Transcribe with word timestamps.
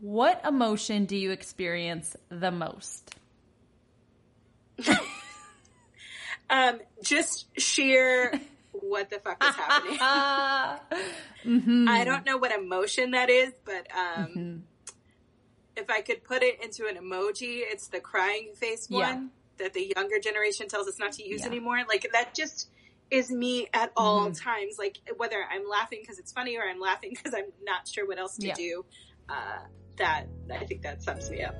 What 0.00 0.42
emotion 0.46 1.06
do 1.06 1.16
you 1.16 1.30
experience 1.30 2.16
the 2.28 2.50
most? 2.50 3.14
um, 6.50 6.80
just 7.02 7.46
sheer 7.58 8.38
what 8.72 9.10
the 9.10 9.18
fuck 9.18 9.42
is 9.42 9.54
happening. 9.54 9.98
mm-hmm. 11.46 11.88
I 11.88 12.04
don't 12.04 12.26
know 12.26 12.36
what 12.36 12.52
emotion 12.52 13.12
that 13.12 13.30
is, 13.30 13.52
but 13.64 13.86
um, 13.96 14.26
mm-hmm. 14.26 14.56
if 15.76 15.88
I 15.90 16.02
could 16.02 16.24
put 16.24 16.42
it 16.42 16.62
into 16.62 16.86
an 16.86 16.96
emoji, 16.96 17.60
it's 17.62 17.88
the 17.88 18.00
crying 18.00 18.52
face 18.54 18.88
one 18.88 19.30
that 19.58 19.72
the 19.72 19.92
younger 19.96 20.18
generation 20.18 20.68
tells 20.68 20.86
us 20.86 20.98
not 20.98 21.12
to 21.12 21.26
use 21.26 21.40
yeah. 21.40 21.46
anymore. 21.46 21.78
Like 21.88 22.08
that 22.12 22.34
just 22.34 22.68
is 23.10 23.30
me 23.30 23.68
at 23.72 23.92
all 23.96 24.26
mm-hmm. 24.26 24.32
times. 24.32 24.76
Like 24.78 24.98
whether 25.16 25.42
I'm 25.50 25.68
laughing 25.68 26.00
because 26.02 26.18
it's 26.18 26.32
funny 26.32 26.56
or 26.56 26.62
I'm 26.62 26.80
laughing 26.80 27.10
because 27.14 27.34
I'm 27.34 27.52
not 27.62 27.88
sure 27.88 28.06
what 28.06 28.18
else 28.18 28.36
to 28.38 28.48
yeah. 28.48 28.54
do. 28.54 28.84
Uh, 29.28 29.58
that 29.96 30.26
I 30.52 30.64
think 30.64 30.82
that 30.82 31.02
sums 31.02 31.30
me 31.30 31.42
up. 31.42 31.54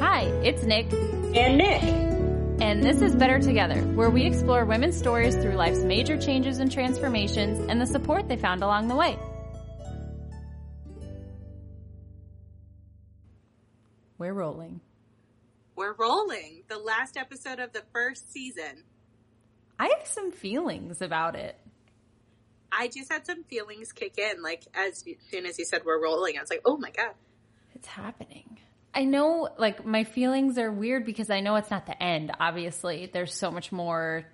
Hi, 0.00 0.24
it's 0.44 0.62
Nick. 0.62 0.92
And 0.92 1.58
Nick. 1.58 1.82
And 2.60 2.82
this 2.82 3.00
is 3.02 3.14
Better 3.14 3.38
Together, 3.38 3.80
where 3.94 4.10
we 4.10 4.24
explore 4.24 4.64
women's 4.64 4.96
stories 4.96 5.36
through 5.36 5.54
life's 5.54 5.84
major 5.84 6.16
changes 6.16 6.58
and 6.58 6.70
transformations 6.70 7.58
and 7.68 7.80
the 7.80 7.86
support 7.86 8.28
they 8.28 8.36
found 8.36 8.62
along 8.62 8.88
the 8.88 8.96
way. 8.96 9.18
We're 14.18 14.32
rolling. 14.32 14.80
We're 15.76 15.94
rolling. 15.94 16.64
The 16.68 16.78
last 16.78 17.16
episode 17.16 17.60
of 17.60 17.72
the 17.72 17.84
first 17.92 18.32
season. 18.32 18.82
I 19.78 19.94
have 19.96 20.08
some 20.08 20.32
feelings 20.32 21.00
about 21.00 21.36
it. 21.36 21.56
I 22.70 22.88
just 22.88 23.10
had 23.10 23.26
some 23.26 23.44
feelings 23.44 23.92
kick 23.92 24.18
in. 24.18 24.42
Like 24.42 24.64
as 24.74 25.04
soon 25.30 25.46
as 25.46 25.58
you 25.58 25.64
said 25.64 25.82
we're 25.84 26.02
rolling, 26.02 26.36
I 26.38 26.40
was 26.40 26.50
like, 26.50 26.62
oh 26.64 26.76
my 26.76 26.90
god, 26.90 27.14
it's 27.74 27.88
happening. 27.88 28.58
I 28.94 29.04
know, 29.04 29.48
like, 29.58 29.84
my 29.84 30.02
feelings 30.04 30.58
are 30.58 30.72
weird 30.72 31.04
because 31.04 31.30
I 31.30 31.40
know 31.40 31.54
it's 31.56 31.70
not 31.70 31.86
the 31.86 32.02
end. 32.02 32.32
Obviously, 32.40 33.08
there's 33.12 33.32
so 33.34 33.50
much 33.50 33.70
more 33.70 34.24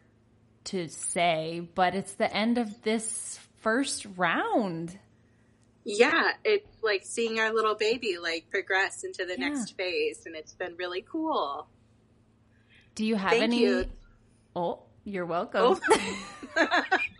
to 0.64 0.88
say, 0.88 1.68
but 1.74 1.94
it's 1.94 2.14
the 2.14 2.34
end 2.34 2.56
of 2.56 2.82
this 2.82 3.38
first 3.60 4.06
round. 4.16 4.98
Yeah, 5.84 6.30
it's 6.44 6.82
like 6.82 7.02
seeing 7.04 7.40
our 7.40 7.52
little 7.52 7.74
baby 7.74 8.16
like 8.16 8.46
progress 8.50 9.04
into 9.04 9.26
the 9.26 9.38
yeah. 9.38 9.48
next 9.48 9.76
phase, 9.76 10.22
and 10.24 10.34
it's 10.34 10.54
been 10.54 10.76
really 10.76 11.04
cool. 11.06 11.68
Do 12.94 13.04
you 13.04 13.16
have 13.16 13.32
thank 13.32 13.42
any? 13.42 13.60
You. 13.60 13.84
Oh, 14.56 14.84
you're 15.04 15.26
welcome. 15.26 15.78
Oh. 16.56 16.82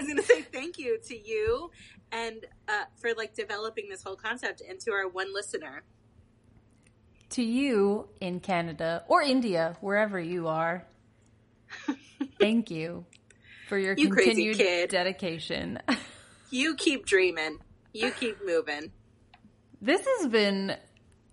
I 0.00 0.04
was 0.04 0.12
going 0.14 0.16
to 0.16 0.34
say 0.34 0.42
thank 0.42 0.78
you 0.78 0.98
to 1.08 1.14
you 1.14 1.70
and 2.10 2.46
uh, 2.68 2.84
for 2.96 3.10
like 3.14 3.34
developing 3.34 3.90
this 3.90 4.02
whole 4.02 4.16
concept 4.16 4.62
and 4.66 4.80
to 4.80 4.92
our 4.92 5.06
one 5.06 5.34
listener 5.34 5.82
to 7.30 7.42
you 7.42 8.08
in 8.20 8.40
Canada 8.40 9.04
or 9.08 9.22
India, 9.22 9.76
wherever 9.80 10.18
you 10.18 10.48
are. 10.48 10.84
Thank 12.40 12.70
you 12.70 13.04
for 13.68 13.78
your 13.78 13.94
you 13.94 14.10
continued 14.10 14.58
dedication. 14.88 15.78
you 16.50 16.74
keep 16.76 17.06
dreaming. 17.06 17.58
You 17.92 18.10
keep 18.10 18.44
moving. 18.44 18.90
This 19.80 20.04
has 20.04 20.28
been 20.28 20.76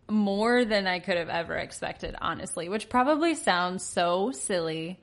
more 0.09 0.65
than 0.65 0.87
I 0.87 0.99
could 0.99 1.17
have 1.17 1.29
ever 1.29 1.55
expected, 1.55 2.15
honestly, 2.19 2.69
which 2.69 2.89
probably 2.89 3.35
sounds 3.35 3.83
so 3.83 4.31
silly, 4.31 4.99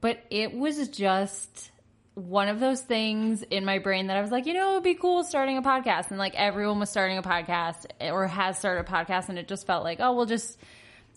but 0.00 0.22
it 0.30 0.54
was 0.54 0.88
just 0.88 1.70
one 2.14 2.48
of 2.48 2.60
those 2.60 2.80
things 2.80 3.42
in 3.42 3.64
my 3.64 3.80
brain 3.80 4.06
that 4.06 4.16
I 4.16 4.20
was 4.20 4.30
like, 4.30 4.46
you 4.46 4.54
know, 4.54 4.72
it 4.72 4.74
would 4.74 4.82
be 4.84 4.94
cool 4.94 5.24
starting 5.24 5.58
a 5.58 5.62
podcast. 5.62 6.10
And 6.10 6.18
like 6.18 6.34
everyone 6.36 6.78
was 6.78 6.90
starting 6.90 7.18
a 7.18 7.22
podcast 7.22 7.86
or 8.00 8.26
has 8.28 8.58
started 8.58 8.88
a 8.88 8.90
podcast. 8.90 9.28
And 9.28 9.38
it 9.38 9.48
just 9.48 9.66
felt 9.66 9.82
like, 9.82 9.98
oh, 10.00 10.14
we'll 10.14 10.26
just, 10.26 10.56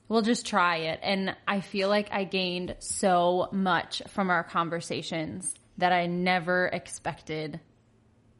we'll 0.09 0.23
just 0.23 0.47
try 0.47 0.77
it. 0.77 0.99
And 1.03 1.35
I 1.47 1.61
feel 1.61 1.87
like 1.89 2.09
I 2.11 2.23
gained 2.23 2.75
so 2.79 3.47
much 3.51 4.01
from 4.07 4.31
our 4.31 4.43
conversations 4.43 5.53
that 5.77 5.93
I 5.93 6.07
never 6.07 6.65
expected. 6.67 7.59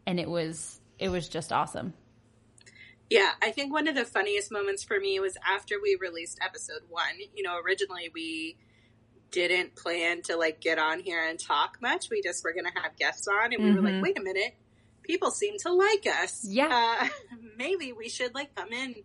And 0.07 0.19
it 0.19 0.27
was, 0.27 0.79
it 0.97 1.09
was 1.09 1.29
just 1.29 1.53
awesome. 1.53 1.93
Yeah, 3.09 3.31
I 3.41 3.51
think 3.51 3.71
one 3.71 3.87
of 3.87 3.95
the 3.95 4.03
funniest 4.03 4.51
moments 4.51 4.83
for 4.83 4.99
me 4.99 5.19
was 5.19 5.37
after 5.47 5.75
we 5.81 5.95
released 6.01 6.39
episode 6.43 6.81
one. 6.89 7.19
You 7.35 7.43
know, 7.43 7.57
originally 7.63 8.09
we, 8.13 8.57
didn't 9.31 9.75
plan 9.75 10.21
to 10.23 10.37
like 10.37 10.61
get 10.61 10.79
on 10.79 10.99
here 10.99 11.23
and 11.23 11.39
talk 11.39 11.77
much. 11.81 12.09
We 12.09 12.21
just 12.21 12.43
were 12.43 12.53
going 12.53 12.65
to 12.65 12.81
have 12.81 12.95
guests 12.97 13.27
on, 13.27 13.53
and 13.53 13.63
we 13.63 13.69
mm-hmm. 13.69 13.75
were 13.75 13.81
like, 13.81 13.93
mm-hmm. 13.93 14.03
wait 14.03 14.19
a 14.19 14.21
minute, 14.21 14.55
people 15.03 15.31
seem 15.31 15.57
to 15.59 15.71
like 15.71 16.05
us. 16.07 16.45
Yeah, 16.47 16.97
uh, 17.01 17.07
maybe 17.57 17.91
we 17.91 18.09
should 18.09 18.33
like 18.33 18.55
come 18.55 18.71
in 18.71 18.95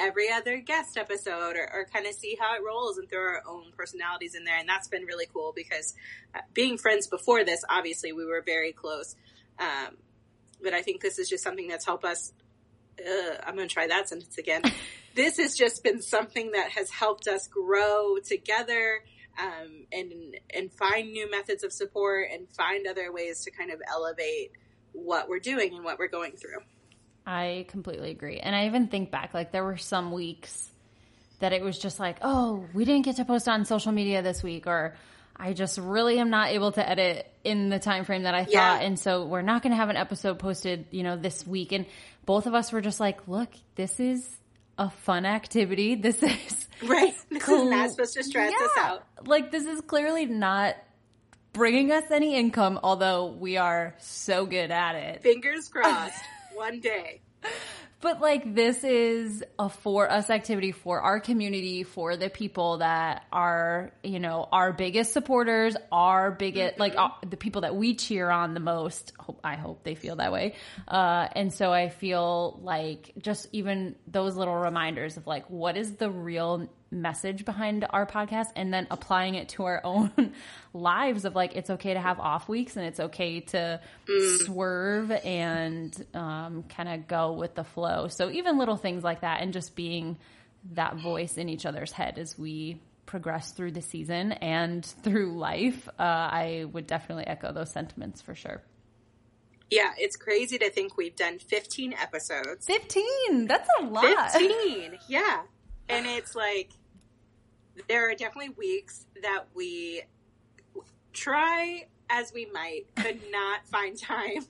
every 0.00 0.32
other 0.32 0.58
guest 0.58 0.96
episode 0.96 1.56
or, 1.56 1.70
or 1.72 1.86
kind 1.92 2.06
of 2.06 2.14
see 2.14 2.36
how 2.40 2.56
it 2.56 2.62
rolls 2.66 2.96
and 2.96 3.08
throw 3.08 3.20
our 3.20 3.42
own 3.46 3.66
personalities 3.76 4.34
in 4.34 4.44
there. 4.44 4.56
And 4.56 4.68
that's 4.68 4.88
been 4.88 5.04
really 5.04 5.26
cool 5.32 5.52
because 5.54 5.94
uh, 6.34 6.40
being 6.54 6.78
friends 6.78 7.06
before 7.06 7.44
this, 7.44 7.62
obviously 7.68 8.12
we 8.12 8.24
were 8.24 8.40
very 8.40 8.72
close. 8.72 9.14
Um, 9.58 9.98
but 10.62 10.72
I 10.72 10.80
think 10.82 11.02
this 11.02 11.18
is 11.18 11.28
just 11.28 11.44
something 11.44 11.68
that's 11.68 11.84
helped 11.84 12.04
us. 12.04 12.32
Uh, 12.98 13.34
I'm 13.46 13.56
going 13.56 13.68
to 13.68 13.72
try 13.72 13.86
that 13.88 14.08
sentence 14.08 14.38
again. 14.38 14.62
this 15.14 15.36
has 15.36 15.54
just 15.54 15.84
been 15.84 16.00
something 16.00 16.52
that 16.52 16.70
has 16.70 16.90
helped 16.90 17.28
us 17.28 17.46
grow 17.46 18.16
together 18.24 19.02
um, 19.38 19.86
and 19.92 20.12
and 20.54 20.72
find 20.72 21.12
new 21.12 21.30
methods 21.30 21.64
of 21.64 21.72
support 21.72 22.28
and 22.32 22.48
find 22.50 22.86
other 22.86 23.12
ways 23.12 23.44
to 23.44 23.50
kind 23.50 23.70
of 23.70 23.80
elevate 23.88 24.52
what 24.92 25.28
we're 25.28 25.38
doing 25.38 25.74
and 25.74 25.84
what 25.84 25.98
we're 25.98 26.08
going 26.08 26.32
through. 26.32 26.58
I 27.26 27.66
completely 27.68 28.10
agree. 28.10 28.38
And 28.38 28.54
I 28.54 28.66
even 28.66 28.88
think 28.88 29.10
back 29.10 29.34
like 29.34 29.52
there 29.52 29.64
were 29.64 29.76
some 29.76 30.12
weeks 30.12 30.70
that 31.38 31.52
it 31.52 31.62
was 31.62 31.78
just 31.78 32.00
like, 32.00 32.18
"Oh, 32.22 32.64
we 32.74 32.84
didn't 32.84 33.04
get 33.04 33.16
to 33.16 33.24
post 33.24 33.48
on 33.48 33.64
social 33.64 33.92
media 33.92 34.22
this 34.22 34.42
week," 34.42 34.66
or 34.66 34.96
I 35.36 35.52
just 35.52 35.78
really 35.78 36.18
am 36.18 36.30
not 36.30 36.50
able 36.50 36.72
to 36.72 36.86
edit 36.86 37.26
in 37.44 37.70
the 37.70 37.78
time 37.78 38.04
frame 38.04 38.24
that 38.24 38.34
I 38.34 38.44
thought, 38.44 38.52
yeah. 38.52 38.80
and 38.80 38.98
so 38.98 39.24
we're 39.24 39.42
not 39.42 39.62
going 39.62 39.70
to 39.72 39.76
have 39.76 39.88
an 39.88 39.96
episode 39.96 40.38
posted, 40.38 40.86
you 40.90 41.02
know, 41.02 41.16
this 41.16 41.46
week. 41.46 41.72
And 41.72 41.86
both 42.26 42.46
of 42.46 42.54
us 42.54 42.72
were 42.72 42.80
just 42.80 43.00
like, 43.00 43.26
"Look, 43.26 43.50
this 43.74 44.00
is 44.00 44.39
a 44.80 44.90
fun 44.90 45.26
activity. 45.26 45.94
This 46.00 46.20
is 46.22 46.66
right. 46.82 47.14
This 47.30 47.46
is 47.46 47.70
not 47.70 47.90
supposed 47.90 48.14
to 48.14 48.24
stress 48.24 48.52
yeah. 48.58 48.66
us 48.66 48.70
out. 48.78 49.04
Like 49.26 49.52
this 49.52 49.66
is 49.66 49.82
clearly 49.82 50.24
not 50.26 50.76
bringing 51.52 51.92
us 51.92 52.04
any 52.10 52.34
income, 52.34 52.80
although 52.82 53.26
we 53.26 53.58
are 53.58 53.94
so 53.98 54.46
good 54.46 54.70
at 54.70 54.94
it. 54.96 55.22
Fingers 55.22 55.68
crossed. 55.72 56.24
one 56.54 56.80
day. 56.80 57.20
But 58.00 58.22
like 58.22 58.54
this 58.54 58.82
is 58.82 59.44
a 59.58 59.68
for 59.68 60.10
us 60.10 60.30
activity 60.30 60.72
for 60.72 61.02
our 61.02 61.20
community, 61.20 61.82
for 61.82 62.16
the 62.16 62.30
people 62.30 62.78
that 62.78 63.26
are, 63.30 63.92
you 64.02 64.18
know, 64.18 64.48
our 64.50 64.72
biggest 64.72 65.12
supporters, 65.12 65.76
our 65.92 66.30
biggest, 66.30 66.74
mm-hmm. 66.74 66.80
like 66.80 66.96
uh, 66.96 67.10
the 67.28 67.36
people 67.36 67.60
that 67.60 67.76
we 67.76 67.94
cheer 67.94 68.30
on 68.30 68.54
the 68.54 68.60
most. 68.60 69.12
I 69.44 69.56
hope 69.56 69.84
they 69.84 69.94
feel 69.94 70.16
that 70.16 70.32
way. 70.32 70.54
Uh, 70.88 71.28
and 71.32 71.52
so 71.52 71.72
I 71.74 71.90
feel 71.90 72.58
like 72.62 73.12
just 73.18 73.48
even 73.52 73.96
those 74.06 74.34
little 74.34 74.56
reminders 74.56 75.18
of 75.18 75.26
like, 75.26 75.50
what 75.50 75.76
is 75.76 75.96
the 75.96 76.10
real 76.10 76.70
message 76.90 77.44
behind 77.44 77.86
our 77.90 78.06
podcast 78.06 78.46
and 78.56 78.72
then 78.72 78.86
applying 78.90 79.34
it 79.34 79.48
to 79.50 79.64
our 79.64 79.80
own 79.84 80.32
lives 80.72 81.24
of 81.24 81.34
like 81.34 81.54
it's 81.56 81.70
okay 81.70 81.94
to 81.94 82.00
have 82.00 82.18
off 82.18 82.48
weeks 82.48 82.76
and 82.76 82.86
it's 82.86 83.00
okay 83.00 83.40
to 83.40 83.80
mm. 84.08 84.38
swerve 84.38 85.10
and 85.10 86.04
um, 86.14 86.64
kind 86.64 86.88
of 86.88 87.06
go 87.06 87.32
with 87.32 87.54
the 87.54 87.64
flow 87.64 88.08
so 88.08 88.30
even 88.30 88.58
little 88.58 88.76
things 88.76 89.04
like 89.04 89.20
that 89.20 89.40
and 89.40 89.52
just 89.52 89.74
being 89.76 90.18
that 90.72 90.96
voice 90.96 91.36
in 91.38 91.48
each 91.48 91.64
other's 91.64 91.92
head 91.92 92.18
as 92.18 92.38
we 92.38 92.80
progress 93.06 93.52
through 93.52 93.72
the 93.72 93.82
season 93.82 94.32
and 94.32 94.84
through 94.84 95.36
life 95.36 95.88
uh, 95.98 96.02
i 96.02 96.66
would 96.72 96.86
definitely 96.86 97.26
echo 97.26 97.52
those 97.52 97.70
sentiments 97.70 98.20
for 98.20 98.34
sure 98.34 98.62
yeah, 99.70 99.92
it's 99.96 100.16
crazy 100.16 100.58
to 100.58 100.68
think 100.70 100.96
we've 100.96 101.14
done 101.14 101.38
15 101.38 101.94
episodes. 101.94 102.66
15? 102.66 103.46
That's 103.46 103.68
a 103.78 103.84
lot. 103.84 104.32
15. 104.32 104.98
Yeah. 105.08 105.42
And 105.88 106.06
it's 106.06 106.34
like 106.34 106.70
there 107.88 108.10
are 108.10 108.14
definitely 108.14 108.50
weeks 108.50 109.06
that 109.22 109.44
we 109.54 110.02
try 111.12 111.86
as 112.10 112.32
we 112.32 112.46
might, 112.52 112.86
could 112.96 113.20
not 113.30 113.66
find 113.68 113.98
time 113.98 114.46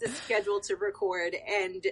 to 0.00 0.08
schedule 0.08 0.60
to 0.60 0.76
record. 0.76 1.34
And 1.34 1.86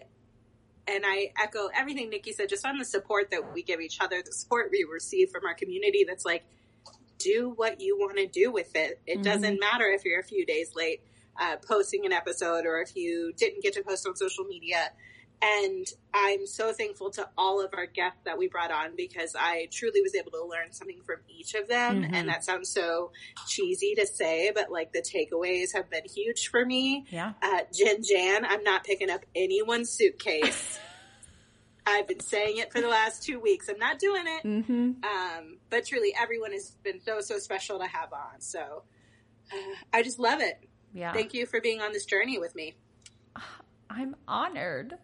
and 0.88 1.02
I 1.04 1.32
echo 1.42 1.68
everything 1.74 2.10
Nikki 2.10 2.32
said, 2.32 2.48
just 2.48 2.64
on 2.64 2.78
the 2.78 2.84
support 2.84 3.32
that 3.32 3.52
we 3.52 3.64
give 3.64 3.80
each 3.80 4.00
other, 4.00 4.22
the 4.22 4.32
support 4.32 4.68
we 4.70 4.86
receive 4.90 5.30
from 5.30 5.44
our 5.44 5.54
community. 5.54 6.04
That's 6.06 6.24
like, 6.24 6.44
do 7.18 7.52
what 7.56 7.80
you 7.80 7.98
want 7.98 8.18
to 8.18 8.28
do 8.28 8.52
with 8.52 8.76
it. 8.76 9.00
It 9.04 9.14
mm-hmm. 9.14 9.22
doesn't 9.22 9.58
matter 9.58 9.86
if 9.86 10.04
you're 10.04 10.20
a 10.20 10.24
few 10.24 10.46
days 10.46 10.76
late 10.76 11.02
uh, 11.40 11.56
posting 11.56 12.06
an 12.06 12.12
episode 12.12 12.66
or 12.66 12.80
if 12.80 12.94
you 12.94 13.32
didn't 13.36 13.64
get 13.64 13.74
to 13.74 13.82
post 13.82 14.06
on 14.06 14.14
social 14.14 14.44
media. 14.44 14.90
And 15.42 15.86
I'm 16.14 16.46
so 16.46 16.72
thankful 16.72 17.10
to 17.12 17.28
all 17.36 17.62
of 17.62 17.74
our 17.74 17.86
guests 17.86 18.20
that 18.24 18.38
we 18.38 18.48
brought 18.48 18.70
on 18.70 18.96
because 18.96 19.36
I 19.38 19.68
truly 19.70 20.00
was 20.00 20.14
able 20.14 20.30
to 20.32 20.44
learn 20.44 20.72
something 20.72 21.00
from 21.04 21.18
each 21.28 21.54
of 21.54 21.68
them. 21.68 22.04
Mhm. 22.04 22.12
And 22.12 22.28
that 22.28 22.42
sounds 22.44 22.70
so 22.70 23.12
cheesy 23.46 23.94
to 23.96 24.06
say, 24.06 24.50
but 24.54 24.70
like 24.70 24.92
the 24.92 25.02
takeaways 25.02 25.74
have 25.74 25.90
been 25.90 26.04
huge 26.04 26.48
for 26.48 26.64
me. 26.64 27.04
Yeah. 27.10 27.34
Uh, 27.42 27.60
Jen 27.72 28.02
Jan, 28.02 28.44
I'm 28.46 28.62
not 28.62 28.84
picking 28.84 29.10
up 29.10 29.26
anyone's 29.34 29.90
suitcase. 29.90 30.78
I've 31.86 32.08
been 32.08 32.20
saying 32.20 32.56
it 32.56 32.72
for 32.72 32.80
the 32.80 32.88
last 32.88 33.22
two 33.22 33.38
weeks. 33.38 33.68
I'm 33.68 33.78
not 33.78 33.98
doing 33.98 34.24
it. 34.26 34.44
Mm-hmm. 34.44 35.04
Um, 35.04 35.58
but 35.70 35.86
truly, 35.86 36.12
everyone 36.18 36.52
has 36.52 36.70
been 36.82 37.00
so, 37.00 37.20
so 37.20 37.38
special 37.38 37.78
to 37.78 37.86
have 37.86 38.12
on. 38.12 38.40
So 38.40 38.82
uh, 39.52 39.74
I 39.92 40.02
just 40.02 40.18
love 40.18 40.40
it. 40.40 40.58
Yeah. 40.92 41.12
Thank 41.12 41.34
you 41.34 41.46
for 41.46 41.60
being 41.60 41.80
on 41.80 41.92
this 41.92 42.04
journey 42.04 42.38
with 42.38 42.56
me. 42.56 42.74
I'm 43.88 44.16
honored. 44.26 44.94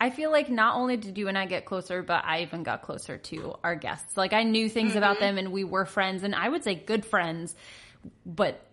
I 0.00 0.10
feel 0.10 0.30
like 0.30 0.48
not 0.48 0.76
only 0.76 0.96
did 0.96 1.18
you 1.18 1.28
and 1.28 1.36
I 1.36 1.46
get 1.46 1.64
closer, 1.64 2.02
but 2.02 2.24
I 2.24 2.42
even 2.42 2.62
got 2.62 2.82
closer 2.82 3.18
to 3.18 3.56
our 3.64 3.74
guests. 3.74 4.16
Like 4.16 4.32
I 4.32 4.44
knew 4.44 4.68
things 4.68 4.94
about 4.94 5.16
mm-hmm. 5.16 5.24
them 5.24 5.38
and 5.38 5.52
we 5.52 5.64
were 5.64 5.84
friends 5.84 6.22
and 6.22 6.34
I 6.34 6.48
would 6.48 6.62
say 6.62 6.74
good 6.76 7.04
friends, 7.04 7.54
but 8.24 8.64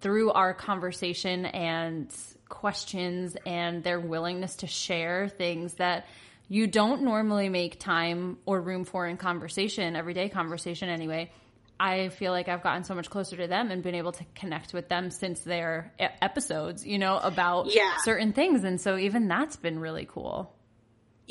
through 0.00 0.30
our 0.30 0.54
conversation 0.54 1.44
and 1.44 2.14
questions 2.48 3.36
and 3.44 3.82
their 3.82 4.00
willingness 4.00 4.56
to 4.56 4.66
share 4.66 5.28
things 5.28 5.74
that 5.74 6.06
you 6.48 6.66
don't 6.66 7.02
normally 7.02 7.48
make 7.48 7.78
time 7.78 8.38
or 8.46 8.60
room 8.60 8.84
for 8.84 9.06
in 9.06 9.16
conversation, 9.16 9.96
everyday 9.96 10.28
conversation 10.28 10.88
anyway. 10.88 11.30
I 11.78 12.10
feel 12.10 12.32
like 12.32 12.48
I've 12.48 12.62
gotten 12.62 12.84
so 12.84 12.94
much 12.94 13.08
closer 13.08 13.36
to 13.38 13.46
them 13.46 13.70
and 13.70 13.82
been 13.82 13.94
able 13.94 14.12
to 14.12 14.24
connect 14.34 14.74
with 14.74 14.88
them 14.88 15.10
since 15.10 15.40
their 15.40 15.92
episodes, 15.98 16.86
you 16.86 16.98
know, 16.98 17.16
about 17.16 17.74
Yeah. 17.74 17.96
certain 18.04 18.32
things. 18.32 18.64
And 18.64 18.80
so 18.80 18.98
even 18.98 19.28
that's 19.28 19.56
been 19.56 19.78
really 19.78 20.06
cool. 20.06 20.54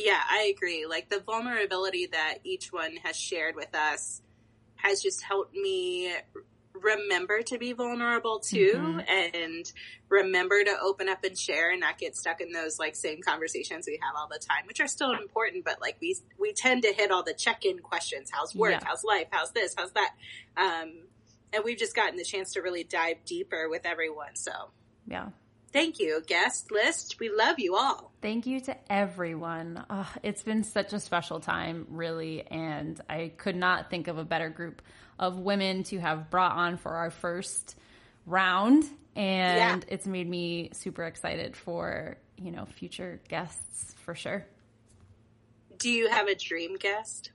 Yeah, 0.06 0.22
I 0.30 0.51
agree. 0.56 0.86
Like 0.86 1.10
the 1.10 1.19
vulnerability 1.19 2.07
that 2.07 2.36
each 2.44 2.72
one 2.72 2.96
has 3.04 3.16
shared 3.18 3.56
with 3.56 3.75
us 3.75 4.22
has 4.75 5.01
just 5.01 5.22
helped 5.24 5.54
me 5.54 6.13
remember 6.74 7.42
to 7.42 7.57
be 7.57 7.74
vulnerable 7.74 8.40
too 8.40 8.72
Mhm. 8.75 9.10
and 9.10 9.74
remember 10.07 10.63
to 10.63 10.80
open 10.81 11.10
up 11.10 11.22
and 11.25 11.38
share 11.38 11.72
and 11.72 11.81
not 11.81 11.98
get 11.98 12.16
stuck 12.16 12.40
in 12.40 12.54
those 12.54 12.80
like 12.80 12.96
same 12.96 13.22
conversations 13.22 13.86
we 13.86 14.00
have 14.01 14.16
all 14.16 14.30
the 14.30 14.40
time 14.40 14.66
which 14.66 14.80
are 14.80 14.88
still 14.88 15.12
important 15.12 15.66
but 15.66 15.81
like 15.81 15.98
we 16.00 16.16
we 16.38 16.54
tend 16.54 16.84
to 16.84 16.94
hit 16.94 17.12
all 17.12 17.22
the 17.24 17.34
check-in 17.34 17.80
questions 17.80 18.30
how's 18.31 18.56
work 18.56 18.72
Yeah. 18.72 18.80
how's 18.86 19.04
life 19.04 19.28
how's 19.31 19.51
this 19.51 19.74
how's 19.78 19.92
that 19.92 20.13
um 20.56 21.01
and 21.51 21.66
we've 21.66 21.78
just 21.78 21.96
gotten 21.96 22.16
the 22.16 22.24
chance 22.24 22.54
to 22.54 22.62
really 22.62 22.86
dive 22.86 23.18
deeper 23.25 23.68
with 23.68 23.86
everyone 23.86 24.36
so 24.38 24.69
Yeah. 25.06 25.31
Thank 25.71 26.00
you 26.00 26.21
guest 26.27 26.71
list 26.71 27.19
we 27.19 27.30
love 27.30 27.60
you 27.60 27.75
all 27.75 28.10
Thank 28.21 28.48
you 28.48 28.60
to 28.62 28.75
everyone. 28.92 29.86
Ugh, 29.89 30.06
it's 30.24 30.44
been 30.44 30.66
such 30.66 30.92
a 30.92 31.00
special 31.00 31.39
time, 31.39 31.88
really, 31.89 32.45
and 32.45 33.00
I 33.10 33.31
could 33.38 33.56
not 33.56 33.89
think 33.89 34.10
of 34.10 34.18
a 34.18 34.25
better 34.25 34.50
group 34.50 34.81
of 35.18 35.39
women 35.39 35.83
to 35.83 36.00
have 36.00 36.30
brought 36.30 36.57
on 36.57 36.75
for 36.75 36.92
our 36.92 37.12
first 37.12 37.77
round. 38.25 38.83
And 39.16 39.86
it's 39.88 40.06
made 40.06 40.30
me 40.30 40.71
super 40.74 41.06
excited 41.06 41.56
for, 41.56 42.18
you 42.36 42.51
know, 42.51 42.65
future 42.65 43.22
guests 43.30 43.95
for 44.04 44.15
sure. 44.15 44.45
do 45.77 45.89
you 45.89 46.10
have 46.10 46.27
a 46.27 46.36
dream 46.36 46.75
guest 46.75 47.31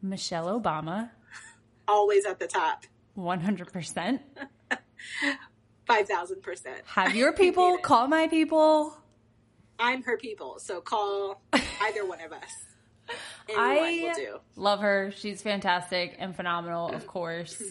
Michelle 0.00 0.60
Obama, 0.60 1.10
always 1.88 2.24
at 2.24 2.38
the 2.38 2.46
top 2.46 2.84
100%. 3.18 4.20
5000% 5.88 6.66
Have 6.86 7.14
your 7.14 7.32
people, 7.44 7.78
call 7.78 8.08
my 8.08 8.26
people. 8.28 8.96
i'm 9.78 10.02
her 10.02 10.16
people 10.16 10.58
so 10.58 10.80
call 10.80 11.40
either 11.52 12.04
one 12.06 12.20
of 12.20 12.32
us 12.32 12.40
I 13.56 14.12
love 14.56 14.80
her. 14.80 15.12
She's 15.14 15.40
fantastic 15.40 16.16
and 16.18 16.34
phenomenal, 16.34 16.88
of 16.88 17.06
course. 17.16 17.62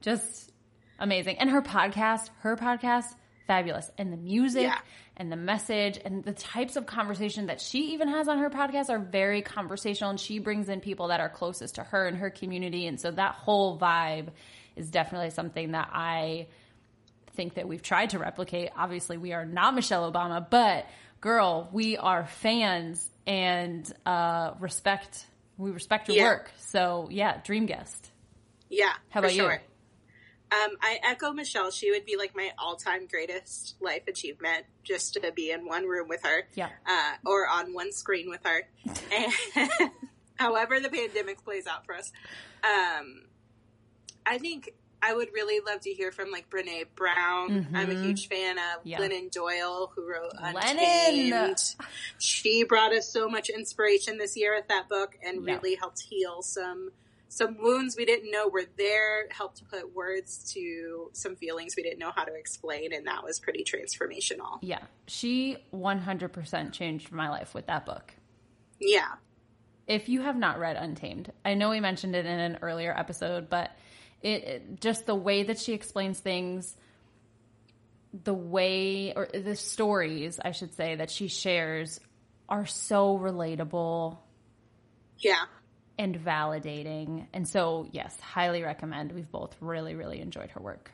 Just 0.00 0.52
amazing. 1.00 1.38
And 1.38 1.50
her 1.50 1.60
podcast, 1.60 2.30
her 2.42 2.54
podcast, 2.56 3.06
fabulous. 3.48 3.90
And 3.98 4.12
the 4.12 4.16
music 4.16 4.62
Yeah. 4.62 4.78
and 5.16 5.32
the 5.32 5.36
message 5.36 5.98
and 6.04 6.24
the 6.24 6.32
types 6.34 6.76
of 6.76 6.86
conversation 6.86 7.46
that 7.46 7.60
she 7.60 7.94
even 7.94 8.06
has 8.06 8.28
on 8.28 8.38
her 8.38 8.48
podcast 8.48 8.90
are 8.90 9.00
very 9.00 9.42
conversational 9.42 10.10
and 10.10 10.20
she 10.20 10.38
brings 10.38 10.68
in 10.68 10.80
people 10.80 11.08
that 11.08 11.18
are 11.18 11.28
closest 11.30 11.74
to 11.74 11.82
her 11.82 12.06
and 12.06 12.16
her 12.18 12.30
community. 12.30 12.86
And 12.86 13.00
so 13.00 13.10
that 13.10 13.34
whole 13.34 13.76
vibe 13.76 14.28
is 14.76 14.90
definitely 14.90 15.30
something 15.30 15.72
that 15.72 15.90
I 15.92 16.46
think 17.34 17.54
that 17.54 17.66
we've 17.68 17.82
tried 17.82 18.10
to 18.10 18.18
replicate. 18.18 18.70
Obviously, 18.76 19.16
we 19.16 19.32
are 19.32 19.44
not 19.44 19.74
Michelle 19.74 20.10
Obama, 20.10 20.44
but 20.48 20.86
girl, 21.20 21.68
we 21.72 21.96
are 21.96 22.26
fans 22.26 23.08
and 23.26 23.90
uh, 24.06 24.52
respect. 24.60 25.26
We 25.58 25.70
respect 25.70 26.08
your 26.08 26.16
Yeah. 26.18 26.24
work. 26.24 26.50
So 26.58 27.08
yeah, 27.10 27.40
dream 27.44 27.66
guest. 27.66 28.10
Yeah. 28.68 28.92
How 29.10 29.20
for 29.20 29.26
about 29.26 29.34
you? 29.36 29.44
Um, 29.46 30.70
I 30.80 31.00
echo 31.02 31.32
Michelle. 31.32 31.70
She 31.72 31.90
would 31.90 32.04
be 32.04 32.16
like 32.16 32.36
my 32.36 32.50
all-time 32.58 33.06
greatest 33.08 33.74
life 33.80 34.02
achievement, 34.06 34.66
just 34.84 35.14
to 35.14 35.32
be 35.34 35.50
in 35.50 35.66
one 35.66 35.84
room 35.84 36.06
with 36.08 36.22
her, 36.22 36.46
Yeah. 36.54 36.68
uh, 36.86 37.12
or 37.26 37.48
on 37.48 37.72
one 37.74 37.90
screen 37.92 38.28
with 38.30 38.40
her. 38.44 38.62
And 39.12 39.70
however 40.36 40.78
the 40.78 40.90
pandemic 40.90 41.42
plays 41.44 41.66
out 41.66 41.86
for 41.86 41.94
us, 41.96 42.12
um, 42.62 43.22
I 44.26 44.38
think 44.38 44.74
I 45.02 45.12
would 45.14 45.28
really 45.34 45.60
love 45.60 45.80
to 45.82 45.90
hear 45.90 46.10
from 46.12 46.30
like 46.30 46.48
Brene 46.48 46.86
Brown. 46.96 47.68
I'm 47.74 47.90
a 47.90 47.94
Mhm. 47.94 48.04
huge 48.06 48.28
fan 48.28 48.56
of 48.58 48.86
Yeah. 48.86 48.98
Glennon 48.98 49.30
Doyle, 49.30 49.92
who 49.94 50.02
wrote 50.08 50.32
Glennon! 50.32 50.70
Untamed. 50.70 51.74
She 52.18 52.64
brought 52.64 52.94
us 52.94 53.08
so 53.10 53.28
much 53.28 53.50
inspiration 53.50 54.16
this 54.16 54.34
year 54.36 54.54
with 54.54 54.68
that 54.68 54.88
book, 54.88 55.18
and 55.22 55.44
Yeah. 55.46 55.54
really 55.56 55.74
helped 55.74 56.00
heal 56.00 56.40
some 56.42 56.92
some 57.28 57.58
wounds 57.58 57.96
we 57.96 58.04
didn't 58.04 58.30
know 58.30 58.46
were 58.46 58.64
there. 58.76 59.26
Helped 59.30 59.68
put 59.68 59.92
words 59.92 60.52
to 60.52 61.10
some 61.14 61.34
feelings 61.34 61.74
we 61.76 61.82
didn't 61.82 61.98
know 61.98 62.12
how 62.14 62.24
to 62.24 62.32
explain, 62.32 62.92
and 62.92 63.08
that 63.08 63.24
was 63.24 63.40
pretty 63.40 63.64
transformational. 63.64 64.58
Yeah. 64.62 64.84
She 65.08 65.56
100% 65.72 66.72
changed 66.72 67.10
my 67.10 67.28
life 67.28 67.52
with 67.52 67.66
that 67.66 67.84
book. 67.84 68.14
Yeah, 68.78 69.16
if 69.88 70.08
you 70.08 70.20
have 70.22 70.36
not 70.36 70.60
read 70.60 70.76
Untamed, 70.76 71.32
I 71.44 71.54
know 71.54 71.70
we 71.70 71.80
mentioned 71.80 72.14
it 72.14 72.24
in 72.24 72.38
an 72.38 72.58
earlier 72.62 72.96
episode, 72.96 73.50
but 73.50 73.72
it, 74.24 74.44
it 74.44 74.80
just 74.80 75.06
the 75.06 75.14
way 75.14 75.44
that 75.44 75.58
she 75.58 75.74
explains 75.74 76.18
things, 76.18 76.74
the 78.24 78.34
way 78.34 79.12
or 79.14 79.28
the 79.32 79.54
stories, 79.54 80.40
I 80.42 80.52
should 80.52 80.74
say, 80.74 80.96
that 80.96 81.10
she 81.10 81.28
shares 81.28 82.00
are 82.48 82.64
so 82.64 83.18
relatable 83.18 84.16
yeah. 85.18 85.44
and 85.98 86.16
validating. 86.16 87.26
And 87.34 87.46
so, 87.46 87.86
yes, 87.92 88.18
highly 88.18 88.62
recommend. 88.62 89.12
We've 89.12 89.30
both 89.30 89.54
really, 89.60 89.94
really 89.94 90.20
enjoyed 90.20 90.50
her 90.52 90.60
work. 90.60 90.90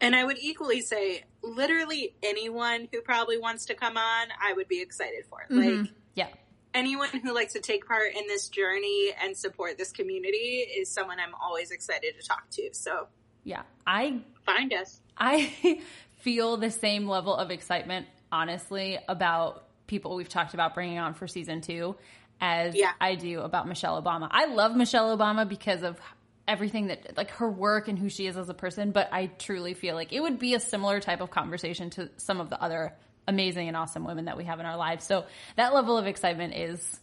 And 0.00 0.14
I 0.14 0.24
would 0.24 0.38
equally 0.38 0.80
say, 0.80 1.24
literally 1.42 2.14
anyone 2.22 2.88
who 2.92 3.00
probably 3.00 3.38
wants 3.38 3.66
to 3.66 3.74
come 3.74 3.96
on, 3.96 4.28
I 4.40 4.52
would 4.52 4.68
be 4.68 4.80
excited 4.82 5.24
for. 5.30 5.46
Mm-hmm. 5.50 5.82
Like 5.82 5.90
Yeah. 6.14 6.28
Anyone 6.74 7.08
who 7.22 7.34
likes 7.34 7.52
to 7.54 7.60
take 7.60 7.86
part 7.86 8.14
in 8.14 8.26
this 8.26 8.48
journey 8.48 9.10
and 9.22 9.36
support 9.36 9.78
this 9.78 9.92
community 9.92 10.66
is 10.76 10.90
someone 10.90 11.18
I'm 11.18 11.34
always 11.40 11.70
excited 11.70 12.14
to 12.20 12.26
talk 12.26 12.48
to. 12.52 12.70
So 12.72 13.08
Yeah. 13.44 13.62
I 13.86 14.20
find 14.44 14.72
us. 14.72 15.00
I 15.16 15.80
feel 16.20 16.56
the 16.56 16.70
same 16.70 17.08
level 17.08 17.34
of 17.34 17.50
excitement, 17.50 18.06
honestly, 18.30 18.98
about 19.08 19.64
people 19.86 20.14
we've 20.16 20.28
talked 20.28 20.54
about 20.54 20.74
bringing 20.74 20.98
on 20.98 21.14
for 21.14 21.26
season 21.26 21.60
two 21.60 21.96
as 22.40 22.76
Yeah. 22.76 22.92
I 23.00 23.14
do 23.14 23.40
about 23.40 23.66
Michelle 23.66 24.00
Obama. 24.00 24.28
I 24.30 24.46
love 24.46 24.76
Michelle 24.76 25.16
Obama 25.16 25.48
because 25.48 25.82
of 25.82 25.98
everything 26.46 26.86
that, 26.86 27.16
like 27.16 27.30
her 27.32 27.50
work 27.50 27.88
and 27.88 27.98
who 27.98 28.08
she 28.08 28.26
is 28.26 28.36
as 28.36 28.48
a 28.48 28.54
person, 28.54 28.90
but 28.90 29.08
I 29.12 29.26
truly 29.26 29.74
feel 29.74 29.94
like 29.94 30.12
it 30.12 30.20
would 30.20 30.38
be 30.38 30.54
a 30.54 30.60
similar 30.60 30.98
type 31.00 31.20
of 31.20 31.30
conversation 31.30 31.90
to 31.90 32.10
some 32.16 32.40
of 32.40 32.48
the 32.48 32.62
other 32.62 32.94
amazing 33.28 33.68
and 33.68 33.76
awesome 33.76 34.04
women 34.04 34.24
that 34.24 34.36
we 34.36 34.44
have 34.44 34.58
in 34.58 34.66
our 34.66 34.76
lives. 34.76 35.04
So 35.04 35.26
that 35.56 35.74
level 35.74 35.98
of 35.98 36.06
excitement 36.06 36.54
is, 36.54 37.00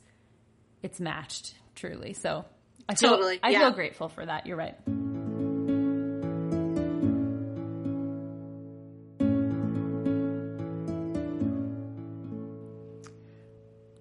it's 0.81 0.99
matched, 0.99 1.53
truly. 1.75 2.13
So 2.13 2.43
I 2.89 2.95
feel, 2.95 3.11
Totally, 3.11 3.39
I 3.41 3.51
yeah. 3.51 3.59
feel 3.59 3.71
grateful 3.71 4.09
for 4.09 4.25
that. 4.25 4.47
You're 4.47 4.57
right. 4.57 4.75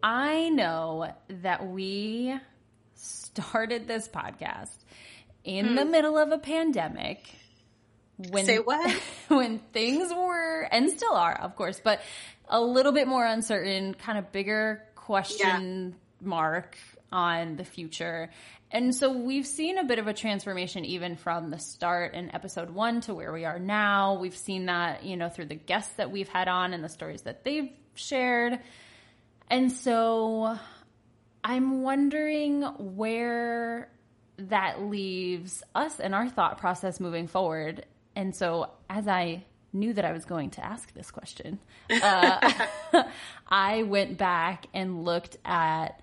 I 0.02 0.48
know 0.48 1.12
that 1.42 1.66
we 1.66 2.34
started 2.94 3.86
this 3.86 4.08
podcast 4.08 4.76
in 5.44 5.74
the 5.74 5.84
hmm. 5.84 5.90
middle 5.90 6.18
of 6.18 6.32
a 6.32 6.38
pandemic 6.38 7.26
when. 8.16 8.44
Say 8.44 8.58
what? 8.58 8.90
when 9.28 9.58
things 9.72 10.12
were 10.12 10.68
and 10.70 10.90
still 10.90 11.14
are, 11.14 11.34
of 11.34 11.56
course, 11.56 11.80
but 11.82 12.00
a 12.48 12.60
little 12.60 12.92
bit 12.92 13.08
more 13.08 13.24
uncertain, 13.24 13.94
kind 13.94 14.18
of 14.18 14.32
bigger 14.32 14.82
question 14.94 15.96
mark 16.20 16.76
on 17.12 17.56
the 17.56 17.64
future. 17.64 18.30
And 18.70 18.94
so 18.94 19.12
we've 19.12 19.46
seen 19.46 19.78
a 19.78 19.84
bit 19.84 19.98
of 19.98 20.08
a 20.08 20.12
transformation 20.12 20.84
even 20.84 21.16
from 21.16 21.50
the 21.50 21.58
start 21.58 22.14
in 22.14 22.34
episode 22.34 22.70
one 22.70 23.00
to 23.02 23.14
where 23.14 23.32
we 23.32 23.44
are 23.44 23.58
now. 23.58 24.14
We've 24.14 24.36
seen 24.36 24.66
that, 24.66 25.04
you 25.04 25.16
know, 25.16 25.28
through 25.28 25.46
the 25.46 25.54
guests 25.54 25.94
that 25.94 26.10
we've 26.10 26.28
had 26.28 26.48
on 26.48 26.74
and 26.74 26.82
the 26.82 26.88
stories 26.88 27.22
that 27.22 27.44
they've 27.44 27.70
shared. 27.94 28.58
And 29.48 29.70
so 29.70 30.58
I'm 31.44 31.82
wondering 31.82 32.62
where 32.62 33.90
that 34.38 34.82
leaves 34.82 35.62
us 35.74 36.00
and 36.00 36.14
our 36.14 36.28
thought 36.28 36.58
process 36.58 36.98
moving 36.98 37.28
forward. 37.28 37.86
And 38.16 38.34
so 38.34 38.70
as 38.88 39.08
I 39.08 39.44
knew 39.72 39.92
that 39.92 40.04
I 40.04 40.12
was 40.12 40.24
going 40.24 40.50
to 40.50 40.64
ask 40.64 40.92
this 40.94 41.10
question, 41.10 41.58
uh, 41.90 42.52
I 43.48 43.82
went 43.82 44.18
back 44.18 44.66
and 44.72 45.04
looked 45.04 45.36
at 45.44 46.00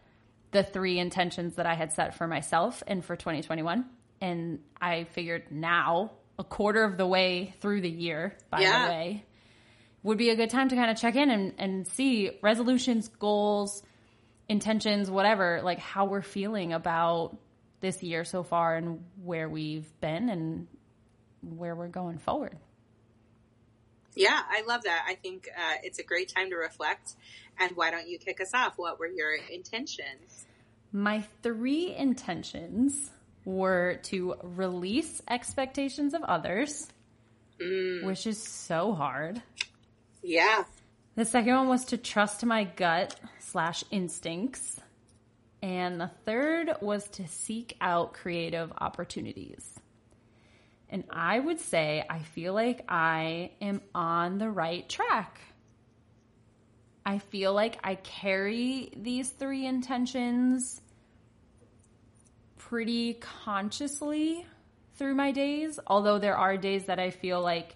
the 0.52 0.64
three 0.64 1.00
intentions 1.00 1.56
that 1.56 1.66
I 1.66 1.76
had 1.76 1.94
set 1.94 2.16
for 2.16 2.28
myself 2.28 2.84
and 2.86 3.04
for 3.04 3.16
2021. 3.16 3.86
And 4.20 4.60
I 4.80 5.06
figured 5.06 5.52
now, 5.52 6.12
a 6.38 6.44
quarter 6.44 6.84
of 6.84 6.98
the 6.98 7.06
way 7.06 7.54
through 7.60 7.82
the 7.82 7.90
year, 7.90 8.36
by 8.50 8.62
yeah. 8.62 8.86
the 8.86 8.92
way, 8.92 9.26
would 10.04 10.18
be 10.18 10.30
a 10.30 10.36
good 10.36 10.50
time 10.50 10.70
to 10.70 10.76
kind 10.76 10.92
of 10.92 10.98
check 10.98 11.16
in 11.16 11.30
and, 11.30 11.54
and 11.58 11.88
see 11.88 12.32
resolutions, 12.42 13.08
goals, 13.08 13.84
intentions, 14.50 15.10
whatever, 15.10 15.62
like 15.64 15.80
how 15.80 16.06
we're 16.06 16.22
feeling 16.22 16.74
about 16.74 17.38
this 17.80 18.04
year 18.04 18.24
so 18.24 18.44
far 18.44 18.76
and 18.76 19.04
where 19.24 19.50
we've 19.50 19.88
been 20.02 20.30
and 20.30 20.68
where 21.42 21.76
we're 21.76 21.88
going 21.88 22.18
forward. 22.18 22.58
Yeah, 24.16 24.40
I 24.50 24.64
love 24.68 24.84
that. 24.84 25.06
I 25.08 25.16
think 25.16 25.50
uh, 25.56 25.76
it's 25.84 26.00
a 26.00 26.04
great 26.04 26.30
time 26.30 26.50
to 26.50 26.56
reflect. 26.56 27.14
And 27.60 27.76
why 27.76 27.92
don't 27.92 28.08
you 28.08 28.18
kick 28.18 28.42
us 28.42 28.54
off? 28.54 28.78
What 28.78 29.00
were 29.00 29.08
your 29.08 29.34
intentions? 29.36 30.46
My 30.92 31.24
three 31.42 31.96
intentions 31.96 33.10
were 33.46 34.00
to 34.04 34.36
release 34.44 35.22
expectations 35.30 36.14
of 36.14 36.24
others, 36.24 36.88
mm. 37.62 38.04
which 38.04 38.28
is 38.28 38.42
so 38.42 38.94
hard. 38.94 39.42
Yeah. 40.22 40.66
The 41.16 41.26
second 41.26 41.56
one 41.56 41.68
was 41.68 41.86
to 41.86 41.98
trust 41.98 42.46
my 42.46 42.66
gut 42.66 43.20
slash 43.40 43.84
instincts. 43.92 44.80
And 45.64 46.02
the 46.02 46.12
third 46.26 46.72
was 46.82 47.08
to 47.10 47.28
seek 47.28 47.78
out 47.80 48.14
creative 48.14 48.74
opportunities. 48.80 49.80
And 50.92 51.06
I 51.10 51.40
would 51.40 51.62
say 51.62 52.04
I 52.08 52.20
feel 52.20 52.54
like 52.54 52.84
I 52.90 53.52
am 53.62 53.82
on 53.96 54.38
the 54.38 54.50
right 54.50 54.88
track. 54.88 55.40
I 57.06 57.20
feel 57.20 57.54
like 57.54 57.80
I 57.84 57.96
carry 57.96 58.92
these 58.96 59.30
three 59.30 59.66
intentions 59.66 60.82
pretty 62.58 63.16
consciously 63.16 64.46
through 64.96 65.16
my 65.16 65.32
days, 65.32 65.80
although 65.88 66.20
there 66.20 66.38
are 66.38 66.58
days 66.58 66.86
that 66.86 67.00
I 67.00 67.10
feel 67.10 67.42
like 67.42 67.76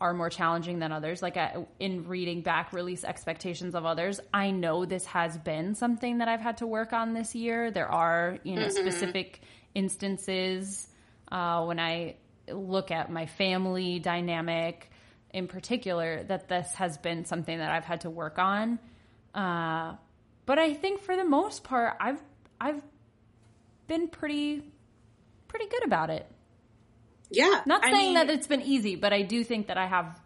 are 0.00 0.12
more 0.12 0.28
challenging 0.28 0.80
than 0.80 0.90
others. 0.90 1.22
Like 1.22 1.36
I, 1.36 1.64
in 1.78 2.08
reading 2.08 2.42
back 2.42 2.72
release 2.72 3.04
expectations 3.04 3.76
of 3.76 3.86
others, 3.86 4.20
I 4.34 4.50
know 4.50 4.84
this 4.84 5.06
has 5.06 5.38
been 5.38 5.76
something 5.76 6.18
that 6.18 6.26
I've 6.26 6.40
had 6.40 6.58
to 6.58 6.66
work 6.66 6.92
on 6.92 7.14
this 7.14 7.36
year. 7.36 7.70
There 7.70 7.88
are, 7.88 8.38
you 8.42 8.56
know, 8.56 8.62
mm-hmm. 8.62 8.88
specific 8.88 9.40
instances 9.74 10.88
uh, 11.32 11.64
when 11.64 11.80
I 11.80 12.16
look 12.48 12.90
at 12.90 13.10
my 13.10 13.26
family 13.26 13.98
dynamic 13.98 14.90
in 15.30 15.48
particular 15.48 16.22
that 16.24 16.48
this 16.48 16.74
has 16.74 16.98
been 16.98 17.24
something 17.24 17.58
that 17.58 17.72
I've 17.72 17.86
had 17.86 18.02
to 18.02 18.10
work 18.10 18.38
on. 18.38 18.78
Uh, 19.34 19.94
but 20.44 20.58
I 20.58 20.74
think 20.74 21.00
for 21.00 21.16
the 21.16 21.24
most 21.24 21.64
part, 21.64 21.96
I've 21.98 22.22
I've 22.60 22.82
been 23.88 24.08
pretty 24.08 24.62
pretty 25.48 25.66
good 25.68 25.84
about 25.84 26.10
it. 26.10 26.26
Yeah. 27.30 27.62
Not 27.64 27.82
saying 27.82 27.94
I 27.94 27.98
mean, 27.98 28.14
that 28.14 28.30
it's 28.30 28.46
been 28.46 28.60
easy, 28.60 28.96
but 28.96 29.14
I 29.14 29.22
do 29.22 29.42
think 29.42 29.68
that 29.68 29.78
I 29.78 29.86
have 29.86 30.20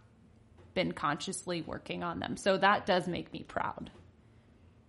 been 0.75 0.91
consciously 0.93 1.63
working 1.63 2.03
on 2.03 2.19
them. 2.19 2.37
So 2.37 2.59
that 2.59 2.85
does 2.85 3.07
make 3.07 3.33
me 3.33 3.45
proud. 3.45 3.91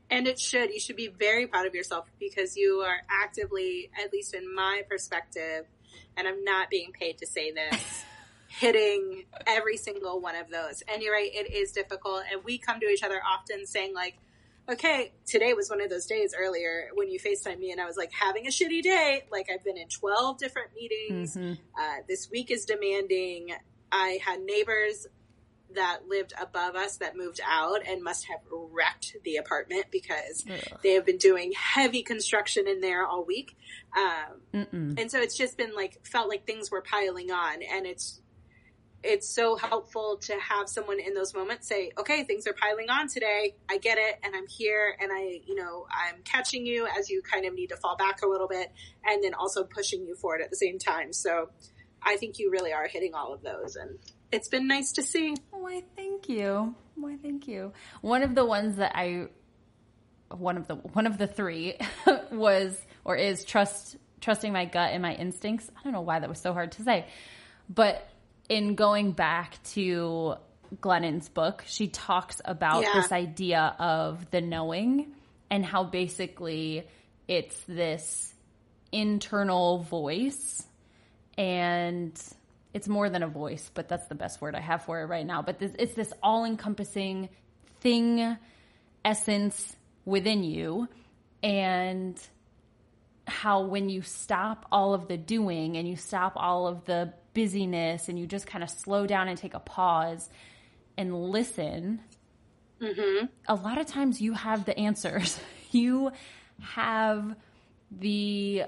And 0.10 0.28
it 0.28 0.40
should. 0.40 0.74
You 0.74 0.80
should 0.80 0.96
be 0.96 1.10
very 1.10 1.46
proud 1.46 1.68
of 1.68 1.76
yourself 1.76 2.10
because 2.20 2.56
you 2.58 2.84
are 2.88 3.02
actively, 3.08 3.92
at 4.04 4.12
least 4.12 4.34
in 4.34 4.54
my 4.56 4.82
perspective, 4.90 5.66
and 6.16 6.28
I'm 6.28 6.44
not 6.44 6.70
being 6.70 6.92
paid 6.92 7.18
to 7.20 7.28
say 7.28 7.52
this, 7.52 8.06
hitting 8.48 9.26
every 9.46 9.78
single 9.78 10.20
one 10.20 10.36
of 10.36 10.50
those. 10.50 10.84
And 10.88 11.02
you're 11.02 11.14
right, 11.14 11.30
it 11.34 11.54
is 11.54 11.72
difficult. 11.72 12.24
And 12.32 12.44
we 12.44 12.58
come 12.58 12.80
to 12.80 12.88
each 12.88 13.04
other 13.04 13.22
often 13.24 13.66
saying, 13.66 13.94
like, 13.94 14.18
okay, 14.70 15.14
today 15.26 15.54
was 15.54 15.70
one 15.70 15.82
of 15.82 15.90
those 15.90 16.06
days 16.06 16.34
earlier 16.38 16.90
when 16.94 17.10
you 17.10 17.20
FaceTime 17.20 17.60
me 17.60 17.72
and 17.72 17.80
I 17.80 17.86
was 17.86 17.96
like 17.96 18.12
having 18.12 18.48
a 18.48 18.50
shitty 18.50 18.82
day. 18.82 19.24
Like 19.32 19.50
I've 19.54 19.64
been 19.64 19.78
in 19.78 19.88
12 19.88 20.38
different 20.38 20.72
meetings. 20.76 21.36
Mm-hmm. 21.36 21.54
Uh, 21.80 21.96
this 22.08 22.30
week 22.30 22.52
is 22.52 22.66
demanding. 22.66 23.52
I 23.92 24.20
had 24.26 24.42
neighbors 24.42 25.08
that 25.76 26.08
lived 26.08 26.34
above 26.40 26.76
us 26.76 26.98
that 26.98 27.16
moved 27.16 27.40
out 27.46 27.82
and 27.88 28.04
must 28.04 28.26
have 28.28 28.40
wrecked 28.52 29.16
the 29.24 29.38
apartment 29.38 29.86
because 29.92 30.46
Ugh. 30.50 30.80
they 30.84 30.94
have 30.94 31.06
been 31.06 31.18
doing 31.18 31.54
heavy 31.54 32.04
construction 32.04 32.68
in 32.68 32.82
there 32.82 33.06
all 33.06 33.26
week. 33.26 33.56
Um, 33.96 34.62
and 34.98 35.12
so 35.12 35.20
it's 35.20 35.38
just 35.38 35.58
been 35.58 35.76
like, 35.76 36.06
felt 36.06 36.30
like 36.30 36.46
things 36.46 36.72
were 36.72 36.82
piling 36.82 37.32
on 37.32 37.62
and 37.62 37.86
it's, 37.86 38.22
it's 39.04 39.30
so 39.30 39.56
helpful 39.56 40.18
to 40.24 40.34
have 40.34 40.68
someone 40.68 41.00
in 41.00 41.14
those 41.14 41.34
moments 41.34 41.68
say, 41.68 41.92
okay, 41.98 42.24
things 42.24 42.48
are 42.48 42.54
piling 42.54 42.90
on 42.90 43.08
today. 43.08 43.56
I 43.70 43.78
get 43.78 43.98
it. 43.98 44.20
And 44.24 44.36
I'm 44.36 44.48
here 44.48 44.98
and 45.00 45.12
I, 45.14 45.42
you 45.46 45.56
know, 45.56 45.86
I'm 45.92 46.22
catching 46.24 46.66
you 46.66 46.88
as 46.88 47.10
you 47.10 47.22
kind 47.22 47.46
of 47.46 47.54
need 47.54 47.68
to 47.68 47.78
fall 47.78 47.96
back 47.96 48.22
a 48.24 48.28
little 48.28 48.48
bit 48.48 48.72
and 49.06 49.24
then 49.24 49.34
also 49.34 49.64
pushing 49.64 50.06
you 50.06 50.16
forward 50.16 50.42
at 50.42 50.50
the 50.50 50.56
same 50.56 50.80
time. 50.80 51.14
So 51.14 51.50
I 52.02 52.18
think 52.18 52.40
you 52.40 52.52
really 52.52 52.74
are 52.74 52.88
hitting 52.88 53.14
all 53.14 53.34
of 53.34 53.44
those 53.44 53.76
and 53.76 54.00
it's 54.32 54.50
been 54.50 54.68
nice 54.68 54.94
to 54.94 55.04
see. 55.04 55.36
Why, 55.52 55.84
thank 55.96 56.30
you. 56.30 56.76
Why, 56.96 57.18
thank 57.22 57.48
you. 57.48 57.74
One 58.02 58.24
of 58.24 58.36
the 58.36 58.46
ones 58.46 58.78
that 58.78 58.94
I, 58.96 59.28
one 60.30 60.58
of 60.58 60.68
the, 60.68 60.76
one 60.76 61.08
of 61.08 61.18
the 61.18 61.28
three 61.28 61.76
was, 62.32 62.80
or 63.06 63.16
is 63.16 63.46
trust, 63.46 63.98
trusting 64.22 64.52
my 64.52 64.66
gut 64.66 64.92
and 64.92 65.02
my 65.02 65.14
instincts. 65.14 65.70
I 65.78 65.84
don't 65.84 65.94
know 65.94 66.02
why 66.02 66.20
that 66.20 66.30
was 66.30 66.40
so 66.40 66.54
hard 66.54 66.74
to 66.74 66.84
say, 66.84 67.06
but 67.70 68.08
in 68.50 68.76
going 68.76 69.12
back 69.12 69.62
to 69.72 70.36
Glennon's 70.82 71.30
book, 71.30 71.64
she 71.68 71.88
talks 71.88 72.42
about 72.44 72.84
yeah. 72.84 72.94
this 72.96 73.12
idea 73.12 73.76
of 73.80 74.30
the 74.32 74.42
knowing 74.42 75.14
and 75.50 75.66
how 75.66 75.84
basically 75.84 76.86
it's 77.28 77.60
this 77.68 78.34
internal 78.92 79.80
voice 79.80 80.66
and 81.38 82.20
it's 82.78 82.88
more 82.88 83.10
than 83.10 83.24
a 83.24 83.28
voice, 83.28 83.72
but 83.74 83.88
that's 83.88 84.06
the 84.06 84.14
best 84.14 84.40
word 84.40 84.54
I 84.54 84.60
have 84.60 84.84
for 84.84 85.02
it 85.02 85.06
right 85.06 85.26
now. 85.26 85.42
But 85.42 85.58
this, 85.58 85.72
it's 85.80 85.96
this 85.96 86.14
all 86.22 86.46
encompassing 86.46 87.30
thing, 87.80 88.38
essence 89.04 89.76
within 90.06 90.44
you. 90.44 90.88
And 91.42 92.22
how 93.26 93.64
when 93.64 93.90
you 93.90 94.04
stop 94.04 94.68
all 94.72 94.94
of 94.94 95.08
the 95.08 95.18
doing 95.18 95.76
and 95.76 95.90
you 95.90 95.96
stop 95.96 96.34
all 96.36 96.68
of 96.68 96.86
the 96.86 97.12
busyness 97.34 98.10
and 98.10 98.20
you 98.20 98.28
just 98.28 98.46
kind 98.46 98.64
of 98.64 98.70
slow 98.70 99.08
down 99.08 99.28
and 99.28 99.40
take 99.40 99.56
a 99.56 99.60
pause 99.60 100.30
and 101.00 101.32
listen, 101.32 102.00
mm-hmm. 102.80 103.26
a 103.48 103.56
lot 103.56 103.80
of 103.80 103.88
times 103.88 104.22
you 104.22 104.34
have 104.34 104.66
the 104.66 104.78
answers. 104.78 105.40
you 105.72 106.12
have 106.62 107.36
the 107.90 108.66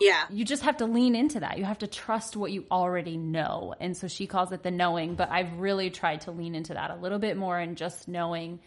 yeah. 0.00 0.24
You 0.30 0.44
just 0.44 0.62
have 0.62 0.78
to 0.78 0.86
lean 0.86 1.14
into 1.14 1.40
that. 1.40 1.58
You 1.58 1.64
have 1.64 1.78
to 1.78 1.86
trust 1.86 2.36
what 2.36 2.50
you 2.50 2.64
already 2.70 3.16
know. 3.16 3.74
And 3.78 3.96
so 3.96 4.08
she 4.08 4.26
calls 4.26 4.50
it 4.52 4.62
the 4.62 4.70
knowing, 4.70 5.14
but 5.14 5.30
I've 5.30 5.58
really 5.58 5.90
tried 5.90 6.22
to 6.22 6.30
lean 6.30 6.54
into 6.54 6.74
that 6.74 6.90
a 6.90 6.96
little 6.96 7.18
bit 7.18 7.36
more 7.36 7.58
and 7.58 7.76
just 7.76 8.08
knowing 8.08 8.60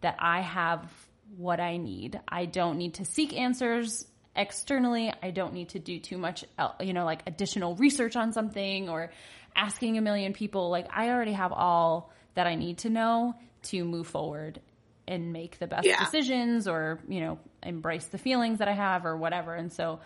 that 0.00 0.16
I 0.18 0.40
have 0.40 0.92
what 1.36 1.60
I 1.60 1.76
need. 1.76 2.20
I 2.28 2.46
don't 2.46 2.78
need 2.78 2.94
to 2.94 3.04
seek 3.04 3.32
answers 3.32 4.04
externally. 4.34 5.12
I 5.22 5.30
don't 5.30 5.54
need 5.54 5.70
to 5.70 5.78
do 5.78 5.98
too 5.98 6.18
much, 6.18 6.44
you 6.80 6.92
know, 6.92 7.04
like 7.04 7.22
additional 7.26 7.76
research 7.76 8.16
on 8.16 8.32
something 8.32 8.88
or 8.88 9.12
asking 9.54 9.98
a 9.98 10.00
million 10.00 10.32
people. 10.32 10.70
Like 10.70 10.88
I 10.92 11.10
already 11.10 11.32
have 11.32 11.52
all 11.52 12.10
that 12.34 12.46
I 12.46 12.54
need 12.54 12.78
to 12.78 12.90
know 12.90 13.34
to 13.64 13.84
move 13.84 14.08
forward 14.08 14.60
and 15.06 15.32
make 15.32 15.58
the 15.58 15.66
best 15.66 15.86
yeah. 15.86 16.02
decisions 16.04 16.66
or, 16.66 17.00
you 17.08 17.20
know, 17.20 17.38
embrace 17.62 18.06
the 18.06 18.18
feelings 18.18 18.58
that 18.58 18.68
I 18.68 18.72
have 18.72 19.04
or 19.04 19.16
whatever. 19.16 19.54
And 19.54 19.72
so 19.72 20.00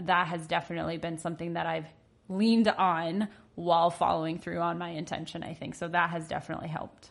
that 0.00 0.28
has 0.28 0.46
definitely 0.46 0.98
been 0.98 1.18
something 1.18 1.54
that 1.54 1.66
I've 1.66 1.86
leaned 2.28 2.68
on 2.68 3.28
while 3.54 3.90
following 3.90 4.38
through 4.38 4.60
on 4.60 4.78
my 4.78 4.90
intention, 4.90 5.42
I 5.42 5.54
think. 5.54 5.74
So 5.74 5.88
that 5.88 6.10
has 6.10 6.26
definitely 6.26 6.68
helped. 6.68 7.10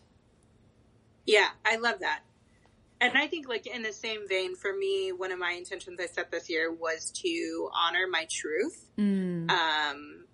Yeah, 1.26 1.50
I 1.66 1.78
love 1.78 2.00
that 2.00 2.22
and 3.02 3.18
I 3.18 3.26
think 3.26 3.50
like 3.50 3.66
in 3.66 3.82
the 3.82 3.92
same 3.92 4.28
vein 4.28 4.56
for 4.56 4.72
me, 4.72 5.12
one 5.12 5.32
of 5.32 5.40
my 5.40 5.52
intentions 5.54 6.00
I 6.00 6.06
set 6.06 6.30
this 6.30 6.50
year 6.50 6.72
was 6.72 7.12
to 7.24 7.70
honor 7.76 8.06
my 8.10 8.28
truth. 8.30 8.88
Mm. 8.98 9.50
Um, 9.50 10.26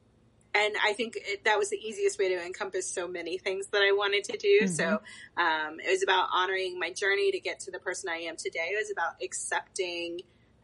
and 0.54 0.76
I 0.86 0.92
think 0.94 1.16
it, 1.16 1.46
that 1.46 1.58
was 1.58 1.70
the 1.70 1.78
easiest 1.78 2.20
way 2.20 2.28
to 2.28 2.46
encompass 2.46 2.92
so 2.92 3.08
many 3.08 3.38
things 3.38 3.68
that 3.68 3.82
I 3.82 3.94
wanted 3.94 4.26
to 4.26 4.38
do. 4.38 4.60
Mm-hmm. 4.64 4.74
So 4.74 5.02
um, 5.38 5.80
it 5.80 5.90
was 5.90 6.04
about 6.04 6.28
honoring 6.34 6.78
my 6.78 6.92
journey 6.92 7.32
to 7.32 7.40
get 7.40 7.62
to 7.62 7.72
the 7.72 7.80
person 7.80 8.10
I 8.10 8.18
am 8.18 8.36
today. 8.36 8.72
It 8.74 8.78
was 8.78 8.92
about 8.92 9.14
accepting 9.24 10.20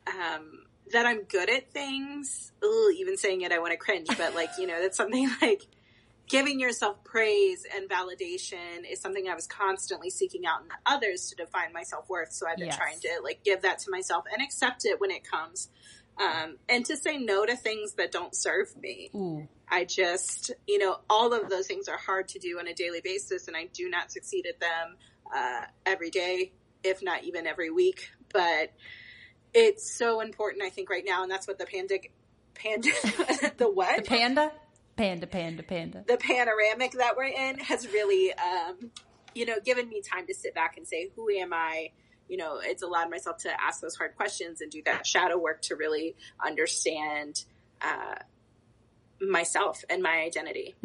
um, 0.08 0.66
that 0.92 1.06
I'm 1.06 1.24
good 1.24 1.50
at 1.50 1.72
things. 1.72 2.52
Ugh, 2.64 2.94
even 2.98 3.18
saying 3.18 3.42
it, 3.42 3.52
I 3.52 3.60
want 3.60 3.72
to 3.72 3.78
cringe, 3.78 4.08
but 4.18 4.36
like, 4.36 4.50
you 4.58 4.68
know, 4.68 4.82
that's 4.82 4.98
something 4.98 5.30
like 5.42 5.64
giving 6.30 6.60
yourself 6.60 7.04
praise 7.04 7.66
and 7.76 7.90
validation 7.90 8.90
is 8.90 9.02
something 9.02 9.28
I 9.28 9.36
was 9.36 9.46
constantly 9.48 10.10
seeking 10.10 10.46
out 10.46 10.62
in 10.62 10.70
others 10.86 11.30
to 11.30 11.36
define 11.36 11.74
my 11.74 11.84
self 11.84 12.10
worth. 12.10 12.32
So 12.34 12.48
I've 12.48 12.58
been 12.58 12.68
Yes. 12.68 12.78
trying 12.78 13.00
to 13.02 13.10
like 13.24 13.44
give 13.44 13.62
that 13.64 13.80
to 13.80 13.92
myself 13.92 14.26
and 14.32 14.42
accept 14.42 14.86
it 14.86 15.00
when 15.00 15.12
it 15.12 15.24
comes. 15.30 15.70
Um, 16.22 16.58
and 16.70 16.86
to 16.86 16.96
say 16.96 17.18
no 17.18 17.46
to 17.46 17.56
things 17.56 17.94
that 17.96 18.12
don't 18.12 18.36
serve 18.36 18.76
me. 18.80 19.10
Ooh. 19.16 19.48
I 19.70 19.86
just, 19.86 20.52
you 20.68 20.78
know, 20.78 20.98
all 21.10 21.34
of 21.34 21.50
those 21.50 21.66
things 21.66 21.88
are 21.88 21.98
hard 21.98 22.28
to 22.30 22.40
do 22.40 22.60
on 22.60 22.68
a 22.68 22.74
daily 22.74 23.02
basis, 23.04 23.48
and 23.48 23.58
I 23.58 23.70
do 23.74 23.90
not 23.90 24.12
succeed 24.12 24.46
at 24.46 24.60
them 24.60 24.98
uh, 25.36 25.62
every 25.86 26.12
day, 26.12 26.54
if 26.84 27.02
not 27.02 27.24
even 27.24 27.48
every 27.48 27.72
week. 27.72 28.10
But 28.32 28.74
it's 29.54 29.96
so 29.98 30.20
important, 30.22 30.64
I 30.64 30.70
think, 30.70 30.90
right 30.90 31.04
now, 31.06 31.24
and 31.24 31.32
that's 31.32 31.48
what 31.48 31.58
the 31.58 31.66
panda, 31.66 31.96
panda, 32.56 32.90
the 33.58 33.70
what? 33.70 33.98
The 33.98 34.04
panda? 34.04 34.52
Panda, 34.96 35.26
panda, 35.26 35.64
panda. 35.64 36.04
the 36.08 36.18
panoramic 36.18 36.92
that 36.94 37.18
we're 37.18 37.24
in 37.24 37.58
has 37.60 37.88
really, 37.88 38.32
um, 38.34 38.92
you 39.34 39.46
know, 39.46 39.56
given 39.64 39.90
me 39.90 40.02
time 40.02 40.28
to 40.28 40.34
sit 40.34 40.54
back 40.54 40.78
and 40.78 40.88
say, 40.88 41.10
who 41.16 41.30
am 41.32 41.52
I? 41.52 41.90
You 42.30 42.38
know, 42.38 42.60
it's 42.64 42.84
allowed 42.84 43.10
myself 43.10 43.40
to 43.40 43.62
ask 43.62 43.82
those 43.82 43.96
hard 43.96 44.16
questions 44.16 44.62
and 44.62 44.72
do 44.72 44.82
that 44.86 45.06
shadow 45.08 45.38
work 45.38 45.62
to 45.64 45.76
really 45.76 46.16
understand 46.44 47.44
uh, 47.82 48.16
myself 49.20 49.84
and 49.90 50.02
my 50.04 50.22
identity. 50.22 50.76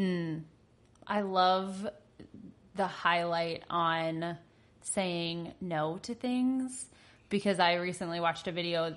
I 1.07 1.21
love 1.21 1.89
the 2.75 2.87
highlight 2.87 3.65
on 3.69 4.39
saying 4.83 5.53
no 5.61 5.99
to 6.03 6.15
things 6.15 6.87
because 7.29 7.59
I 7.59 7.75
recently 7.75 8.21
watched 8.21 8.47
a 8.49 8.53
video 8.53 8.97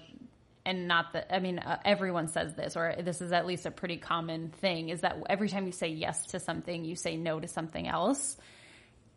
and 0.65 0.87
not 0.87 1.13
that 1.13 1.33
I 1.33 1.39
mean 1.39 1.59
uh, 1.59 1.79
everyone 1.83 2.27
says 2.27 2.53
this 2.55 2.75
or 2.75 2.95
this 3.01 3.21
is 3.21 3.31
at 3.31 3.45
least 3.45 3.65
a 3.65 3.71
pretty 3.71 3.97
common 3.97 4.49
thing 4.49 4.89
is 4.89 5.01
that 5.01 5.17
every 5.29 5.49
time 5.49 5.65
you 5.65 5.71
say 5.71 5.87
yes 5.87 6.27
to 6.27 6.39
something 6.39 6.85
you 6.85 6.95
say 6.95 7.17
no 7.17 7.39
to 7.39 7.47
something 7.47 7.87
else. 7.87 8.37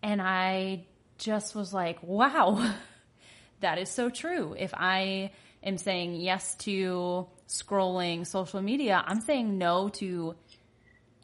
And 0.03 0.21
I 0.21 0.87
just 1.19 1.55
was 1.55 1.73
like 1.73 1.99
wow 2.03 2.75
that 3.61 3.79
is 3.79 3.91
so 3.91 4.11
true. 4.11 4.55
If 4.59 4.73
I 4.75 5.31
am 5.63 5.79
saying 5.79 6.17
yes 6.17 6.55
to 6.57 7.27
scrolling 7.49 8.27
social 8.27 8.63
media 8.63 9.03
I'm 9.07 9.21
saying 9.21 9.59
no 9.59 9.91
to 9.91 10.35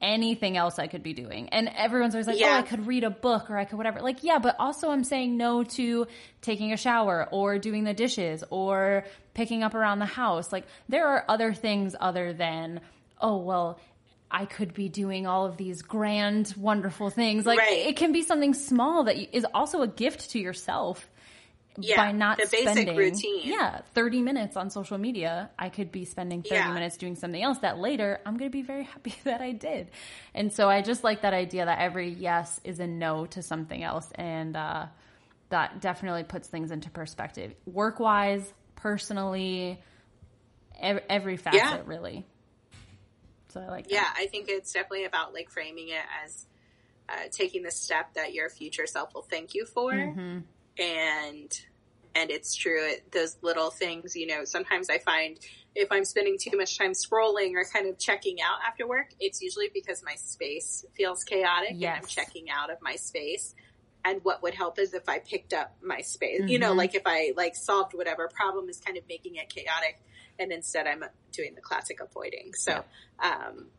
anything 0.03 0.57
else 0.57 0.79
I 0.79 0.87
could 0.87 1.03
be 1.03 1.13
doing. 1.13 1.49
And 1.51 1.71
everyone's 1.77 2.15
always 2.15 2.27
like, 2.27 2.37
oh, 2.37 2.41
Yeah. 2.41 2.57
I 2.57 2.63
could 2.63 2.87
read 2.87 3.05
a 3.05 3.11
book 3.11 3.51
or 3.51 3.57
I 3.59 3.65
could 3.65 3.77
whatever. 3.77 4.01
Like, 4.01 4.23
yeah, 4.25 4.39
but 4.39 4.57
also 4.59 4.91
I'm 4.91 5.05
saying 5.05 5.37
no 5.37 5.63
to 5.65 6.07
taking 6.43 6.73
a 6.73 6.77
shower 6.77 7.29
or 7.31 7.59
doing 7.59 7.85
the 7.85 7.95
dishes 7.95 8.43
or 8.51 9.05
picking 9.35 9.63
up 9.63 9.75
around 9.75 9.99
the 9.99 10.07
house. 10.07 10.53
Like, 10.53 10.65
there 10.89 11.07
are 11.07 11.25
other 11.29 11.53
things 11.53 11.95
other 12.01 12.33
than, 12.33 12.81
oh, 13.21 13.37
well, 13.39 13.79
I 14.31 14.45
could 14.47 14.75
be 14.75 14.89
doing 14.89 15.27
all 15.27 15.45
of 15.47 15.57
these 15.57 15.83
grand, 15.83 16.55
wonderful 16.57 17.11
things. 17.11 17.45
Like, 17.45 17.59
Right. 17.59 17.87
it 17.89 17.97
can 17.97 18.13
be 18.13 18.23
something 18.23 18.55
small 18.55 19.05
that 19.05 19.37
is 19.37 19.45
also 19.53 19.83
a 19.83 19.89
gift 19.89 20.31
to 20.31 20.39
yourself 20.39 21.09
Yeah, 21.79 21.97
by 21.97 22.13
not 22.13 22.39
the 22.39 22.47
basic 22.51 22.67
spending 22.67 22.97
routine. 22.97 23.43
yeah 23.45 23.81
30 23.95 24.23
minutes 24.23 24.57
on 24.57 24.71
social 24.71 24.99
media 24.99 25.51
i 25.59 25.69
could 25.69 25.91
be 25.93 26.05
spending 26.05 26.43
30 26.43 26.55
Yeah. 26.55 26.73
minutes 26.75 26.97
doing 26.97 27.15
something 27.17 27.43
else 27.43 27.59
that 27.59 27.79
later 27.79 28.21
i'm 28.27 28.37
going 28.37 28.51
to 28.51 28.53
be 28.53 28.63
very 28.63 28.85
happy 28.95 29.15
that 29.25 29.41
i 29.41 29.53
did 29.53 29.89
and 30.35 30.53
so 30.53 30.69
i 30.69 30.83
just 30.83 31.05
like 31.05 31.23
that 31.23 31.33
idea 31.33 31.65
that 31.65 31.79
every 31.79 32.11
yes 32.11 32.61
is 32.65 32.81
a 32.81 32.87
no 32.87 33.25
to 33.27 33.43
something 33.43 33.83
else 33.83 34.11
and 34.17 34.57
uh, 34.57 34.87
that 35.51 35.81
definitely 35.81 36.25
puts 36.25 36.49
things 36.49 36.71
into 36.71 36.91
perspective 36.91 37.55
work 37.67 37.99
wise 38.01 38.53
personally 38.77 39.81
every, 40.81 41.03
every 41.09 41.37
facet 41.37 41.57
Yeah. 41.71 41.81
really 41.87 42.27
so 43.51 43.61
i 43.61 43.67
like 43.69 43.85
that. 43.89 43.93
Yeah, 43.93 44.07
I 44.17 44.27
think 44.27 44.49
it's 44.49 44.73
definitely 44.73 45.05
about 45.05 45.33
like 45.35 45.51
framing 45.51 45.89
it 45.89 46.05
as 46.25 46.47
uh, 47.09 47.29
taking 47.33 47.63
the 47.63 47.71
step 47.71 48.15
that 48.15 48.33
your 48.33 48.49
future 48.49 48.87
self 48.87 49.13
will 49.15 49.23
thank 49.23 49.55
you 49.55 49.65
for, 49.67 49.93
Mm-hmm. 49.93 50.39
And 50.81 51.53
and 52.15 52.31
it's 52.31 52.57
true. 52.57 52.85
It, 52.89 53.13
those 53.13 53.37
little 53.43 53.71
things, 53.71 54.17
you 54.17 54.27
know. 54.27 54.45
Sometimes 54.45 54.91
I 54.91 54.99
find 54.99 55.39
if 55.77 55.93
I'm 55.93 56.05
spending 56.05 56.37
too 56.41 56.57
much 56.57 56.77
time 56.77 56.93
scrolling 56.93 57.53
or 57.55 57.65
kind 57.65 57.89
of 57.89 57.99
checking 57.99 58.41
out 58.41 58.59
after 58.67 58.89
work, 58.89 59.11
it's 59.21 59.41
usually 59.41 59.71
because 59.73 60.03
my 60.05 60.17
space 60.17 60.85
feels 60.97 61.23
chaotic 61.23 61.75
and 61.75 61.85
I'm 61.85 62.07
checking 62.07 62.51
out 62.51 62.71
of 62.73 62.79
my 62.83 62.97
space. 62.97 63.55
And 64.05 64.21
what 64.25 64.43
would 64.43 64.55
help 64.55 64.79
is 64.81 64.93
if 64.95 65.09
I 65.09 65.21
picked 65.21 65.53
up 65.53 65.77
my 65.83 66.01
space. 66.01 66.41
You 66.49 66.59
know, 66.59 66.73
Mhm. 66.73 66.77
like 66.79 66.95
if 66.97 67.03
I 67.07 67.33
like 67.37 67.55
solved 67.55 67.95
whatever 67.95 68.27
problem 68.29 68.69
is 68.69 68.81
kind 68.81 68.97
of 68.97 69.05
making 69.09 69.37
it 69.37 69.49
chaotic, 69.49 70.01
and 70.39 70.51
instead 70.51 70.87
I'm 70.89 71.05
doing 71.33 71.55
the 71.55 71.61
classic 71.61 72.01
avoiding. 72.01 72.55
So, 72.55 72.83
um, 73.21 73.71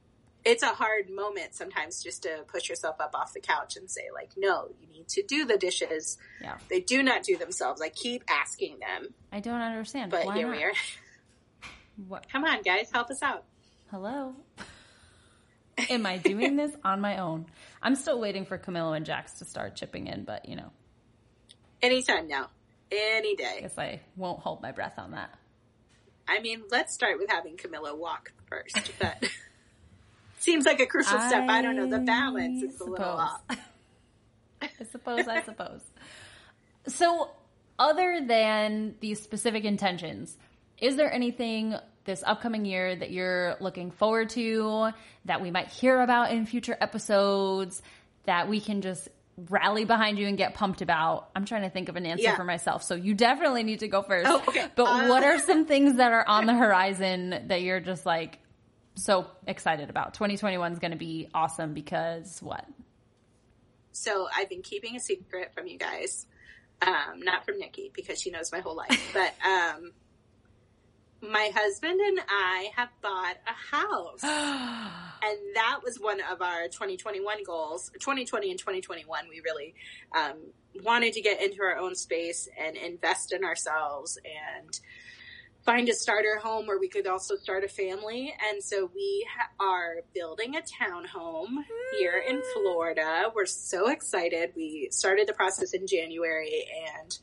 it's 0.44 0.64
a 0.64 0.68
hard 0.68 1.10
moment 1.10 1.54
sometimes 1.54 2.02
just 2.04 2.24
to 2.24 2.44
push 2.48 2.70
yourself 2.70 2.96
up 3.00 3.12
off 3.14 3.34
the 3.34 3.40
couch 3.40 3.78
and 3.78 3.90
say 3.90 4.04
like, 4.14 4.32
no, 4.38 4.70
you 4.80 4.88
need 4.92 5.08
to 5.10 5.24
do 5.24 5.46
the 5.46 5.58
dishes. 5.58 6.18
Yeah. 6.42 6.58
They 6.70 6.80
do 6.80 7.04
not 7.04 7.24
do 7.24 7.38
themselves. 7.38 7.82
I 7.82 7.90
keep 7.90 8.24
asking 8.30 8.80
them, 8.80 9.14
i 9.32 9.40
don't 9.40 9.62
understand 9.62 10.12
but 10.12 10.26
Why 10.26 10.38
here 10.38 10.48
not? 10.48 10.58
we 10.58 10.64
are. 10.64 10.74
What? 12.08 12.28
Come 12.32 12.46
on, 12.46 12.64
guys, 12.64 12.90
help 12.92 13.12
us 13.12 13.22
out. 13.22 13.44
Hello. 13.92 14.34
Am 15.90 16.06
I 16.06 16.18
doing 16.18 16.56
this 16.56 16.72
on 16.84 17.00
my 17.00 17.18
own? 17.18 17.46
I'm 17.82 17.96
still 17.96 18.20
waiting 18.20 18.46
for 18.46 18.58
Camilo 18.58 18.96
and 18.96 19.06
Jax 19.06 19.34
to 19.40 19.46
start 19.46 19.76
chipping 19.76 20.08
in, 20.08 20.24
but 20.24 20.48
you 20.48 20.56
know, 20.56 20.72
Anytime 21.82 22.28
now, 22.28 22.50
any 22.92 23.36
day. 23.36 23.60
guess 23.62 23.78
I 23.78 24.02
won't 24.16 24.40
hold 24.40 24.62
my 24.62 24.72
breath 24.72 24.98
on 24.98 25.12
that. 25.12 25.38
I 26.28 26.40
mean, 26.40 26.64
let's 26.70 26.94
start 26.94 27.18
with 27.18 27.30
having 27.30 27.58
camilo 27.58 27.98
walk 27.98 28.32
first, 28.48 28.92
but 29.00 29.24
seems 30.44 30.66
like 30.66 30.80
a 30.80 30.86
crucial 30.86 31.20
step. 31.20 31.48
I 31.50 31.62
don't 31.62 31.76
know. 31.76 31.88
The 31.90 32.00
balance 32.00 32.64
is 32.64 32.80
a 32.80 32.84
little 32.84 33.06
off. 33.06 33.42
I 34.62 34.70
suppose, 34.92 35.28
I 35.28 35.42
suppose. 35.44 35.82
So, 36.88 37.30
other 37.80 38.22
than 38.26 38.96
these 39.00 39.22
specific 39.22 39.64
intentions, 39.66 40.36
is 40.80 40.96
there 40.98 41.12
anything 41.12 41.76
this 42.06 42.24
upcoming 42.26 42.66
year 42.66 42.96
that 42.96 43.12
you're 43.12 43.56
looking 43.60 43.92
forward 43.92 44.30
to 44.32 44.90
that 45.26 45.42
we 45.42 45.52
might 45.52 45.68
hear 45.68 46.02
about 46.02 46.32
in 46.32 46.46
future 46.46 46.76
episodes 46.80 47.82
that 48.26 48.48
we 48.50 48.60
can 48.60 48.82
just 48.82 49.08
rally 49.50 49.86
behind 49.86 50.20
you 50.20 50.28
and 50.28 50.38
get 50.38 50.54
pumped 50.54 50.82
about? 50.82 51.30
I'm 51.36 51.46
trying 51.46 51.62
to 51.64 51.70
think 51.70 51.90
of 51.90 51.96
an 51.96 52.06
answer 52.06 52.24
Yeah. 52.24 52.36
for 52.36 52.44
myself, 52.44 52.84
so 52.84 52.96
you 52.96 53.14
definitely 53.14 53.64
need 53.64 53.80
to 53.80 53.88
go 53.88 54.02
first. 54.04 54.28
Oh, 54.28 54.44
okay. 54.48 54.68
But 54.76 54.84
Uh, 54.86 55.08
what 55.08 55.24
are 55.24 55.40
some 55.40 55.66
things 55.66 55.98
that 55.98 56.12
are 56.12 56.28
on 56.28 56.46
the 56.46 56.54
horizon 56.66 57.44
that 57.48 57.62
you're 57.62 57.80
just 57.80 58.06
like 58.06 58.40
so 58.96 59.28
excited 59.48 59.90
about? 59.90 60.14
2021 60.14 60.74
is 60.74 60.80
going 60.80 60.92
to 60.92 60.98
be 60.98 61.30
awesome 61.34 61.74
because 61.74 62.42
what? 62.42 62.66
So 63.92 64.28
I've 64.36 64.50
been 64.50 64.62
keeping 64.62 64.96
a 64.96 65.00
secret 65.00 65.54
from 65.54 65.68
you 65.68 65.78
guys. 65.78 66.26
Um, 66.82 67.20
not 67.20 67.46
from 67.46 67.60
Nikki 67.60 67.92
because 67.94 68.20
she 68.20 68.32
knows 68.32 68.52
my 68.52 68.60
whole 68.60 68.76
life, 68.76 69.12
but 69.14 69.34
um, 69.48 69.92
my 71.22 71.52
husband 71.54 72.00
and 72.02 72.20
I 72.28 72.70
have 72.76 72.90
bought 73.02 73.38
a 73.46 73.76
house. 73.76 74.24
and 75.24 75.38
that 75.56 75.80
was 75.84 75.98
one 76.00 76.20
of 76.32 76.42
our 76.42 76.64
2021 76.66 77.44
goals 77.46 77.92
2020 77.94 78.50
and 78.50 78.60
2021 78.60 79.26
we 79.30 79.42
really 79.42 79.76
um, 80.16 80.38
wanted 80.84 81.14
to 81.14 81.22
get 81.22 81.42
into 81.42 81.62
our 81.62 81.78
own 81.78 81.96
space 81.96 82.50
and 82.60 82.76
invest 82.76 83.32
in 83.32 83.44
ourselves 83.44 84.18
and 84.26 84.80
find 85.66 85.88
a 85.90 85.94
starter 85.94 86.40
home 86.42 86.66
where 86.68 86.80
we 86.80 86.88
could 86.90 87.06
also 87.08 87.36
start 87.36 87.64
a 87.64 87.68
family 87.68 88.34
and 88.50 88.64
so 88.64 88.90
we 88.96 89.28
ha- 89.38 89.50
are 89.64 89.98
building 90.14 90.56
a 90.56 90.62
townhome 90.62 91.64
here 92.00 92.24
in 92.28 92.42
florida 92.54 93.26
we're 93.36 93.46
so 93.46 93.88
excited 93.90 94.52
we 94.56 94.88
started 94.92 95.28
the 95.28 95.34
process 95.34 95.74
in 95.74 95.86
january 95.88 96.66
and 97.00 97.18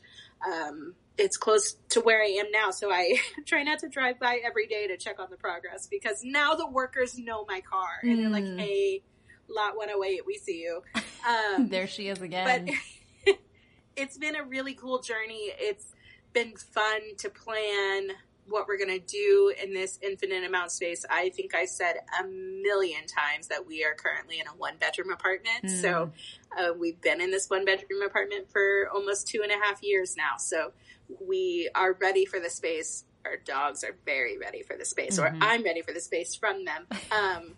um, 0.47 0.95
it's 1.17 1.35
close 1.35 1.75
to 1.89 1.99
where 1.99 2.21
I 2.21 2.27
am 2.39 2.49
now, 2.49 2.71
so 2.71 2.89
I 2.89 3.17
try 3.45 3.63
not 3.63 3.79
to 3.79 3.89
drive 3.89 4.21
by 4.21 4.39
every 4.41 4.67
day 4.67 4.87
to 4.87 4.95
check 4.95 5.19
on 5.19 5.27
the 5.29 5.35
progress 5.35 5.85
because 5.85 6.21
now 6.23 6.55
the 6.55 6.65
workers 6.65 7.17
know 7.19 7.43
my 7.45 7.59
car 7.59 7.89
and 8.03 8.19
they're 8.19 8.29
like, 8.29 8.45
Mm. 8.45 8.57
"Hey, 8.57 9.03
lot 9.49 9.75
108, 9.75 10.25
we 10.25 10.37
see 10.37 10.61
you." 10.61 10.81
Um, 11.27 11.67
there 11.69 11.87
she 11.87 12.07
is 12.07 12.21
again. 12.21 12.69
but 13.25 13.35
it's 13.97 14.17
been 14.17 14.37
a 14.37 14.43
really 14.45 14.75
cool 14.75 15.01
journey. 15.01 15.51
It's 15.59 15.93
been 16.31 16.55
fun 16.55 17.01
to 17.17 17.29
plan 17.29 18.11
what 18.49 18.67
we're 18.67 18.77
going 18.77 18.99
to 18.99 19.05
do 19.05 19.53
in 19.61 19.73
this 19.73 19.99
infinite 20.01 20.43
amount 20.43 20.67
of 20.67 20.71
space. 20.71 21.05
I 21.09 21.29
think 21.29 21.55
I 21.55 21.65
said 21.65 21.97
a 22.19 22.27
million 22.27 23.05
times 23.07 23.47
that 23.47 23.65
we 23.65 23.83
are 23.85 23.93
currently 23.93 24.39
in 24.39 24.47
a 24.47 24.51
one 24.51 24.77
bedroom 24.79 25.11
apartment. 25.11 25.63
Mm. 25.65 25.81
So 25.81 26.11
uh, 26.57 26.73
we've 26.77 26.99
been 27.01 27.21
in 27.21 27.31
this 27.31 27.49
one 27.49 27.65
bedroom 27.65 28.01
apartment 28.05 28.51
for 28.51 28.89
almost 28.93 29.27
two 29.27 29.41
and 29.43 29.51
a 29.51 29.55
half 29.63 29.81
years 29.83 30.15
now. 30.17 30.37
So 30.37 30.71
we 31.19 31.69
are 31.75 31.93
ready 31.93 32.25
for 32.25 32.39
the 32.39 32.49
space. 32.49 33.05
Our 33.25 33.37
dogs 33.37 33.83
are 33.83 33.95
very 34.05 34.37
ready 34.37 34.63
for 34.63 34.75
the 34.77 34.85
space, 34.85 35.19
Mhm. 35.19 35.23
or 35.23 35.37
I'm 35.41 35.63
ready 35.63 35.81
for 35.81 35.93
the 35.93 36.01
space 36.01 36.35
from 36.35 36.65
them. 36.65 36.87
Um, 37.11 37.55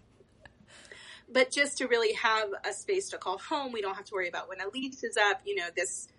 but 1.33 1.49
just 1.49 1.77
to 1.77 1.87
really 1.87 2.13
have 2.15 2.49
a 2.69 2.73
space 2.73 3.09
to 3.11 3.17
call 3.17 3.37
home, 3.37 3.71
we 3.71 3.81
don't 3.81 3.95
have 3.95 4.03
to 4.05 4.13
worry 4.13 4.27
about 4.27 4.49
when 4.49 4.59
a 4.59 4.67
lease 4.67 5.01
is 5.03 5.15
up. 5.15 5.41
You 5.45 5.55
know, 5.55 5.67
this 5.75 6.09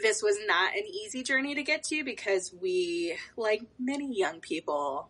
this 0.00 0.22
was 0.22 0.38
not 0.46 0.74
an 0.74 0.84
easy 0.86 1.22
journey 1.22 1.54
to 1.54 1.62
get 1.62 1.82
to 1.84 2.04
because 2.04 2.54
we, 2.60 3.16
like 3.36 3.62
many 3.78 4.16
young 4.16 4.40
people, 4.40 5.08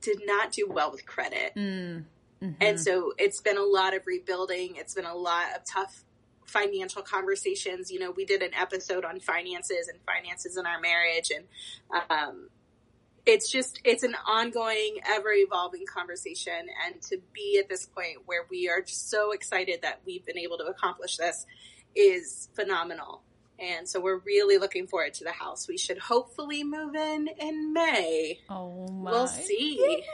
did 0.00 0.20
not 0.24 0.52
do 0.52 0.66
well 0.68 0.90
with 0.90 1.06
credit. 1.06 1.52
Mm. 1.56 2.04
Mhm. 2.42 2.56
And 2.60 2.80
so 2.80 3.12
it's 3.18 3.40
been 3.40 3.56
a 3.56 3.62
lot 3.62 3.94
of 3.94 4.02
rebuilding. 4.06 4.76
It's 4.76 4.94
been 4.94 5.06
a 5.06 5.14
lot 5.14 5.54
of 5.56 5.64
tough 5.64 6.04
financial 6.44 7.02
conversations. 7.02 7.90
You 7.90 8.00
know, 8.00 8.10
we 8.10 8.24
did 8.24 8.42
an 8.42 8.52
episode 8.54 9.04
on 9.04 9.20
finances 9.20 9.88
and 9.88 10.00
finances 10.04 10.56
in 10.56 10.66
our 10.66 10.80
marriage. 10.80 11.30
And 11.30 11.44
um, 12.10 12.48
it's 13.24 13.50
just, 13.50 13.80
it's 13.84 14.02
an 14.02 14.16
ongoing, 14.26 14.98
ever 15.06 15.32
evolving 15.32 15.84
conversation. 15.86 16.66
And 16.84 17.00
to 17.02 17.18
be 17.32 17.58
at 17.62 17.68
this 17.68 17.86
point 17.86 18.18
where 18.26 18.44
we 18.50 18.68
are 18.68 18.80
just 18.80 19.08
so 19.08 19.30
excited 19.30 19.82
that 19.82 20.00
we've 20.04 20.26
been 20.26 20.38
able 20.38 20.58
to 20.58 20.64
accomplish 20.64 21.16
this 21.18 21.46
is 21.94 22.48
phenomenal. 22.54 23.22
And 23.62 23.88
so 23.88 24.00
we're 24.00 24.18
really 24.18 24.58
looking 24.58 24.88
forward 24.88 25.14
to 25.14 25.24
the 25.24 25.30
house. 25.32 25.68
We 25.68 25.78
should 25.78 25.98
hopefully 25.98 26.64
move 26.64 26.94
in 26.96 27.28
in 27.38 27.72
May. 27.72 28.40
oh 28.50 28.88
my. 28.88 29.10
We'll 29.12 29.28
see. 29.28 29.76
goodness. 29.78 30.08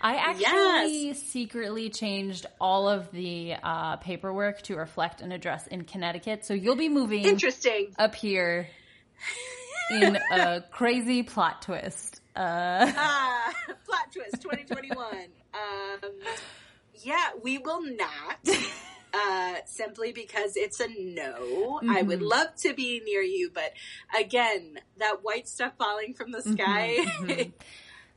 I 0.00 0.16
actually 0.16 1.14
secretly 1.14 1.90
changed 1.90 2.46
all 2.60 2.88
of 2.88 3.10
the 3.12 3.54
uh, 3.62 3.96
paperwork 3.96 4.62
to 4.62 4.76
reflect 4.76 5.20
an 5.20 5.32
address 5.32 5.66
in 5.66 5.84
Connecticut. 5.84 6.44
So 6.44 6.54
you'll 6.54 6.76
be 6.76 6.88
moving 6.88 7.24
Interesting. 7.24 7.94
up 7.98 8.14
here 8.14 8.68
in 9.90 10.16
a 10.32 10.62
crazy 10.70 11.22
plot 11.22 11.62
twist. 11.62 12.20
Uh, 12.34 12.92
Ah, 12.96 13.52
plot 13.86 14.12
twist 14.12 14.42
2021. 14.42 15.06
um, 15.54 16.10
yeah, 17.02 17.28
we 17.42 17.58
will 17.58 17.82
not. 17.82 18.38
Uh, 19.18 19.54
simply 19.64 20.12
because 20.12 20.56
it's 20.56 20.78
a 20.80 20.88
no. 20.88 21.80
I 21.88 22.02
would 22.02 22.20
Mhm. 22.20 22.28
love 22.28 22.54
to 22.56 22.74
be 22.74 23.00
near 23.04 23.22
you, 23.22 23.50
but 23.54 23.72
again, 24.18 24.78
that 24.98 25.18
white 25.22 25.48
stuff 25.48 25.72
falling 25.78 26.12
from 26.14 26.32
the 26.32 26.42
sky. 26.42 26.96
mhm. 27.00 27.52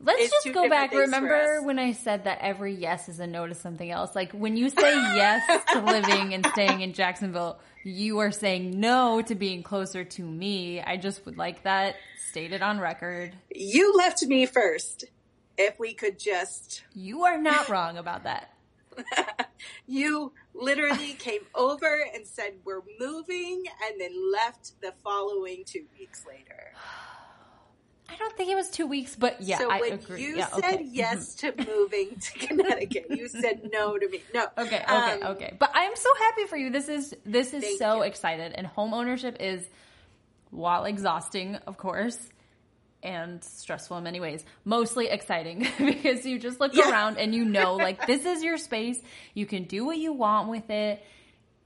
Let's 0.01 0.29
just 0.31 0.53
go 0.53 0.69
back. 0.69 0.91
Remember 0.93 1.61
when 1.61 1.77
I 1.77 1.91
said 1.91 2.23
that 2.23 2.39
every 2.41 2.73
yes 2.73 3.09
is 3.09 3.19
a 3.19 3.27
no 3.27 3.45
to 3.47 3.53
something 3.53 3.89
else? 3.91 4.15
Like 4.15 4.31
when 4.31 4.55
you 4.55 4.69
say 4.69 4.93
yes 4.93 5.43
to 5.73 5.81
living 5.81 6.33
and 6.33 6.45
staying 6.53 6.79
in 6.81 6.93
Jacksonville, 6.93 7.59
you 7.83 8.19
are 8.19 8.31
saying 8.31 8.79
no 8.79 9.21
to 9.21 9.35
being 9.35 9.61
closer 9.61 10.05
to 10.05 10.23
me. 10.23 10.81
I 10.81 10.95
just 10.97 11.25
would 11.25 11.37
like 11.37 11.63
that 11.63 11.95
stated 12.29 12.61
on 12.61 12.79
record. 12.79 13.33
you 13.53 13.93
left 13.93 14.23
me 14.23 14.45
first. 14.45 15.03
If 15.57 15.77
we 15.79 15.93
could 15.93 16.17
just, 16.17 16.83
You 16.93 17.25
are 17.25 17.37
not 17.37 17.67
wrong 17.67 17.97
about 17.97 18.23
that. 18.23 18.53
you 19.87 20.31
literally 20.59 21.13
came 21.13 21.41
over 21.55 22.03
and 22.13 22.25
said 22.27 22.53
we're 22.65 22.81
moving, 22.99 23.63
and 23.87 23.99
then 23.99 24.11
left 24.31 24.79
the 24.81 24.93
following 25.03 25.63
two 25.65 25.85
weeks 25.97 26.25
later. 26.27 26.73
I 28.11 28.15
don't 28.15 28.35
think 28.35 28.49
it 28.49 28.55
was 28.55 28.69
two 28.69 28.87
weeks, 28.87 29.15
but 29.15 29.39
yeah, 29.39 29.59
so 29.59 29.69
I 29.69 29.79
when 29.79 29.93
agree. 29.93 30.23
you 30.23 30.37
yeah, 30.37 30.47
said 30.47 30.75
okay. 30.75 30.83
yes 30.83 31.35
to 31.35 31.53
moving 31.67 32.19
to 32.19 32.47
Connecticut, 32.47 33.05
you 33.11 33.27
said 33.27 33.69
no 33.71 33.97
to 33.97 34.09
me. 34.09 34.21
No. 34.33 34.47
Okay, 34.57 34.77
okay, 34.77 35.21
Um, 35.21 35.23
okay. 35.35 35.55
But 35.59 35.71
I'm 35.75 35.95
so 35.95 36.09
happy 36.17 36.45
for 36.45 36.57
you. 36.57 36.71
This 36.71 36.89
is 36.89 37.15
this 37.25 37.53
is 37.53 37.77
so 37.77 37.97
you. 37.97 38.01
excited. 38.03 38.53
And 38.55 38.65
home 38.65 38.93
ownership 38.95 39.37
is 39.39 39.63
while 40.49 40.85
exhausting, 40.85 41.55
of 41.67 41.77
course, 41.77 42.17
and 43.03 43.43
stressful 43.43 43.97
in 43.97 44.03
many 44.03 44.19
ways, 44.19 44.43
mostly 44.65 45.07
exciting 45.07 45.65
because 45.77 46.25
you 46.25 46.39
just 46.39 46.59
look 46.59 46.73
Yeah. 46.75 46.89
around 46.91 47.17
and 47.17 47.33
you 47.33 47.45
know 47.45 47.75
like 47.77 48.05
this 48.07 48.25
is 48.25 48.43
your 48.43 48.57
space. 48.57 48.99
You 49.33 49.45
can 49.45 49.63
do 49.63 49.85
what 49.85 49.97
you 49.97 50.13
want 50.13 50.49
with 50.49 50.69
it. 50.69 51.03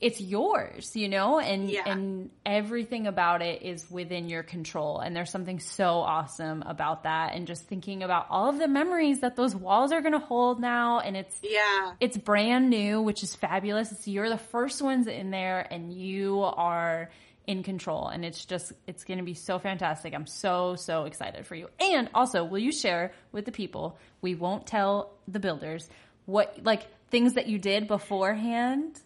It's 0.02 0.20
yours, 0.20 0.98
you 0.98 1.08
know, 1.08 1.40
and 1.40 1.70
Yeah. 1.70 1.84
and 1.90 2.30
everything 2.46 3.08
about 3.08 3.42
it 3.42 3.62
is 3.62 3.90
within 3.90 4.28
your 4.28 4.44
control. 4.44 5.00
And 5.00 5.16
there's 5.16 5.30
something 5.32 5.62
so 5.62 6.00
awesome 6.00 6.62
about 6.64 7.04
that. 7.04 7.36
And 7.36 7.48
just 7.48 7.64
thinking 7.68 8.04
about 8.04 8.28
all 8.30 8.50
of 8.50 8.60
the 8.60 8.68
memories 8.68 9.22
that 9.22 9.38
those 9.38 9.56
walls 9.56 9.94
are 9.94 10.02
going 10.02 10.12
to 10.12 10.20
hold 10.20 10.60
now, 10.60 11.00
and 11.00 11.16
it's 11.16 11.40
Yeah. 11.42 11.94
it's 12.02 12.18
brand 12.18 12.70
new, 12.70 13.02
which 13.02 13.24
is 13.24 13.34
fabulous. 13.34 13.94
It's, 13.94 14.06
you're 14.06 14.28
the 14.30 14.38
first 14.38 14.82
ones 14.82 15.08
in 15.08 15.32
there 15.32 15.66
and 15.72 15.94
you 15.94 16.42
are 16.42 17.10
in 17.48 17.64
control. 17.64 18.08
And 18.08 18.24
it's 18.24 18.46
just, 18.46 18.74
it's 18.88 19.04
going 19.04 19.18
to 19.18 19.24
be 19.24 19.34
so 19.34 19.60
fantastic. 19.60 20.14
I'm 20.14 20.28
so, 20.28 20.76
so 20.76 21.06
excited 21.06 21.46
for 21.46 21.56
you. 21.56 21.70
And 21.80 22.10
also, 22.14 22.44
will 22.44 22.60
you 22.60 22.72
share 22.72 23.12
with 23.32 23.46
the 23.46 23.52
people, 23.52 23.98
we 24.22 24.36
won't 24.36 24.66
tell 24.66 25.14
the 25.28 25.40
builders 25.40 25.90
what, 26.26 26.60
like 26.64 26.88
things 27.10 27.34
that 27.34 27.48
you 27.48 27.60
did 27.60 27.88
beforehand? 27.88 29.00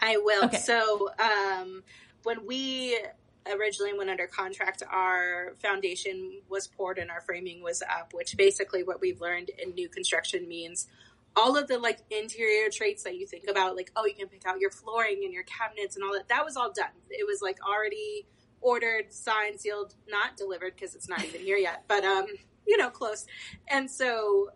I 0.00 0.16
will. 0.18 0.44
Okay. 0.46 0.58
So, 0.58 1.10
um, 1.18 1.82
when 2.24 2.44
we 2.44 2.98
originally 3.54 3.96
went 3.96 4.10
under 4.10 4.26
contract, 4.26 4.82
our 4.90 5.54
foundation 5.62 6.40
was 6.48 6.66
poured 6.66 6.98
and 6.98 7.10
our 7.10 7.20
framing 7.20 7.62
was 7.62 7.82
up, 7.82 8.12
which 8.12 8.36
basically 8.36 8.82
what 8.82 9.00
we've 9.00 9.20
learned 9.20 9.50
in 9.62 9.74
new 9.74 9.88
construction 9.88 10.48
means 10.48 10.88
all 11.36 11.56
of 11.56 11.68
the 11.68 11.78
like 11.78 11.98
interior 12.10 12.70
traits 12.70 13.02
that 13.04 13.16
you 13.16 13.26
think 13.26 13.44
about, 13.48 13.76
like, 13.76 13.92
oh, 13.94 14.06
you 14.06 14.14
can 14.14 14.28
pick 14.28 14.46
out 14.46 14.58
your 14.58 14.70
flooring 14.70 15.20
and 15.22 15.32
your 15.32 15.44
cabinets 15.44 15.94
and 15.94 16.04
all 16.04 16.12
that, 16.14 16.28
that 16.28 16.44
was 16.44 16.56
all 16.56 16.72
done. 16.72 16.88
It 17.10 17.26
was 17.26 17.42
like 17.42 17.58
already 17.62 18.26
ordered, 18.60 19.12
signed, 19.12 19.60
sealed, 19.60 19.94
not 20.08 20.36
delivered 20.36 20.74
because 20.74 20.94
it's 20.94 21.08
not 21.08 21.22
even 21.22 21.42
here 21.42 21.58
yet, 21.58 21.84
but, 21.86 22.04
um, 22.04 22.26
you 22.66 22.76
know, 22.76 22.88
close. 22.88 23.26
And 23.68 23.90
so 23.90 24.48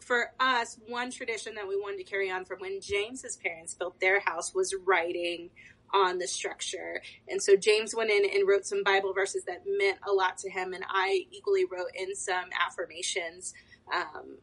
for 0.00 0.32
us, 0.40 0.78
one 0.88 1.10
tradition 1.10 1.54
that 1.54 1.66
we 1.66 1.76
wanted 1.76 1.98
to 1.98 2.04
carry 2.04 2.30
on 2.30 2.44
from 2.44 2.58
when 2.58 2.80
James's 2.80 3.36
parents 3.36 3.74
built 3.74 4.00
their 4.00 4.20
house 4.20 4.54
was 4.54 4.74
writing 4.84 5.50
on 5.94 6.18
the 6.18 6.26
structure. 6.26 7.00
And 7.28 7.40
so 7.40 7.56
James 7.56 7.94
went 7.94 8.10
in 8.10 8.24
and 8.24 8.46
wrote 8.46 8.66
some 8.66 8.82
Bible 8.82 9.14
verses 9.14 9.44
that 9.44 9.62
meant 9.66 9.98
a 10.06 10.12
lot 10.12 10.36
to 10.38 10.50
him. 10.50 10.72
And 10.72 10.84
I 10.88 11.26
equally 11.30 11.64
wrote 11.64 11.92
in 11.94 12.14
some 12.16 12.46
affirmations 12.66 13.54
um, 13.94 14.38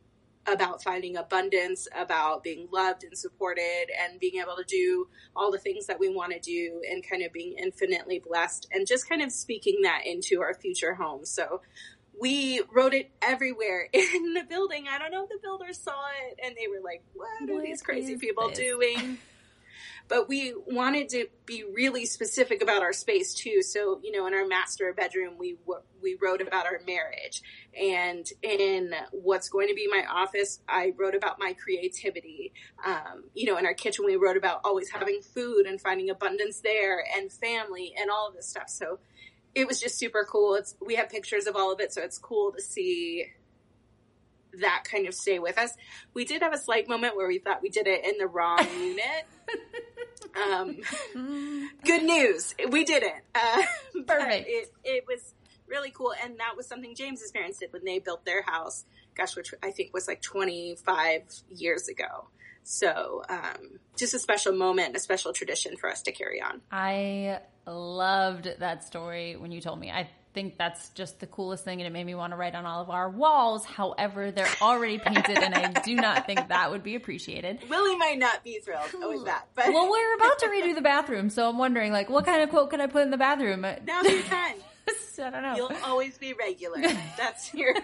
about 0.47 0.83
finding 0.83 1.17
abundance, 1.17 1.87
about 1.95 2.43
being 2.43 2.67
loved 2.71 3.03
and 3.03 3.17
supported, 3.17 3.87
and 4.01 4.19
being 4.19 4.41
able 4.41 4.55
to 4.55 4.63
do 4.63 5.07
all 5.35 5.51
the 5.51 5.57
things 5.57 5.85
that 5.87 5.99
we 5.99 6.09
want 6.09 6.33
to 6.33 6.39
do, 6.39 6.81
and 6.89 7.07
kind 7.07 7.23
of 7.23 7.31
being 7.31 7.55
infinitely 7.57 8.19
blessed, 8.19 8.67
and 8.71 8.87
just 8.87 9.07
kind 9.07 9.21
of 9.21 9.31
speaking 9.31 9.81
that 9.83 10.01
into 10.05 10.41
our 10.41 10.53
future 10.53 10.95
home. 10.95 11.25
So 11.25 11.61
we 12.19 12.61
wrote 12.73 12.93
it 12.93 13.09
everywhere 13.21 13.89
in 13.93 14.33
the 14.33 14.43
building. 14.47 14.85
I 14.89 14.99
don't 14.99 15.11
know 15.11 15.23
if 15.23 15.29
the 15.29 15.39
builders 15.41 15.79
saw 15.79 16.07
it 16.27 16.39
and 16.43 16.55
they 16.55 16.67
were 16.67 16.83
like, 16.83 17.03
what 17.13 17.49
are 17.49 17.55
What 17.55 17.63
these 17.63 17.81
crazy 17.81 18.17
people 18.17 18.49
this?" 18.49 18.59
doing? 18.59 19.17
But 20.07 20.27
we 20.27 20.53
wanted 20.67 21.09
to 21.09 21.27
be 21.45 21.63
really 21.63 22.05
specific 22.05 22.61
about 22.61 22.81
our 22.81 22.93
space 22.93 23.33
too. 23.33 23.61
So, 23.61 23.99
you 24.03 24.11
know, 24.11 24.27
in 24.27 24.33
our 24.33 24.45
master 24.45 24.93
bedroom, 24.93 25.37
we 25.37 25.57
we 26.01 26.17
wrote 26.21 26.41
about 26.41 26.65
our 26.65 26.79
marriage, 26.85 27.41
and 27.79 28.25
in 28.41 28.93
what's 29.11 29.49
going 29.49 29.67
to 29.69 29.75
be 29.75 29.87
my 29.87 30.03
office, 30.09 30.61
I 30.67 30.93
wrote 30.97 31.15
about 31.15 31.39
my 31.39 31.53
creativity. 31.53 32.53
Um, 32.85 33.25
you 33.33 33.45
know, 33.45 33.57
in 33.57 33.65
our 33.65 33.73
kitchen, 33.73 34.05
we 34.05 34.15
wrote 34.15 34.37
about 34.37 34.61
always 34.63 34.89
having 34.89 35.21
food 35.21 35.65
and 35.65 35.79
finding 35.79 36.09
abundance 36.09 36.61
there, 36.61 37.03
and 37.15 37.31
family, 37.31 37.93
and 37.99 38.09
all 38.09 38.27
of 38.27 38.35
this 38.35 38.47
stuff. 38.47 38.69
So, 38.69 38.99
it 39.55 39.67
was 39.67 39.79
just 39.79 39.97
super 39.97 40.25
cool. 40.29 40.55
It's 40.55 40.75
we 40.85 40.95
have 40.95 41.09
pictures 41.09 41.47
of 41.47 41.55
all 41.55 41.71
of 41.71 41.79
it, 41.79 41.93
so 41.93 42.01
it's 42.01 42.17
cool 42.17 42.51
to 42.51 42.61
see 42.61 43.27
that 44.59 44.83
kind 44.89 45.07
of 45.07 45.13
stay 45.13 45.39
with 45.39 45.57
us. 45.57 45.75
We 46.13 46.25
did 46.25 46.41
have 46.41 46.53
a 46.53 46.57
slight 46.57 46.87
moment 46.87 47.15
where 47.15 47.27
we 47.27 47.39
thought 47.39 47.61
we 47.61 47.69
did 47.69 47.87
it 47.87 48.05
in 48.05 48.17
the 48.17 48.27
wrong 48.27 48.65
unit. 48.79 49.25
Um, 50.35 50.77
good 51.85 52.03
news, 52.03 52.53
we 52.69 52.83
didn't. 52.83 53.23
Uh, 53.35 53.63
but. 54.05 54.21
It, 54.31 54.71
it 54.83 55.05
was 55.07 55.33
really 55.67 55.91
cool, 55.91 56.13
and 56.23 56.39
that 56.39 56.55
was 56.57 56.67
something 56.67 56.95
James's 56.95 57.31
parents 57.31 57.59
did 57.59 57.73
when 57.73 57.85
they 57.85 57.99
built 57.99 58.25
their 58.25 58.43
house. 58.43 58.85
Gosh, 59.15 59.35
which 59.35 59.53
I 59.61 59.71
think 59.71 59.93
was 59.93 60.07
like 60.07 60.21
25 60.21 61.23
years 61.49 61.87
ago. 61.87 62.27
So, 62.63 63.23
um, 63.27 63.79
just 63.97 64.13
a 64.13 64.19
special 64.19 64.53
moment, 64.53 64.95
a 64.95 64.99
special 64.99 65.33
tradition 65.33 65.75
for 65.77 65.89
us 65.89 66.03
to 66.03 66.11
carry 66.11 66.41
on. 66.41 66.61
I 66.71 67.39
loved 67.65 68.47
that 68.59 68.83
story 68.83 69.35
when 69.35 69.51
you 69.51 69.61
told 69.61 69.79
me. 69.79 69.89
I 69.89 70.09
think 70.33 70.57
that's 70.57 70.89
just 70.89 71.19
the 71.19 71.27
coolest 71.27 71.63
thing 71.63 71.79
and 71.81 71.87
it 71.87 71.91
made 71.91 72.05
me 72.05 72.15
want 72.15 72.31
to 72.33 72.37
write 72.37 72.55
on 72.55 72.65
all 72.65 72.81
of 72.81 72.89
our 72.89 73.09
walls. 73.09 73.65
However, 73.65 74.31
they're 74.31 74.47
already 74.61 74.97
painted 74.97 75.37
and 75.37 75.53
I 75.53 75.71
do 75.81 75.95
not 75.95 76.25
think 76.25 76.47
that 76.49 76.71
would 76.71 76.83
be 76.83 76.95
appreciated. 76.95 77.59
Willie 77.69 77.97
might 77.97 78.17
not 78.19 78.43
be 78.43 78.59
thrilled 78.59 78.89
with 78.93 79.25
that, 79.25 79.47
but 79.55 79.67
Well, 79.67 79.89
we're 79.89 80.15
about 80.15 80.39
to 80.39 80.47
redo 80.47 80.75
the 80.75 80.81
bathroom, 80.81 81.29
so 81.29 81.49
I'm 81.49 81.57
wondering 81.57 81.91
like 81.91 82.09
what 82.09 82.25
kind 82.25 82.41
of 82.43 82.49
quote 82.49 82.69
could 82.69 82.79
I 82.79 82.87
put 82.87 83.03
in 83.03 83.11
the 83.11 83.17
bathroom? 83.17 83.65
I 83.65 83.79
now's 83.85 84.05
your 84.07 84.23
time. 84.23 84.55
don't 85.17 85.33
know. 85.43 85.55
You'll 85.55 85.71
always 85.85 86.17
be 86.17 86.33
regular. 86.33 86.81
That's 87.17 87.53
your. 87.53 87.75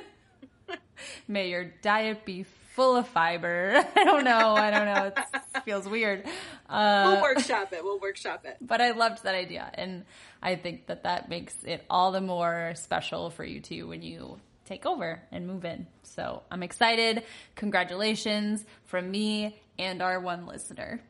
May 1.28 1.50
your 1.50 1.66
diet 1.82 2.26
be 2.26 2.46
full 2.78 2.96
of 2.96 3.08
fiber. 3.08 3.74
I 3.96 4.04
don't 4.04 4.24
know. 4.24 4.56
I 4.56 4.70
don't 4.70 4.86
know. 4.86 5.12
It 5.56 5.64
feels 5.66 5.90
weird. 5.90 6.24
Uh, 6.70 7.04
We'll 7.14 7.22
workshop 7.24 7.74
it. 7.74 7.84
We'll 7.84 8.00
workshop 8.00 8.46
it. 8.46 8.58
but 8.62 8.80
I 8.82 8.92
loved 8.92 9.24
that 9.24 9.34
idea, 9.34 9.70
and 9.74 10.06
I 10.44 10.56
think 10.56 10.86
that 10.86 11.02
that 11.04 11.28
makes 11.28 11.56
it 11.64 11.84
all 11.90 12.12
the 12.12 12.22
more 12.22 12.74
special 12.76 13.32
for 13.32 13.44
you 13.44 13.60
too 13.62 13.88
when 13.88 14.04
you 14.04 14.40
take 14.66 14.86
over 14.86 15.22
and 15.32 15.48
move 15.48 15.66
in. 15.66 15.88
So 16.04 16.44
I'm 16.52 16.62
excited. 16.62 17.24
Congratulations 17.56 18.64
from 18.86 19.10
me 19.10 19.60
and 19.80 20.02
our 20.04 20.20
one 20.20 20.46
listener. 20.46 21.02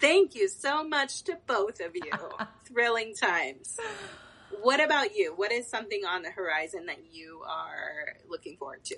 Thank 0.00 0.34
you 0.34 0.48
so 0.48 0.82
much 0.86 1.24
to 1.24 1.36
both 1.46 1.80
of 1.80 1.94
you. 1.94 2.10
Thrilling 2.64 3.14
times. 3.14 3.78
What 4.62 4.80
about 4.82 5.14
you? 5.16 5.34
What 5.36 5.52
is 5.52 5.66
something 5.66 6.04
on 6.06 6.22
the 6.22 6.30
horizon 6.30 6.86
that 6.86 6.98
you 7.12 7.42
are 7.46 8.14
looking 8.30 8.56
forward 8.56 8.84
to? 8.84 8.96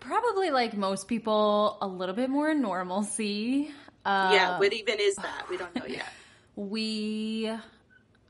Probably 0.00 0.50
like 0.50 0.76
most 0.76 1.08
people, 1.08 1.78
a 1.80 1.86
little 1.86 2.14
bit 2.14 2.30
more 2.30 2.54
normalcy. 2.54 3.70
Uh, 4.04 4.30
yeah, 4.32 4.58
what 4.58 4.72
even 4.72 4.98
is 5.00 5.16
that? 5.16 5.46
We 5.50 5.56
don't 5.56 5.74
know 5.74 5.86
yet. 5.86 6.06
We, 6.56 7.48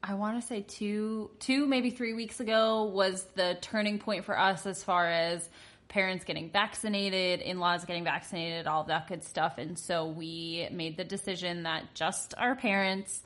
I 0.02 0.12
want 0.12 0.38
to 0.38 0.46
say 0.46 0.60
two, 0.60 1.30
two 1.38 1.66
maybe 1.66 1.88
three 1.88 2.12
weeks 2.12 2.40
ago 2.40 2.84
was 2.84 3.24
the 3.36 3.56
turning 3.62 3.98
point 3.98 4.26
for 4.26 4.38
us 4.38 4.66
as 4.66 4.84
far 4.84 5.08
as 5.08 5.48
parents 5.88 6.26
getting 6.26 6.50
vaccinated, 6.50 7.40
in 7.40 7.58
laws 7.58 7.86
getting 7.86 8.04
vaccinated, 8.04 8.66
all 8.66 8.84
that 8.84 9.08
good 9.08 9.24
stuff. 9.24 9.56
And 9.56 9.78
so 9.78 10.06
we 10.06 10.68
made 10.70 10.98
the 10.98 11.04
decision 11.04 11.62
that 11.62 11.94
just 11.94 12.34
our 12.36 12.54
parents 12.54 13.22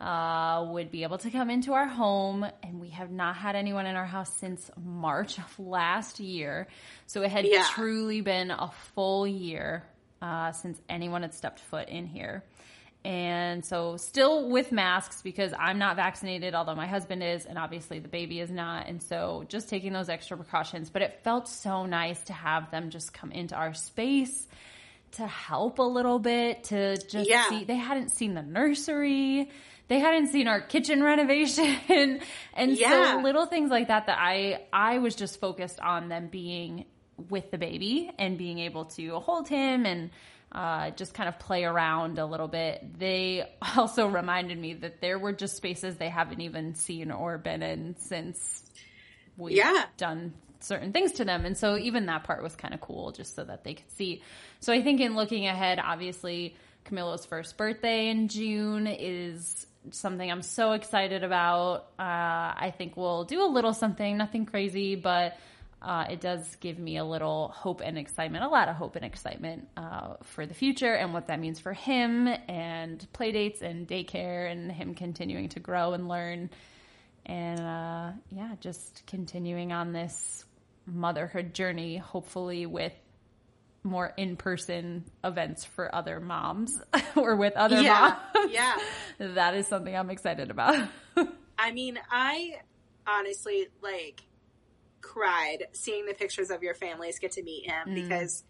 uh, 0.00 0.64
would 0.68 0.90
be 0.90 1.02
able 1.02 1.18
to 1.18 1.30
come 1.30 1.50
into 1.50 1.74
our 1.74 1.86
home, 1.86 2.46
and 2.62 2.80
we 2.80 2.88
have 2.90 3.10
not 3.10 3.36
had 3.36 3.54
anyone 3.54 3.86
in 3.86 3.96
our 3.96 4.06
house 4.06 4.34
since 4.38 4.70
March 4.82 5.38
of 5.38 5.58
last 5.58 6.20
year. 6.20 6.68
So 7.06 7.22
it 7.22 7.30
had 7.30 7.46
yeah. 7.46 7.66
truly 7.70 8.22
been 8.22 8.50
a 8.50 8.70
full 8.94 9.26
year 9.26 9.84
uh, 10.22 10.52
since 10.52 10.80
anyone 10.88 11.22
had 11.22 11.34
stepped 11.34 11.60
foot 11.60 11.88
in 11.88 12.06
here. 12.06 12.44
And 13.02 13.64
so, 13.64 13.96
still 13.96 14.50
with 14.50 14.72
masks 14.72 15.22
because 15.22 15.54
I'm 15.58 15.78
not 15.78 15.96
vaccinated, 15.96 16.54
although 16.54 16.74
my 16.74 16.86
husband 16.86 17.22
is, 17.22 17.46
and 17.46 17.56
obviously 17.56 17.98
the 17.98 18.08
baby 18.08 18.40
is 18.40 18.50
not. 18.50 18.88
And 18.88 19.02
so, 19.02 19.44
just 19.48 19.70
taking 19.70 19.94
those 19.94 20.10
extra 20.10 20.36
precautions. 20.36 20.90
But 20.90 21.00
it 21.00 21.20
felt 21.24 21.48
so 21.48 21.86
nice 21.86 22.20
to 22.24 22.34
have 22.34 22.70
them 22.70 22.90
just 22.90 23.14
come 23.14 23.32
into 23.32 23.54
our 23.54 23.72
space 23.72 24.46
to 25.12 25.26
help 25.26 25.78
a 25.78 25.82
little 25.82 26.18
bit, 26.18 26.64
to 26.64 26.96
just 26.96 27.28
yeah. 27.28 27.48
see. 27.48 27.64
They 27.64 27.76
hadn't 27.76 28.10
seen 28.10 28.34
the 28.34 28.42
nursery 28.42 29.50
they 29.90 29.98
hadn't 29.98 30.28
seen 30.28 30.46
our 30.46 30.60
kitchen 30.60 31.02
renovation 31.12 31.76
and 32.54 32.78
yeah. 32.78 33.16
so 33.16 33.22
little 33.22 33.44
things 33.44 33.70
like 33.70 33.88
that 33.88 34.06
that 34.06 34.18
I 34.18 34.62
I 34.72 34.98
was 34.98 35.14
just 35.14 35.40
focused 35.40 35.80
on 35.80 36.08
them 36.08 36.28
being 36.28 36.86
with 37.28 37.50
the 37.50 37.58
baby 37.58 38.10
and 38.18 38.38
being 38.38 38.60
able 38.60 38.86
to 38.86 39.18
hold 39.18 39.48
him 39.48 39.84
and 39.84 40.10
uh, 40.52 40.90
just 40.90 41.12
kind 41.12 41.28
of 41.28 41.38
play 41.38 41.64
around 41.64 42.18
a 42.18 42.24
little 42.24 42.48
bit. 42.48 42.98
They 42.98 43.44
also 43.76 44.06
reminded 44.06 44.58
me 44.58 44.74
that 44.74 45.00
there 45.00 45.18
were 45.18 45.32
just 45.32 45.56
spaces 45.56 45.96
they 45.96 46.08
haven't 46.08 46.40
even 46.40 46.74
seen 46.76 47.10
or 47.10 47.36
been 47.36 47.62
in 47.62 47.96
since 47.98 48.64
we've 49.36 49.56
yeah. 49.56 49.84
done 49.96 50.32
certain 50.60 50.92
things 50.92 51.12
to 51.12 51.24
them. 51.24 51.44
And 51.44 51.56
so 51.56 51.76
even 51.76 52.06
that 52.06 52.24
part 52.24 52.42
was 52.42 52.54
kind 52.54 52.74
of 52.74 52.80
cool 52.80 53.12
just 53.12 53.34
so 53.34 53.44
that 53.44 53.64
they 53.64 53.74
could 53.74 53.90
see. 53.90 54.22
So 54.60 54.72
I 54.72 54.82
think 54.82 55.00
in 55.00 55.14
looking 55.14 55.46
ahead, 55.46 55.80
obviously 55.82 56.56
Camillo's 56.84 57.26
first 57.26 57.56
birthday 57.56 58.08
in 58.08 58.28
June 58.28 58.86
is 58.86 59.66
something 59.90 60.30
I'm 60.30 60.42
so 60.42 60.72
excited 60.72 61.24
about. 61.24 61.86
Uh, 61.98 62.52
I 62.56 62.74
think 62.76 62.96
we'll 62.96 63.24
do 63.24 63.42
a 63.42 63.48
little 63.48 63.72
something, 63.72 64.16
nothing 64.16 64.46
crazy, 64.46 64.96
but 64.96 65.36
uh, 65.82 66.04
it 66.10 66.20
does 66.20 66.56
give 66.56 66.78
me 66.78 66.98
a 66.98 67.04
little 67.04 67.48
hope 67.48 67.80
and 67.82 67.96
excitement, 67.96 68.44
a 68.44 68.48
lot 68.48 68.68
of 68.68 68.76
hope 68.76 68.96
and 68.96 69.04
excitement 69.04 69.66
uh, 69.76 70.14
for 70.22 70.44
the 70.44 70.52
future 70.52 70.92
and 70.92 71.14
what 71.14 71.28
that 71.28 71.40
means 71.40 71.58
for 71.58 71.72
him 71.72 72.28
and 72.48 73.06
play 73.12 73.32
dates 73.32 73.62
and 73.62 73.88
daycare 73.88 74.50
and 74.50 74.70
him 74.70 74.94
continuing 74.94 75.48
to 75.48 75.60
grow 75.60 75.94
and 75.94 76.06
learn. 76.06 76.50
And 77.24 77.60
uh, 77.60 78.10
yeah, 78.30 78.56
just 78.60 79.04
continuing 79.06 79.72
on 79.72 79.92
this 79.92 80.44
motherhood 80.84 81.54
journey, 81.54 81.96
hopefully 81.96 82.66
with 82.66 82.92
more 83.82 84.12
in-person 84.16 85.04
events 85.24 85.64
for 85.64 85.94
other 85.94 86.20
moms 86.20 86.80
or 87.16 87.36
with 87.36 87.54
other 87.56 87.80
yeah, 87.80 88.16
moms. 88.34 88.52
Yeah. 88.52 88.76
that 89.18 89.54
is 89.54 89.66
something 89.66 89.94
I'm 89.94 90.10
excited 90.10 90.50
about. 90.50 90.88
I 91.58 91.72
mean, 91.72 91.98
I 92.10 92.60
honestly 93.06 93.68
like 93.82 94.22
cried 95.00 95.66
seeing 95.72 96.06
the 96.06 96.14
pictures 96.14 96.50
of 96.50 96.62
your 96.62 96.74
families 96.74 97.18
get 97.18 97.32
to 97.32 97.42
meet 97.42 97.68
him 97.68 97.88
mm. 97.88 97.94
because 97.94 98.44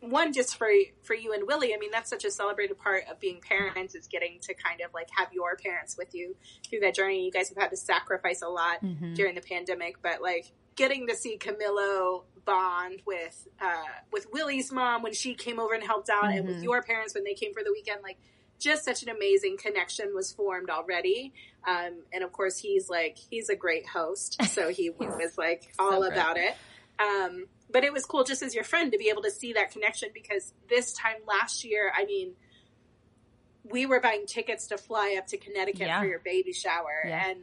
one 0.00 0.32
just 0.32 0.56
for 0.56 0.68
for 1.02 1.14
you 1.14 1.32
and 1.32 1.46
Willie, 1.46 1.74
I 1.74 1.78
mean 1.78 1.90
that's 1.92 2.10
such 2.10 2.24
a 2.24 2.30
celebrated 2.30 2.78
part 2.78 3.04
of 3.10 3.20
being 3.20 3.40
parents 3.40 3.94
is 3.94 4.08
getting 4.08 4.38
to 4.42 4.54
kind 4.54 4.80
of 4.80 4.92
like 4.92 5.08
have 5.16 5.32
your 5.32 5.56
parents 5.56 5.96
with 5.96 6.14
you 6.14 6.34
through 6.68 6.80
that 6.80 6.94
journey. 6.94 7.24
You 7.24 7.30
guys 7.30 7.48
have 7.50 7.58
had 7.58 7.70
to 7.70 7.76
sacrifice 7.76 8.42
a 8.42 8.48
lot 8.48 8.82
mm-hmm. 8.82 9.14
during 9.14 9.34
the 9.34 9.40
pandemic, 9.40 10.02
but 10.02 10.20
like 10.20 10.50
getting 10.76 11.06
to 11.08 11.14
see 11.14 11.36
Camillo 11.36 12.24
bond 12.44 13.02
with 13.06 13.46
uh, 13.60 13.84
with 14.12 14.26
Willie's 14.32 14.72
mom 14.72 15.02
when 15.02 15.12
she 15.12 15.34
came 15.34 15.58
over 15.58 15.74
and 15.74 15.82
helped 15.82 16.10
out, 16.10 16.24
mm-hmm. 16.24 16.38
and 16.38 16.46
with 16.46 16.56
mm-hmm. 16.56 16.64
your 16.64 16.82
parents 16.82 17.14
when 17.14 17.24
they 17.24 17.34
came 17.34 17.52
for 17.52 17.62
the 17.62 17.72
weekend. 17.72 18.00
Like, 18.02 18.18
just 18.58 18.84
such 18.84 19.02
an 19.02 19.08
amazing 19.08 19.56
connection 19.58 20.14
was 20.14 20.32
formed 20.32 20.70
already. 20.70 21.32
Um, 21.66 22.02
and 22.12 22.24
of 22.24 22.32
course, 22.32 22.58
he's 22.58 22.88
like 22.88 23.16
he's 23.18 23.48
a 23.48 23.56
great 23.56 23.86
host, 23.86 24.42
so 24.48 24.68
he 24.68 24.90
was 24.90 25.36
like 25.38 25.72
all 25.78 26.02
so 26.02 26.10
about 26.10 26.36
it. 26.36 26.54
Um, 26.98 27.46
but 27.70 27.84
it 27.84 27.92
was 27.92 28.04
cool 28.04 28.24
just 28.24 28.42
as 28.42 28.54
your 28.54 28.64
friend 28.64 28.92
to 28.92 28.98
be 28.98 29.08
able 29.08 29.22
to 29.22 29.30
see 29.30 29.54
that 29.54 29.72
connection 29.72 30.10
because 30.12 30.52
this 30.68 30.92
time 30.92 31.16
last 31.26 31.64
year, 31.64 31.90
I 31.96 32.04
mean, 32.04 32.32
we 33.64 33.86
were 33.86 33.98
buying 34.00 34.26
tickets 34.26 34.66
to 34.68 34.78
fly 34.78 35.16
up 35.18 35.26
to 35.28 35.38
Connecticut 35.38 35.86
yeah. 35.86 36.00
for 36.00 36.06
your 36.06 36.18
baby 36.18 36.52
shower, 36.52 37.02
yeah. 37.06 37.30
and 37.30 37.40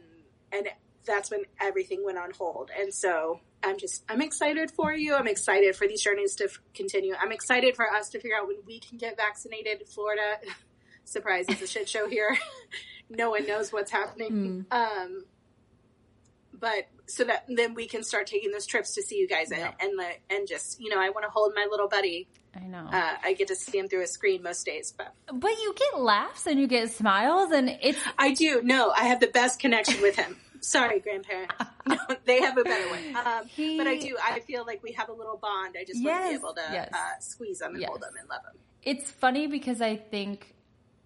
and 0.52 0.68
that's 1.04 1.30
when 1.30 1.42
everything 1.60 2.04
went 2.04 2.18
on 2.18 2.30
hold. 2.32 2.70
And 2.78 2.92
so 2.92 3.40
I'm 3.62 3.78
just, 3.78 4.04
I'm 4.08 4.22
excited 4.22 4.70
for 4.70 4.92
you. 4.92 5.14
I'm 5.14 5.26
excited 5.26 5.76
for 5.76 5.86
these 5.86 6.02
journeys 6.02 6.34
to 6.36 6.44
f- 6.44 6.60
continue. 6.74 7.14
I'm 7.20 7.32
excited 7.32 7.76
for 7.76 7.90
us 7.90 8.10
to 8.10 8.20
figure 8.20 8.36
out 8.36 8.46
when 8.46 8.58
we 8.66 8.80
can 8.80 8.98
get 8.98 9.16
vaccinated. 9.16 9.88
Florida, 9.88 10.38
surprise, 11.04 11.46
it's 11.48 11.62
a 11.62 11.66
shit 11.66 11.88
show 11.88 12.08
here. 12.08 12.36
no 13.10 13.30
one 13.30 13.46
knows 13.46 13.72
what's 13.72 13.90
happening. 13.90 14.66
Mm. 14.70 14.74
Um, 14.74 15.24
but 16.60 16.88
so 17.06 17.24
that 17.24 17.44
then 17.48 17.74
we 17.74 17.86
can 17.86 18.02
start 18.02 18.26
taking 18.26 18.52
those 18.52 18.66
trips 18.66 18.94
to 18.94 19.02
see 19.02 19.16
you 19.16 19.26
guys 19.26 19.50
and 19.50 19.62
and, 19.80 19.98
the, 19.98 20.10
and 20.28 20.46
just 20.46 20.78
you 20.78 20.90
know 20.90 21.00
I 21.00 21.08
want 21.08 21.24
to 21.24 21.30
hold 21.30 21.52
my 21.56 21.66
little 21.70 21.88
buddy. 21.88 22.28
I 22.54 22.66
know. 22.66 22.86
Uh, 22.92 23.14
I 23.22 23.34
get 23.34 23.48
to 23.48 23.56
see 23.56 23.78
him 23.78 23.88
through 23.88 24.02
a 24.02 24.06
screen 24.06 24.42
most 24.42 24.66
days, 24.66 24.92
but 24.96 25.14
but 25.32 25.50
you 25.50 25.74
get 25.74 26.00
laughs 26.00 26.46
and 26.46 26.60
you 26.60 26.66
get 26.66 26.90
smiles 26.90 27.50
and 27.52 27.70
it's. 27.82 27.98
I 28.18 28.34
do. 28.34 28.60
No, 28.62 28.90
I 28.90 29.04
have 29.04 29.20
the 29.20 29.28
best 29.28 29.58
connection 29.60 30.02
with 30.02 30.16
him. 30.16 30.36
Sorry, 30.60 31.00
grandparents. 31.00 31.54
No, 31.86 31.96
they 32.24 32.40
have 32.40 32.56
a 32.56 32.62
better 32.62 32.88
one. 32.88 33.16
Um, 33.16 33.46
he, 33.46 33.78
but 33.78 33.86
I 33.86 33.96
do. 33.96 34.16
I 34.22 34.40
feel 34.40 34.64
like 34.64 34.82
we 34.82 34.92
have 34.92 35.08
a 35.08 35.12
little 35.12 35.38
bond. 35.38 35.76
I 35.80 35.84
just 35.84 35.98
yes, 36.00 36.04
want 36.04 36.24
to 36.24 36.28
be 36.28 36.34
able 36.34 36.54
to 36.54 36.72
yes. 36.72 36.90
uh, 36.92 37.18
squeeze 37.18 37.58
them 37.58 37.72
and 37.72 37.80
yes. 37.80 37.88
hold 37.88 38.02
them 38.02 38.12
and 38.20 38.28
love 38.28 38.42
them. 38.44 38.52
It's 38.82 39.10
funny 39.10 39.46
because 39.46 39.80
I 39.80 39.96
think. 39.96 40.54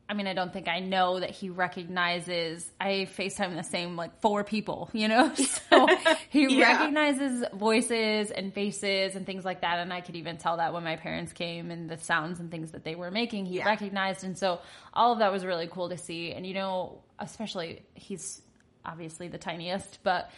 I 0.07 0.13
mean, 0.13 0.27
I 0.27 0.35
don't 0.35 0.53
think 0.53 0.69
I 0.69 0.81
know 0.81 1.21
that 1.21 1.31
he 1.31 1.49
recognizes. 1.49 2.71
I 2.79 3.09
FaceTime 3.17 3.57
the 3.57 3.63
same 3.63 3.97
like 3.97 4.21
four 4.21 4.45
people, 4.45 4.91
you 4.93 5.09
know? 5.09 5.33
So 5.71 5.89
he 6.29 6.47
yeah. 6.59 6.73
recognizes 6.73 7.43
voices 7.55 8.31
and 8.31 8.53
faces 8.53 9.17
and 9.17 9.25
things 9.25 9.47
like 9.47 9.63
that. 9.63 9.79
And 9.79 9.93
I 9.93 10.03
could 10.03 10.17
even 10.17 10.37
tell 10.37 10.59
that 10.59 10.75
when 10.75 10.85
my 10.85 10.97
parents 10.97 11.33
came 11.33 11.71
and 11.71 11.89
the 11.89 11.97
sounds 11.97 12.39
and 12.39 12.51
things 12.51 12.73
that 12.73 12.85
they 12.85 12.97
were 12.97 13.11
making, 13.11 13.47
he 13.47 13.57
yeah. 13.57 13.65
recognized. 13.65 14.25
And 14.25 14.37
so 14.37 14.61
all 14.93 15.15
of 15.15 15.21
that 15.21 15.33
was 15.33 15.43
really 15.43 15.69
cool 15.69 15.89
to 15.89 15.97
see. 15.97 16.33
And, 16.33 16.47
you 16.47 16.53
know, 16.53 17.01
especially 17.19 17.83
he's 17.95 18.43
obviously 18.85 19.29
the 19.29 19.39
tiniest, 19.39 20.01
but 20.03 20.31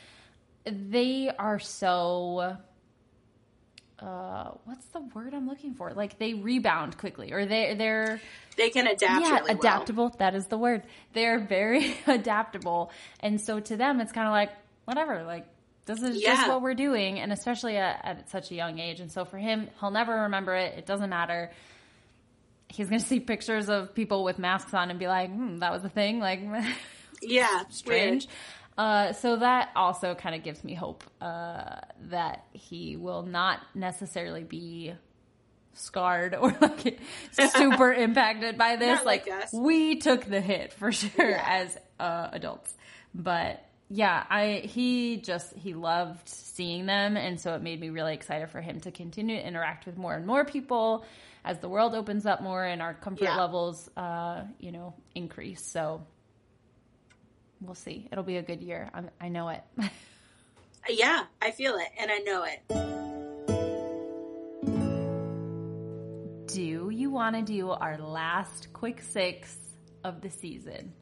they 0.65 1.31
are 1.39 1.59
so 1.59 2.57
uh, 3.99 4.51
what's 4.65 4.85
the 4.87 5.01
word 5.15 5.33
I'm 5.33 5.49
looking 5.49 5.75
for? 5.75 5.93
Like 5.93 6.19
they 6.19 6.35
rebound 6.35 6.99
quickly, 6.99 7.33
or 7.33 7.47
they 7.47 7.75
they're 7.77 8.21
they 8.57 8.71
can 8.71 8.87
adapt. 8.87 9.25
Yeah, 9.25 9.39
really 9.39 9.53
adaptable. 9.53 10.05
Well. 10.05 10.17
That 10.19 10.35
is 10.35 10.47
the 10.47 10.59
word. 10.59 10.83
They're 11.13 11.39
very 11.39 11.97
adaptable, 12.07 12.91
and 13.21 13.41
so 13.41 13.61
to 13.61 13.77
them, 13.77 14.01
it's 14.01 14.13
kind 14.13 14.27
of 14.27 14.33
like 14.33 14.51
whatever. 14.85 15.25
Like 15.25 15.47
this 15.87 16.03
is 16.03 16.21
yeah. 16.21 16.35
just 16.35 16.49
what 16.49 16.63
we're 16.63 16.75
doing, 16.75 17.19
and 17.19 17.33
especially 17.33 17.77
at, 17.79 18.01
at, 18.05 18.31
such 18.31 18.51
a 18.51 18.55
young 18.55 18.79
age. 18.79 19.01
And 19.01 19.11
so 19.11 19.25
for 19.25 19.39
him, 19.39 19.71
he'll 19.81 19.91
never 19.91 20.23
remember 20.23 20.55
it. 20.55 20.79
It 20.79 20.87
doesn't 20.87 21.09
matter. 21.09 21.51
He's 22.69 22.89
going 22.89 23.01
to 23.01 23.07
see 23.07 23.21
pictures 23.21 23.71
of 23.71 23.95
people 23.95 24.25
with 24.25 24.39
masks 24.39 24.75
on 24.75 24.91
and 24.91 24.99
be 24.99 25.09
like, 25.09 25.31
hmm, 25.31 25.59
"That 25.59 25.73
was 25.73 25.85
a 25.85 25.91
thing." 25.91 26.19
Like. 26.19 26.41
Yeah, 27.23 27.65
strange. 27.71 28.29
Uh, 28.79 29.13
so 29.15 29.37
that 29.37 29.71
also 29.75 30.15
kind 30.15 30.35
of 30.35 30.43
gives 30.43 30.63
me 30.63 30.75
hope 30.75 31.03
uh, 31.21 31.77
that 32.11 32.45
he 32.53 32.97
will 32.97 33.23
not 33.23 33.61
necessarily 33.75 34.45
be 34.45 34.93
scarred 35.73 36.35
or 36.35 36.57
like 36.61 36.99
super 37.33 37.93
impacted 37.93 38.59
by 38.59 38.77
this. 38.77 39.05
like, 39.05 39.27
like 39.27 39.53
we 39.53 39.97
took 39.97 40.25
the 40.25 40.41
hit 40.41 40.73
for 40.73 40.93
sure 40.93 41.31
yeah. 41.31 41.45
as 41.47 41.79
uh, 41.99 42.29
adults, 42.33 42.75
but 43.15 43.63
yeah, 43.89 44.25
I 44.29 44.63
he 44.65 45.19
just 45.19 45.55
he 45.55 45.73
loved 45.73 46.29
seeing 46.29 46.87
them, 46.87 47.17
and 47.17 47.41
so 47.41 47.55
it 47.55 47.63
made 47.63 47.81
me 47.81 47.91
really 47.91 48.15
excited 48.15 48.51
for 48.51 48.61
him 48.61 48.81
to 48.81 48.91
continue 48.91 49.37
to 49.37 49.47
interact 49.47 49.87
with 49.87 49.97
more 49.97 50.15
and 50.15 50.27
more 50.27 50.45
people 50.45 51.05
as 51.45 51.61
the 51.61 51.69
world 51.69 51.95
opens 51.95 52.27
up 52.27 52.43
more 52.43 52.65
and 52.65 52.83
our 52.83 52.93
comfort 52.93 53.25
yeah. 53.25 53.37
levels, 53.37 53.89
uh, 53.97 54.43
you 54.59 54.73
know, 54.73 54.93
increase. 55.15 55.65
So 55.65 56.03
we'll 57.67 57.75
see. 57.75 58.09
It'll 58.11 58.25
be 58.25 58.37
a 58.37 58.43
good 58.43 58.63
year. 58.63 58.91
I'm, 58.95 59.11
i 59.21 59.29
know 59.29 59.49
it. 59.49 59.63
yeah, 60.89 61.25
I 61.43 61.51
feel 61.51 61.77
it 61.77 61.89
and 61.99 62.11
I 62.11 62.19
know 62.19 62.45
it. 62.45 62.63
Do 66.47 66.91
you 66.91 67.11
want 67.11 67.37
to 67.37 67.43
do 67.43 67.71
our 67.71 67.99
last 67.99 68.73
quick 68.73 69.03
six 69.03 69.59
of 70.07 70.21
the 70.21 70.31
season. 70.31 70.93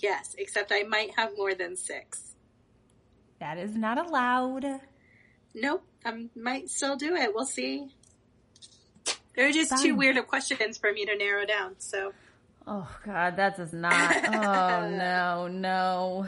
Yes, 0.00 0.34
except 0.38 0.72
I 0.72 0.84
might 0.84 1.10
have 1.16 1.36
more 1.36 1.54
than 1.54 1.76
six. 1.76 2.34
That 3.40 3.58
is 3.58 3.76
not 3.76 3.98
allowed. 3.98 4.64
Nope, 5.54 5.84
I 6.04 6.28
might 6.34 6.70
still 6.70 6.96
do 6.96 7.14
it. 7.14 7.34
We'll 7.34 7.44
see. 7.44 7.88
They're 9.34 9.52
just 9.52 9.70
Fine. 9.70 9.82
too 9.82 9.94
weird 9.94 10.16
of 10.16 10.26
questions 10.26 10.78
for 10.78 10.90
me 10.90 11.04
to 11.04 11.16
narrow 11.16 11.44
down. 11.44 11.74
So 11.78 12.12
Oh 12.66 12.88
God, 13.04 13.36
that 13.36 13.56
does 13.56 13.72
not. 13.72 14.16
Oh 14.26 14.88
no, 14.88 15.48
no. 15.48 16.26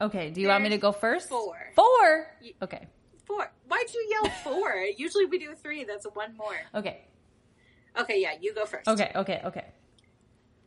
Okay, 0.00 0.30
do 0.30 0.40
you 0.40 0.48
want 0.48 0.62
me 0.62 0.70
to 0.70 0.78
go 0.78 0.92
first? 0.92 1.28
four. 1.28 1.56
Four. 1.74 2.26
Okay. 2.62 2.86
four. 3.24 3.50
Why'd 3.68 3.86
you 3.92 4.08
yell 4.10 4.30
four? 4.42 4.74
Usually 4.96 5.26
we 5.26 5.38
do 5.38 5.54
three. 5.54 5.84
That's 5.84 6.06
one 6.12 6.36
more. 6.36 6.56
Okay. 6.74 7.02
Okay, 7.98 8.20
yeah, 8.20 8.32
you 8.40 8.54
go 8.54 8.64
first. 8.64 8.88
Okay. 8.88 9.10
Okay. 9.14 9.40
Okay. 9.44 9.64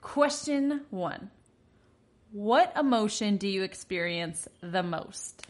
Question 0.02 0.82
one: 0.90 1.32
What 2.32 2.74
emotion 2.78 3.38
do 3.38 3.48
you 3.48 3.64
experience 3.64 4.48
the 4.62 4.84
most? 4.84 5.48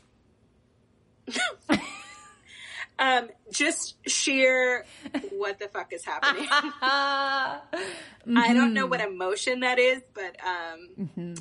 Um, 3.01 3.29
just 3.51 3.95
sheer 4.07 4.85
what 5.31 5.57
the 5.59 5.67
fuck 5.67 5.91
is 5.91 6.05
happening. 6.05 6.47
I 6.51 7.59
don't 8.53 8.73
know 8.73 8.81
Mm-hmm. 8.83 8.89
what 8.89 9.01
emotion 9.01 9.61
that 9.61 9.79
is, 9.79 10.01
but 10.13 10.35
um, 10.45 11.35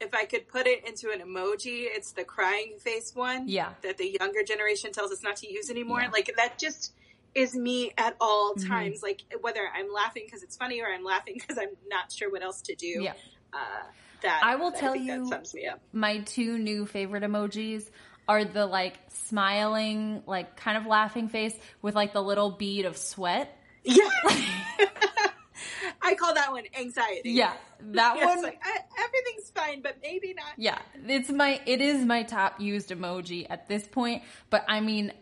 if 0.00 0.12
I 0.14 0.26
could 0.26 0.46
put 0.48 0.66
it 0.66 0.86
into 0.86 1.10
an 1.10 1.20
emoji, 1.20 1.84
it's 1.88 2.12
the 2.12 2.24
crying 2.24 2.74
face 2.78 3.12
one. 3.14 3.48
Yeah. 3.48 3.70
That 3.82 3.96
the 3.96 4.16
younger 4.20 4.42
generation 4.42 4.92
tells 4.92 5.10
us 5.12 5.22
not 5.22 5.36
to 5.36 5.50
use 5.52 5.70
anymore. 5.70 6.00
Yeah. 6.00 6.04
Mm-hmm. 6.06 6.12
Like 6.12 6.34
that 6.36 6.58
just 6.58 6.92
is 7.34 7.54
me 7.54 7.92
at 7.96 8.16
all 8.20 8.54
times. 8.54 9.02
Like 9.02 9.22
whether 9.40 9.62
I'm 9.74 9.90
laughing 9.92 10.24
because 10.26 10.42
it's 10.42 10.56
funny 10.56 10.80
or 10.82 10.86
I'm 10.88 11.04
laughing 11.04 11.34
because 11.40 11.56
I'm 11.58 11.74
not 11.88 12.12
sure 12.12 12.30
what 12.30 12.42
else 12.42 12.60
to 12.62 12.74
do. 12.74 12.86
Yeah. 13.02 13.12
Uh, 13.52 13.58
that 14.22 14.40
I 14.42 14.56
will 14.56 14.72
tell 14.72 14.92
think 14.92 15.06
you- 15.06 15.20
that 15.24 15.28
sums 15.28 15.54
me 15.54 15.66
up. 15.66 15.80
My 15.92 16.18
two 16.20 16.58
new 16.58 16.84
favorite 16.86 17.22
emojis 17.22 17.90
are 18.28 18.44
the 18.44 18.66
like 18.66 18.94
smiling, 19.08 20.22
like 20.26 20.56
kind 20.56 20.76
of 20.76 20.86
laughing 20.86 21.28
face 21.28 21.54
with 21.82 21.94
like 21.94 22.12
the 22.12 22.22
little 22.22 22.50
bead 22.50 22.84
of 22.84 22.96
sweat. 22.96 23.56
Yeah. 23.84 24.08
I 26.02 26.14
call 26.14 26.34
that 26.34 26.52
one 26.52 26.64
anxiety. 26.78 27.30
Yeah, 27.30 27.52
that 27.80 28.16
Yeah, 28.18 28.26
one. 28.26 28.42
like 28.42 28.60
I, 28.62 28.78
everything's 29.04 29.50
fine, 29.50 29.82
but 29.82 29.96
maybe 30.02 30.34
not. 30.34 30.46
Yeah, 30.56 30.78
it's 31.06 31.30
my 31.30 31.60
it 31.66 31.80
is 31.80 32.04
my 32.04 32.22
top 32.22 32.60
used 32.60 32.90
emoji 32.90 33.46
at 33.48 33.68
this 33.68 33.86
point, 33.86 34.22
but 34.50 34.64
I 34.68 34.80
mean 34.80 35.12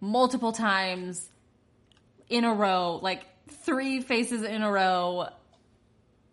multiple 0.00 0.52
times 0.52 1.28
in 2.28 2.44
a 2.44 2.52
row, 2.54 2.98
like 3.02 3.24
three 3.48 4.00
faces 4.00 4.42
in 4.42 4.62
a 4.62 4.70
row. 4.70 5.28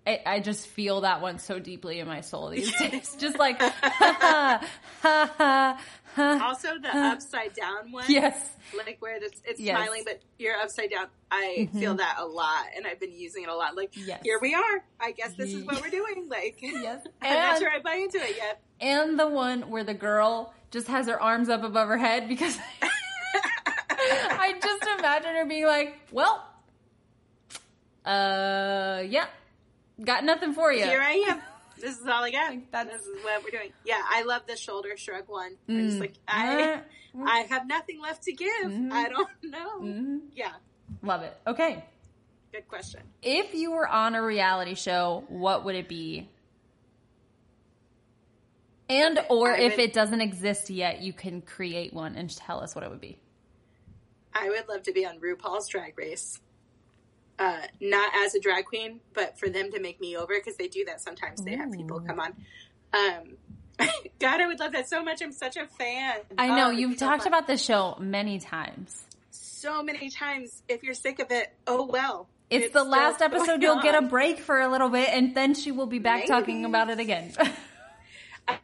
I, 0.08 0.22
I 0.26 0.39
just 0.39 0.65
feel 0.67 1.02
that 1.02 1.22
one 1.22 1.38
so 1.39 1.60
deeply 1.60 2.00
in 2.00 2.08
my 2.08 2.22
soul 2.22 2.50
these 2.50 2.72
days. 2.80 3.15
Just 3.19 3.38
like 3.38 3.60
ha 3.60 3.74
ha 3.82 4.65
ha 5.02 5.34
ha. 5.38 5.82
Ha. 6.15 6.39
Also, 6.48 6.78
the 6.82 6.89
upside 6.95 7.54
down 7.54 7.91
one. 7.91 8.06
Yes. 8.08 8.52
Like 8.76 8.98
where 9.00 9.19
this, 9.19 9.32
it's 9.45 9.60
Yes. 9.60 9.76
Mm-hmm. 9.78 9.84
smiling, 9.86 10.04
but 10.06 10.22
you're 10.38 10.56
upside 10.58 10.89
down. 10.91 11.08
I 11.32 11.69
feel 11.74 11.95
that 11.95 12.15
a 12.19 12.26
lot, 12.26 12.65
and 12.76 12.88
I've 12.88 13.00
been 13.00 13.12
using 13.13 13.43
it 13.43 13.50
a 13.50 13.56
lot. 13.56 13.76
Like, 13.76 13.91
Yes. 13.95 14.22
here 14.24 14.39
we 14.41 14.54
are. 14.56 14.84
I 15.00 15.12
guess 15.12 15.34
this 15.36 15.54
is 15.54 15.63
what 15.63 15.82
we're 15.82 15.89
doing. 15.89 16.28
Like, 16.30 16.58
Yes. 16.62 17.06
I'm 17.22 17.34
not 17.34 17.54
And- 17.54 17.60
sure 17.60 17.69
I 17.72 17.80
buy 17.80 17.95
into 17.95 18.17
it 18.17 18.36
yet. 18.38 18.62
And 18.82 19.19
the 19.19 19.28
one 19.28 19.69
where 19.69 19.84
the 19.84 19.93
girl 19.93 20.54
just 20.72 20.88
has 20.88 21.08
her 21.08 21.22
arms 21.22 21.50
up 21.50 21.63
above 21.63 21.88
her 21.89 21.98
head 21.98 22.28
because 22.30 22.58
I 24.02 24.54
just 24.62 24.84
imagine 25.00 25.36
her 25.36 25.45
being 25.45 25.65
like, 25.65 26.00
well, 26.12 26.45
uh, 28.06 29.04
yeah, 29.06 29.26
got 30.04 30.24
nothing 30.24 30.54
for 30.54 30.72
you. 30.72 30.84
Here 30.86 31.02
I 31.02 31.26
am. 31.30 31.41
This 31.80 32.00
is 32.00 32.06
all 32.06 32.24
I 32.24 32.32
got. 32.32 32.54
That's- 32.72 32.98
this 32.98 33.06
is 33.06 33.24
what 33.24 33.44
we're 33.44 33.52
doing. 33.52 33.72
Yeah, 33.86 34.02
I 34.08 34.24
love 34.24 34.44
the 34.48 34.56
shoulder 34.58 34.96
shrug 34.98 35.28
one. 35.28 35.58
I'm 35.68 35.88
just 35.88 36.00
like, 36.00 36.13
I, 36.28 36.82
Mm. 37.15 37.26
I 37.28 37.39
have 37.50 37.65
nothing 37.68 38.00
left 38.00 38.24
to 38.24 38.34
give. 38.34 38.48
Mhm. 38.65 38.92
I 38.92 39.10
don't 39.10 39.30
know. 39.44 39.80
Mhm. 39.82 40.20
Yeah, 40.36 40.54
Love 41.02 41.24
it. 41.24 41.36
Okay. 41.48 41.84
good 42.52 42.68
question. 42.68 43.02
If 43.24 43.54
you 43.56 43.72
were 43.72 43.88
on 43.88 44.13
a 44.15 44.22
reality 44.24 44.76
show, 44.76 45.24
what 45.30 45.65
would 45.65 45.76
it 45.76 45.88
be? 45.88 46.30
And 48.89 49.20
or 49.30 49.54
I 49.54 49.60
if 49.62 49.78
it 49.80 49.94
doesn't 49.94 50.22
exist 50.22 50.70
yet, 50.70 51.02
you 51.02 51.13
can 51.13 51.42
create 51.42 51.94
one 51.94 52.15
and 52.15 52.30
tell 52.36 52.60
us 52.62 52.74
what 52.76 52.84
it 52.84 52.89
would 52.89 53.02
be. 53.02 53.20
I 54.34 54.50
would 54.50 54.68
love 54.68 54.84
to 54.84 54.94
be 54.94 55.06
on 55.06 55.20
RuPaul's 55.20 55.68
Drag 55.68 55.98
Race. 55.98 56.39
Uh, 57.39 57.62
not 57.80 58.12
as 58.25 58.36
a 58.36 58.39
drag 58.39 58.65
queen, 58.65 58.99
but 59.13 59.39
for 59.39 59.47
them 59.49 59.71
to 59.71 59.80
make 59.80 59.99
me 60.02 60.17
over 60.17 60.34
because 60.38 60.58
they 60.58 60.67
do 60.67 60.84
that 60.86 60.99
sometimes. 61.02 61.41
They 61.41 61.56
have 61.56 61.71
people 61.71 62.02
come 62.02 62.19
on. 62.19 62.34
Um, 62.93 63.38
God, 64.19 64.41
I 64.41 64.47
would 64.47 64.60
love 64.60 64.73
that 64.73 64.89
so 64.89 65.02
much. 65.02 65.21
I'm 65.21 65.32
such 65.32 65.56
a 65.56 65.65
fan. 65.65 66.17
I 66.38 66.47
know 66.49 66.67
Oh, 66.67 66.71
you've 66.71 66.99
so 66.99 67.08
talked 67.08 67.25
about 67.25 67.47
this 67.47 67.63
show 67.63 67.95
many 67.97 68.39
times. 68.39 69.06
so 69.32 69.82
many 69.82 70.10
times. 70.10 70.62
If 70.67 70.84
you're 70.84 70.93
sick 70.93 71.19
of 71.19 71.32
it, 71.32 71.54
oh 71.65 71.86
well. 71.86 72.28
It's, 72.49 72.73
the 72.73 72.84
last 72.84 73.21
episode. 73.21 73.62
You'll 73.62 73.82
get 73.82 73.95
a 73.95 74.02
break 74.02 74.39
for 74.39 74.60
a 74.60 74.67
little 74.67 74.89
bit, 74.89 75.08
and 75.10 75.34
then 75.36 75.54
she 75.54 75.71
will 75.71 75.86
be 75.86 75.99
back 75.99 76.21
Maybe. 76.21 76.28
talking 76.28 76.65
about 76.65 76.89
it 76.89 76.99
again. 76.99 77.32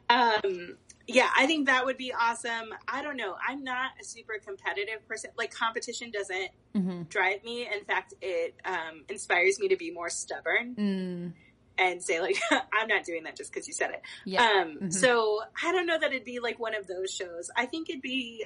Um, 0.10 0.78
yeah, 1.08 1.30
I 1.36 1.46
think 1.46 1.68
that 1.68 1.86
would 1.86 1.98
be 1.98 2.14
awesome. 2.14 2.74
I 2.88 3.02
don't 3.04 3.18
know. 3.18 3.36
I'm 3.48 3.64
not 3.64 3.92
a 4.02 4.04
super 4.04 4.34
competitive 4.44 5.08
person. 5.08 5.32
Like 5.38 5.52
competition 5.54 6.12
doesn't 6.12 6.50
hmm 6.74 7.04
drive 7.10 7.44
me. 7.44 7.68
In 7.68 7.86
fact, 7.86 8.14
it 8.22 8.56
um, 8.66 9.06
inspires 9.10 9.60
me 9.60 9.68
to 9.70 9.78
be 9.78 9.92
more 9.92 10.10
stubborn. 10.10 10.76
mm, 10.76 11.34
and 11.78 12.04
say 12.04 12.20
like 12.22 12.38
I'm 12.52 12.88
not 12.88 13.04
doing 13.06 13.24
that 13.26 13.36
just 13.38 13.52
because 13.54 13.68
you 13.68 13.74
said 13.74 13.92
it. 13.92 14.02
yeah. 14.26 14.44
Um, 14.44 14.80
Mhm. 14.84 14.94
so 14.94 15.42
I 15.64 15.72
don't 15.72 15.86
know 15.86 15.98
that 16.00 16.12
it'd 16.12 16.24
be 16.26 16.40
like 16.40 16.58
one 16.60 16.74
of 16.76 16.88
those 16.88 17.12
shows. 17.14 17.50
I 17.56 17.66
think 17.66 17.90
it'd 17.90 18.02
be 18.02 18.46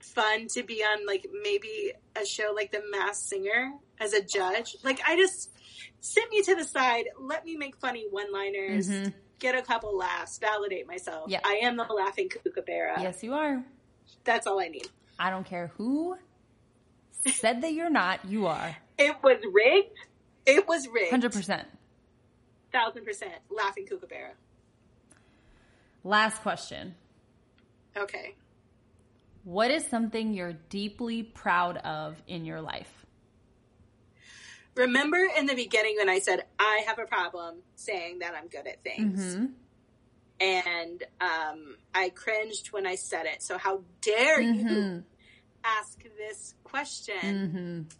fun 0.00 0.46
to 0.48 0.62
be 0.62 0.82
on 0.82 1.06
like 1.06 1.26
maybe 1.42 1.92
a 2.20 2.24
show 2.26 2.52
like 2.54 2.72
The 2.72 2.82
Masked 2.90 3.28
Singer 3.28 3.72
as 4.00 4.12
a 4.12 4.22
judge. 4.22 4.76
Like 4.82 5.00
I 5.06 5.16
just 5.16 5.50
sit 6.00 6.24
me 6.30 6.42
to 6.42 6.54
the 6.54 6.64
side, 6.64 7.04
let 7.18 7.44
me 7.44 7.56
make 7.56 7.76
funny 7.76 8.06
one-liners, 8.10 8.88
Mhm. 8.88 9.14
Get 9.40 9.56
a 9.56 9.62
couple 9.62 9.96
laughs, 9.96 10.38
validate 10.38 10.86
myself. 10.86 11.28
Yeah. 11.28 11.40
I 11.44 11.60
am 11.62 11.76
the 11.76 11.84
laughing 11.84 12.28
kookaburra. 12.28 13.00
yes, 13.02 13.22
you 13.22 13.34
are. 13.34 13.64
That's 14.24 14.46
all 14.46 14.60
I 14.60 14.68
need. 14.68 14.88
I 15.18 15.30
don't 15.30 15.44
care 15.44 15.72
who 15.76 16.16
said 17.26 17.62
that 17.62 17.72
you're 17.72 17.90
not. 17.90 18.24
You 18.24 18.46
are. 18.46 18.76
It 18.98 19.16
was 19.22 19.38
rigged. 19.52 19.98
It 20.46 20.68
was 20.68 20.86
rigged. 20.88 21.10
Hundred 21.10 21.32
percent. 21.32 21.66
Thousand 22.72 23.04
percent 23.04 23.34
laughing 23.50 23.86
kookaburra. 23.86 24.32
Last 26.04 26.42
question. 26.42 26.94
Okay. 27.96 28.34
What 29.44 29.70
is 29.70 29.86
something 29.86 30.32
you're 30.34 30.54
deeply 30.68 31.22
proud 31.22 31.78
of 31.78 32.22
in 32.26 32.44
your 32.44 32.60
life? 32.60 33.06
Remember 34.80 35.18
in 35.38 35.44
the 35.46 35.54
beginning 35.54 35.96
when 35.98 36.08
I 36.08 36.20
said 36.20 36.44
I 36.58 36.82
have 36.86 36.98
a 36.98 37.04
problem 37.04 37.56
saying 37.76 38.20
that 38.20 38.34
I'm 38.34 38.48
good 38.48 38.66
at 38.66 38.82
things, 38.82 39.34
hmm 39.36 39.46
and 40.40 41.02
um, 41.20 41.76
I 41.94 42.08
cringed 42.08 42.68
when 42.72 42.86
I 42.86 42.94
said 42.94 43.26
it. 43.26 43.42
So 43.42 43.58
how 43.58 43.82
dare 44.00 44.40
you 44.40 44.64
Mhm. 44.64 45.04
ask 45.62 46.02
this 46.16 46.54
question? 46.64 47.50
hmm 47.50 47.96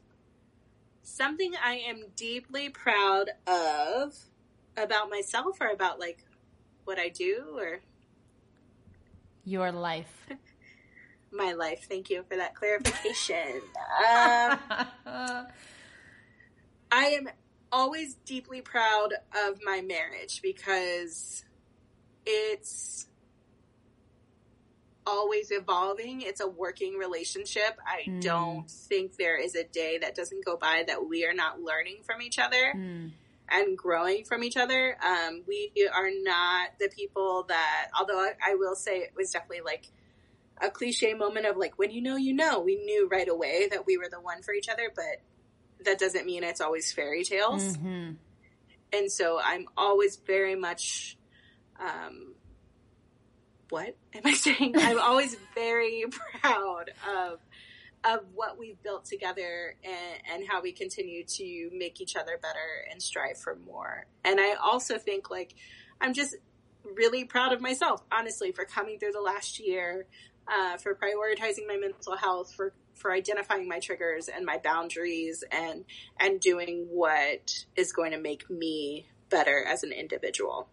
Something 1.02 1.52
I 1.62 1.74
am 1.74 2.04
deeply 2.16 2.70
proud 2.70 3.28
of 3.46 4.14
about 4.76 5.10
myself, 5.10 5.60
or 5.60 5.68
about 5.68 5.98
like 6.00 6.24
what 6.84 6.98
I 6.98 7.10
do, 7.10 7.58
or 7.58 7.80
Your 9.44 9.70
life. 9.70 10.26
my 11.30 11.52
life. 11.52 11.84
Thank 11.88 12.08
you 12.08 12.22
for 12.26 12.36
that 12.36 12.54
clarification. 12.54 13.60
um, 14.08 15.46
I 16.92 17.06
am 17.06 17.28
always 17.72 18.14
deeply 18.24 18.60
proud 18.60 19.14
of 19.46 19.60
my 19.64 19.80
marriage 19.80 20.42
because 20.42 21.44
it's 22.26 23.06
always 25.06 25.50
evolving. 25.50 26.20
It's 26.20 26.40
a 26.40 26.48
working 26.48 26.94
relationship. 26.96 27.78
I 27.86 28.04
Mm. 28.08 28.20
don't 28.20 28.70
think 28.70 29.16
there 29.16 29.36
is 29.36 29.54
a 29.54 29.64
day 29.64 29.98
that 29.98 30.14
doesn't 30.14 30.44
go 30.44 30.56
by 30.56 30.84
that 30.86 31.06
we 31.06 31.24
are 31.24 31.32
not 31.32 31.60
learning 31.60 32.02
from 32.02 32.22
each 32.22 32.38
other 32.38 32.74
Mm. 32.74 33.12
and 33.48 33.78
growing 33.78 34.24
from 34.24 34.44
each 34.44 34.56
other. 34.56 34.96
Um, 35.02 35.42
we 35.46 35.72
are 35.92 36.10
not 36.10 36.78
the 36.78 36.88
people 36.88 37.44
that, 37.44 37.90
although 37.98 38.20
I, 38.20 38.34
I 38.44 38.54
will 38.56 38.74
say 38.76 38.98
it 38.98 39.12
was 39.16 39.30
definitely 39.30 39.62
like 39.62 39.86
a 40.60 40.70
cliche 40.70 41.14
moment 41.14 41.46
of 41.46 41.56
like, 41.56 41.78
when 41.78 41.90
you 41.90 42.02
know, 42.02 42.16
you 42.16 42.34
know, 42.34 42.60
we 42.60 42.76
knew 42.76 43.08
right 43.08 43.28
away 43.28 43.68
that 43.68 43.86
we 43.86 43.96
were 43.96 44.08
the 44.10 44.20
one 44.20 44.42
for 44.42 44.52
each 44.52 44.68
other, 44.68 44.90
but 44.94 45.22
that 45.84 45.98
doesn't 45.98 46.26
mean 46.26 46.44
it's 46.44 46.60
always 46.60 46.92
fairy 46.92 47.24
tales. 47.24 47.76
Mhm. 47.76 48.16
And 48.92 49.10
so 49.10 49.40
I'm 49.42 49.66
always 49.76 50.16
very 50.16 50.56
much, 50.56 51.16
um, 51.78 52.34
what 53.68 53.96
am 54.14 54.22
I 54.24 54.34
saying? 54.34 54.74
I'm 54.76 55.00
always 55.00 55.36
very 55.54 56.04
proud 56.40 56.90
of 57.08 57.40
of 58.02 58.20
what 58.34 58.58
we've 58.58 58.82
built 58.82 59.04
together 59.04 59.76
and, 59.84 60.22
and 60.32 60.48
how 60.48 60.62
we 60.62 60.72
continue 60.72 61.22
to 61.22 61.70
make 61.74 62.00
each 62.00 62.16
other 62.16 62.38
better 62.40 62.86
and 62.90 63.02
strive 63.02 63.36
for 63.36 63.56
more. 63.66 64.06
And 64.24 64.40
I 64.40 64.54
also 64.54 64.96
think 64.96 65.28
like 65.30 65.54
I'm 66.00 66.14
just 66.14 66.34
really 66.96 67.24
proud 67.24 67.52
of 67.52 67.60
myself, 67.60 68.02
honestly, 68.10 68.52
for 68.52 68.64
coming 68.64 68.98
through 68.98 69.12
the 69.12 69.20
last 69.20 69.60
year, 69.60 70.06
uh, 70.50 70.76
for 70.78 70.94
prioritizing 70.94 71.66
my 71.66 71.76
mental 71.76 72.16
health, 72.16 72.52
for 72.54 72.72
for 72.94 73.12
identifying 73.12 73.66
my 73.68 73.78
triggers 73.78 74.28
and 74.28 74.44
my 74.44 74.58
boundaries, 74.58 75.44
and 75.50 75.84
and 76.18 76.40
doing 76.40 76.86
what 76.90 77.64
is 77.76 77.92
going 77.92 78.12
to 78.12 78.18
make 78.18 78.50
me 78.50 79.06
better 79.30 79.64
as 79.64 79.82
an 79.82 79.92
individual. 79.92 80.68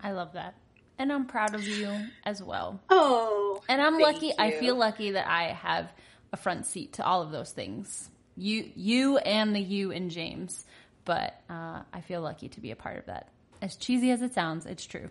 I 0.00 0.12
love 0.12 0.32
that. 0.34 0.54
And 0.98 1.12
I'm 1.12 1.26
proud 1.26 1.54
of 1.54 1.66
you 1.66 1.90
as 2.24 2.42
well. 2.42 2.80
Oh, 2.90 3.62
and 3.68 3.80
I'm 3.80 3.98
lucky. 3.98 4.26
you. 4.26 4.32
I 4.38 4.50
feel 4.52 4.76
lucky 4.76 5.12
that 5.12 5.26
I 5.26 5.52
have 5.52 5.90
a 6.32 6.36
front 6.36 6.66
seat 6.66 6.94
to 6.94 7.04
all 7.04 7.22
of 7.22 7.30
those 7.30 7.52
things. 7.52 8.10
You, 8.36 8.70
you, 8.74 9.18
and 9.18 9.54
the 9.54 9.60
you 9.60 9.92
and 9.92 10.10
James. 10.10 10.64
But 11.04 11.40
uh, 11.48 11.82
I 11.92 12.02
feel 12.02 12.20
lucky 12.20 12.48
to 12.50 12.60
be 12.60 12.70
a 12.70 12.76
part 12.76 12.98
of 12.98 13.06
that. 13.06 13.28
As 13.62 13.76
cheesy 13.76 14.10
as 14.10 14.22
it 14.22 14.34
sounds, 14.34 14.66
it's 14.66 14.84
true. 14.84 15.10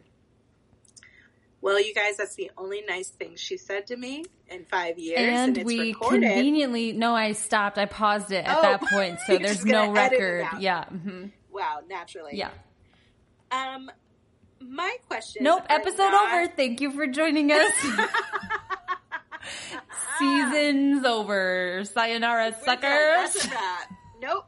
Well, 1.62 1.80
you 1.80 1.94
guys, 1.94 2.18
that's 2.18 2.36
the 2.36 2.52
only 2.58 2.82
nice 2.88 3.10
thing 3.10 3.36
she 3.36 3.58
said 3.58 3.88
to 3.88 3.98
me 3.98 4.24
in 4.50 4.64
five 4.66 4.98
years, 4.98 5.20
and, 5.20 5.58
and 5.58 5.66
we 5.66 5.90
recorded. 5.90 6.22
conveniently 6.24 6.94
no, 6.94 7.14
I 7.16 7.34
stopped. 7.34 7.78
I 7.78 7.86
paused 7.86 8.32
it 8.32 8.46
at 8.46 8.58
Oh, 8.58 8.62
that 8.62 8.82
point, 8.84 9.20
so 9.28 9.38
there's 9.42 9.66
no 9.66 9.92
record. 9.92 10.48
Yeah, 10.60 10.86
hmm 10.86 11.26
Wow, 11.52 11.82
naturally. 11.90 12.38
yeah. 12.38 12.50
Um, 13.52 13.92
my 14.62 14.96
question. 15.08 15.44
Nope. 15.44 15.64
Episode 15.70 16.14
over. 16.14 16.48
Thank 16.48 16.80
you 16.82 16.92
for 16.92 17.08
joining 17.08 17.52
us. 17.52 17.74
Season's 20.20 21.06
over. 21.06 21.84
Sayonara, 21.86 22.54
suckers. 22.64 22.82
That's 22.84 23.46
a. 23.46 23.50
Nope. 24.22 24.46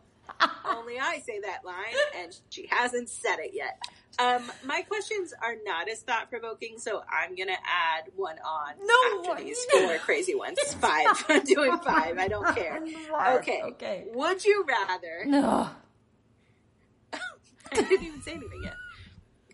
Only 0.65 0.99
I 0.99 1.19
say 1.19 1.39
that 1.41 1.63
line, 1.65 1.75
and 2.17 2.35
she 2.49 2.67
hasn't 2.69 3.09
said 3.09 3.37
it 3.39 3.51
yet. 3.53 3.79
Um, 4.19 4.51
my 4.65 4.81
questions 4.81 5.33
are 5.41 5.55
not 5.65 5.89
as 5.89 6.01
thought 6.01 6.29
provoking, 6.29 6.77
so 6.79 7.01
I'm 7.09 7.35
gonna 7.35 7.53
add 7.53 8.11
one 8.15 8.37
on 8.39 8.73
No, 8.85 9.29
after 9.31 9.43
these 9.43 9.63
four 9.71 9.97
crazy 9.99 10.35
ones. 10.35 10.57
Five. 10.79 11.23
I'm 11.29 11.43
doing 11.45 11.77
five. 11.79 12.17
I 12.17 12.27
don't 12.27 12.53
care. 12.55 12.81
Okay. 13.37 13.61
Okay. 13.63 14.05
Would 14.13 14.43
you 14.43 14.65
rather? 14.67 15.23
No. 15.25 15.69
I 17.71 17.81
didn't 17.81 18.03
even 18.05 18.21
say 18.21 18.31
anything 18.33 18.61
yet. 18.63 18.75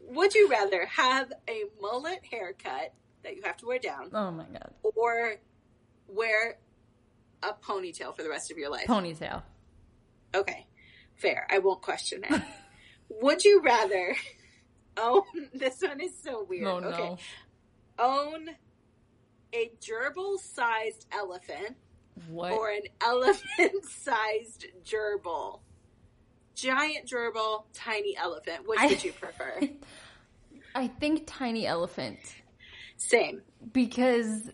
Would 0.10 0.34
you 0.34 0.49
rather 0.49 0.86
have 0.88 1.32
a 1.47 1.64
mullet 1.82 2.20
haircut 2.32 2.93
that 3.24 3.36
you 3.36 3.43
have 3.43 3.58
to 3.58 3.68
wear 3.68 3.78
down, 3.80 4.10
Oh 4.14 4.32
my 4.32 4.45
god. 4.45 4.72
or 4.95 5.36
wear 6.08 6.58
a 7.43 7.53
ponytail 7.53 8.16
for 8.16 8.24
the 8.24 8.30
rest 8.30 8.49
of 8.51 8.58
your 8.58 8.70
life? 8.72 8.88
Ponytail. 8.88 9.43
Okay, 10.34 10.66
fair. 11.16 11.45
I 11.51 11.60
won't 11.60 11.82
question 11.82 12.24
it. 12.28 12.41
Would 13.22 13.43
you 13.45 13.62
rather 13.62 14.16
own 15.00 15.24
this 15.54 15.82
one 15.82 16.02
is 16.02 16.14
so 16.22 16.43
weird. 16.43 16.68
Oh 16.68 16.80
no. 16.80 16.88
Okay. 16.89 17.16
Own 18.00 18.50
a 19.54 19.72
gerbil 19.82 20.38
sized 20.39 21.08
elephant 21.12 21.76
What? 22.30 22.52
or 22.54 22.70
an 22.70 22.82
elephant 23.06 23.86
sized 23.86 24.66
gerbil? 24.86 25.62
Giant 26.56 27.08
gerbil, 27.08 27.66
tiny 27.74 28.18
elephant. 28.18 28.68
Which 28.68 28.80
I- 28.80 28.88
would 28.88 29.04
you 29.04 29.14
prefer? 29.14 29.60
I 30.76 30.88
think 30.88 31.24
tiny 31.26 31.66
elephant 31.66 32.20
Same. 32.98 33.41
because 33.74 34.52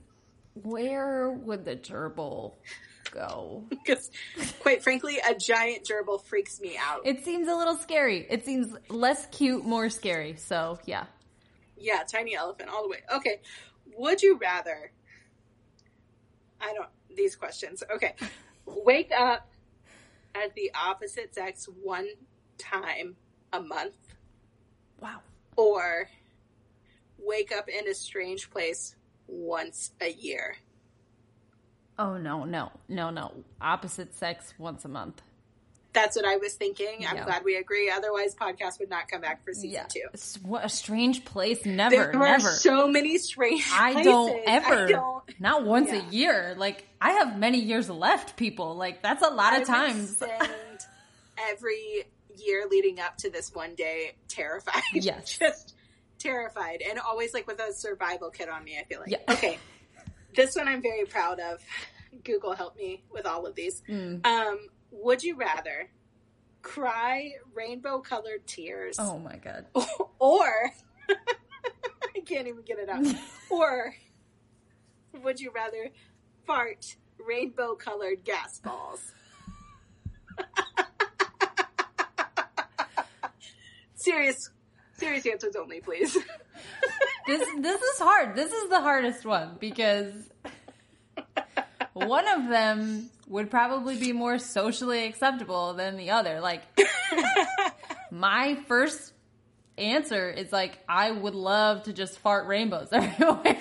where 0.54 1.32
would 1.32 1.66
the 1.66 1.76
gerbil 1.76 2.54
go? 3.14 3.64
Because, 3.70 4.12
quite 4.60 4.82
frankly, 4.82 5.18
a 5.28 5.36
giant 5.36 5.86
gerbil 5.86 6.22
freaks 6.24 6.60
me 6.62 6.78
out. 6.80 7.02
It 7.06 7.24
seems 7.26 7.48
a 7.48 7.56
little 7.56 7.76
scary. 7.76 8.26
It 8.30 8.46
seems 8.46 8.74
less 8.90 9.26
cute, 9.28 9.66
more 9.66 9.90
scary. 9.90 10.36
So 10.38 10.80
yeah. 10.86 11.06
Yeah, 11.78 12.04
tiny 12.10 12.36
elephant 12.36 12.70
all 12.70 12.84
the 12.84 12.90
way. 12.90 13.00
Okay. 13.14 13.42
Would 13.98 14.22
you 14.22 14.38
rather? 14.38 14.92
I 16.62 16.74
don't. 16.74 16.88
These 17.16 17.36
questions. 17.36 17.84
Okay. 17.94 18.16
Wake 18.66 19.12
up 19.12 19.50
as 20.34 20.52
the 20.56 20.72
opposite 20.74 21.36
sex 21.36 21.68
one 21.84 22.08
time 22.58 23.16
a 23.52 23.62
month, 23.62 23.94
Wow. 25.02 25.20
or 25.58 26.08
wake 27.20 27.52
up 27.52 27.68
in 27.70 27.88
a 27.88 27.94
strange 27.94 28.50
place 28.50 28.96
once 29.28 29.92
a 30.02 30.10
year. 30.10 30.56
Oh 32.00 32.18
no, 32.18 32.44
no, 32.46 32.72
no, 32.90 33.10
no. 33.12 33.32
Opposite 33.62 34.16
sex 34.16 34.54
once 34.58 34.84
a 34.86 34.88
month. 34.88 35.22
That's 35.94 36.16
what 36.16 36.26
I 36.26 36.38
was 36.38 36.56
thinking. 36.56 37.06
I'm 37.08 37.18
Yeah. 37.18 37.26
glad 37.26 37.44
we 37.44 37.56
agree. 37.56 37.92
Otherwise, 37.92 38.34
podcast 38.34 38.80
would 38.80 38.90
not 38.90 39.08
come 39.08 39.22
back 39.22 39.46
for 39.46 39.54
season 39.54 39.70
Yeah. 39.72 39.84
two. 39.84 40.40
What 40.42 40.66
a 40.66 40.70
strange 40.70 41.24
place. 41.24 41.64
Never, 41.68 41.96
There 41.96 42.10
are 42.16 42.20
never. 42.38 42.50
so 42.50 42.88
many 42.88 43.20
strange. 43.20 43.64
I 43.72 43.94
places. 43.94 44.12
don't 44.12 44.42
ever. 44.48 44.86
I 44.86 44.90
don't. 44.90 45.40
Not 45.40 45.66
once 45.66 45.92
Yeah. 45.92 46.02
a 46.02 46.10
year. 46.10 46.56
Like 46.58 46.88
I 47.00 47.12
have 47.12 47.38
many 47.38 47.60
years 47.60 47.92
left, 47.92 48.38
people. 48.38 48.74
Like 48.76 49.04
that's 49.04 49.22
a 49.22 49.30
lot 49.30 49.54
I 49.54 49.58
of 49.60 49.68
times. 49.68 50.24
every 51.52 52.06
year 52.38 52.66
leading 52.70 53.00
up 53.00 53.18
to 53.18 53.30
this 53.30 53.54
one 53.54 53.76
day 53.76 54.16
terrified. 54.28 54.82
Yes. 54.94 55.38
Just 55.40 55.76
terrified. 56.18 56.82
And 56.82 56.98
always 57.00 57.34
like 57.36 57.46
with 57.46 57.60
a 57.60 57.72
survival 57.74 58.32
kit 58.32 58.50
on 58.50 58.64
me, 58.64 58.80
I 58.80 58.84
feel 58.86 59.00
like. 59.02 59.12
Yeah. 59.12 59.18
Okay. 59.30 59.60
This 60.36 60.56
one 60.56 60.68
I'm 60.68 60.82
very 60.82 61.06
proud 61.06 61.40
of. 61.40 61.60
Google 62.24 62.54
helped 62.54 62.78
me 62.78 63.04
with 63.12 63.26
all 63.26 63.46
of 63.46 63.56
these. 63.56 63.82
Mm. 63.90 64.26
Um, 64.26 64.60
would 64.92 65.24
you 65.24 65.36
rather 65.36 65.90
cry 66.62 67.32
rainbow 67.54 68.00
colored 68.00 68.46
tears 68.48 68.98
Oh 69.00 69.20
my 69.20 69.36
god. 69.38 69.66
or 70.20 70.72
I 71.10 72.20
can't 72.26 72.48
even 72.48 72.62
get 72.64 72.78
it 72.80 72.90
out. 72.90 73.06
or 73.50 73.96
would 75.24 75.40
you 75.40 75.52
rather 75.52 75.90
fart 76.46 76.96
rainbow 77.20 77.76
colored 77.76 78.24
gas 78.24 78.60
balls? 78.60 79.12
serious 83.96 84.50
serious 85.04 85.26
answers 85.26 85.56
only, 85.56 85.82
please. 85.82 86.18
This 87.26 87.48
this 87.60 87.82
is 87.82 88.00
hard. 88.00 88.36
This 88.36 88.52
is 88.52 88.70
the 88.70 88.82
hardest 88.82 89.26
one 89.26 89.56
because 89.58 90.12
one 91.94 92.28
of 92.28 92.50
them 92.50 93.10
would 93.30 93.50
probably 93.50 93.98
be 93.98 94.12
more 94.12 94.38
socially 94.40 95.06
acceptable 95.06 95.74
than 95.74 95.96
the 95.96 96.12
other. 96.12 96.42
Like 96.42 96.64
my 98.12 98.56
first 98.68 99.14
answer 99.78 100.30
is 100.30 100.52
like 100.52 100.80
I 100.90 101.12
would 101.12 101.34
love 101.34 101.84
to 101.84 101.94
just 101.94 102.20
fart 102.20 102.46
rainbows 102.48 102.90
everywhere. 102.92 103.58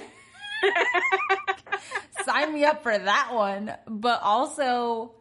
Sign 2.25 2.53
me 2.53 2.65
up 2.65 2.83
for 2.83 2.99
that 2.99 3.31
one. 3.33 3.73
But 3.87 4.23
also 4.23 5.13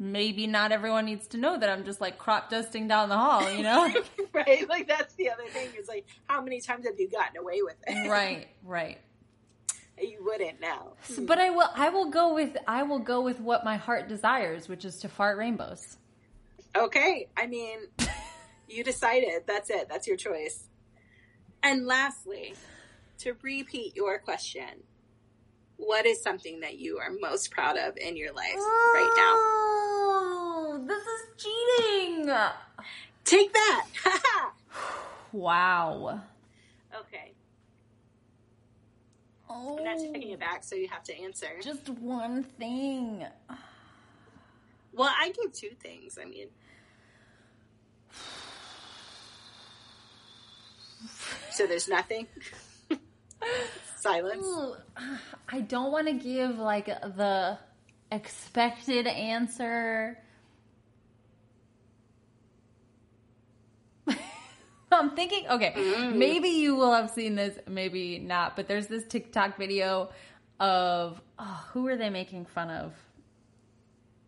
maybe 0.00 0.46
not 0.46 0.72
everyone 0.72 1.04
needs 1.04 1.28
to 1.28 1.36
know 1.36 1.58
that 1.58 1.68
I'm 1.68 1.84
just 1.84 2.00
like 2.00 2.16
crop 2.16 2.48
dusting 2.48 2.88
down 2.88 3.10
the 3.10 3.18
hall, 3.18 3.48
you 3.52 3.62
know? 3.62 3.92
right? 4.32 4.66
Like 4.68 4.88
that's 4.88 5.14
the 5.14 5.30
other 5.30 5.44
thing 5.48 5.68
is 5.78 5.86
like 5.86 6.06
how 6.26 6.40
many 6.40 6.60
times 6.60 6.86
have 6.86 6.98
you 6.98 7.08
gotten 7.08 7.36
away 7.36 7.60
with 7.62 7.76
it? 7.86 8.08
right, 8.10 8.48
right. 8.64 8.98
You 10.00 10.24
wouldn't 10.24 10.62
now. 10.62 10.94
So, 11.02 11.16
hmm. 11.16 11.26
but 11.26 11.38
I 11.38 11.50
will 11.50 11.68
I 11.74 11.90
will 11.90 12.10
go 12.10 12.34
with 12.34 12.56
I 12.66 12.82
will 12.82 12.98
go 12.98 13.20
with 13.20 13.38
what 13.38 13.64
my 13.64 13.76
heart 13.76 14.08
desires, 14.08 14.66
which 14.66 14.86
is 14.86 14.96
to 15.00 15.08
fart 15.08 15.36
rainbows. 15.36 15.98
Okay. 16.74 17.28
I 17.36 17.46
mean, 17.46 17.80
you 18.68 18.82
decided. 18.82 19.42
That's 19.46 19.68
it. 19.68 19.88
That's 19.90 20.06
your 20.06 20.16
choice. 20.16 20.64
And 21.62 21.86
lastly, 21.86 22.54
to 23.18 23.34
repeat 23.42 23.94
your 23.94 24.18
question, 24.18 24.84
what 25.80 26.06
is 26.06 26.22
something 26.22 26.60
that 26.60 26.78
you 26.78 26.98
are 26.98 27.10
most 27.20 27.50
proud 27.50 27.76
of 27.76 27.96
in 27.96 28.16
your 28.16 28.32
life 28.32 28.54
right 28.54 29.12
Oh, 29.16 30.84
this 30.86 31.02
is 31.02 31.44
cheating. 31.44 32.26
now? 32.26 32.52
Take 33.24 33.52
that. 33.52 33.86
Wow. 35.32 36.22
okay. 36.92 37.30
Oh, 39.48 39.78
I'm 39.78 39.84
not 39.84 39.98
taking 39.98 40.30
it 40.30 40.34
oh. 40.34 40.38
back, 40.38 40.64
so 40.64 40.74
you 40.74 40.88
have 40.88 41.04
to 41.04 41.16
answer. 41.22 41.46
just 41.62 41.88
one 41.88 42.42
thing. 42.42 43.24
Well, 44.92 45.10
I 45.16 45.28
gave 45.28 45.52
two 45.52 45.70
things. 45.80 46.18
I 46.20 46.24
mean, 46.24 46.48
so 51.52 51.66
there's 51.68 51.88
nothing. 51.88 52.26
Silence. 53.96 54.44
Ooh, 54.44 54.74
I 55.48 55.60
don't 55.60 55.92
want 55.92 56.06
to 56.06 56.14
give 56.14 56.58
like 56.58 56.86
the 56.86 57.58
expected 58.10 59.06
answer. 59.06 60.18
I'm 64.92 65.10
thinking, 65.10 65.46
okay, 65.48 65.72
mm. 65.76 66.16
maybe 66.16 66.48
you 66.48 66.74
will 66.76 66.92
have 66.92 67.10
seen 67.10 67.34
this, 67.34 67.58
maybe 67.68 68.18
not, 68.18 68.56
but 68.56 68.66
there's 68.68 68.86
this 68.86 69.04
TikTok 69.04 69.56
video 69.58 70.10
of 70.58 71.20
oh, 71.38 71.64
who 71.72 71.86
are 71.88 71.96
they 71.96 72.10
making 72.10 72.46
fun 72.46 72.70
of? 72.70 72.94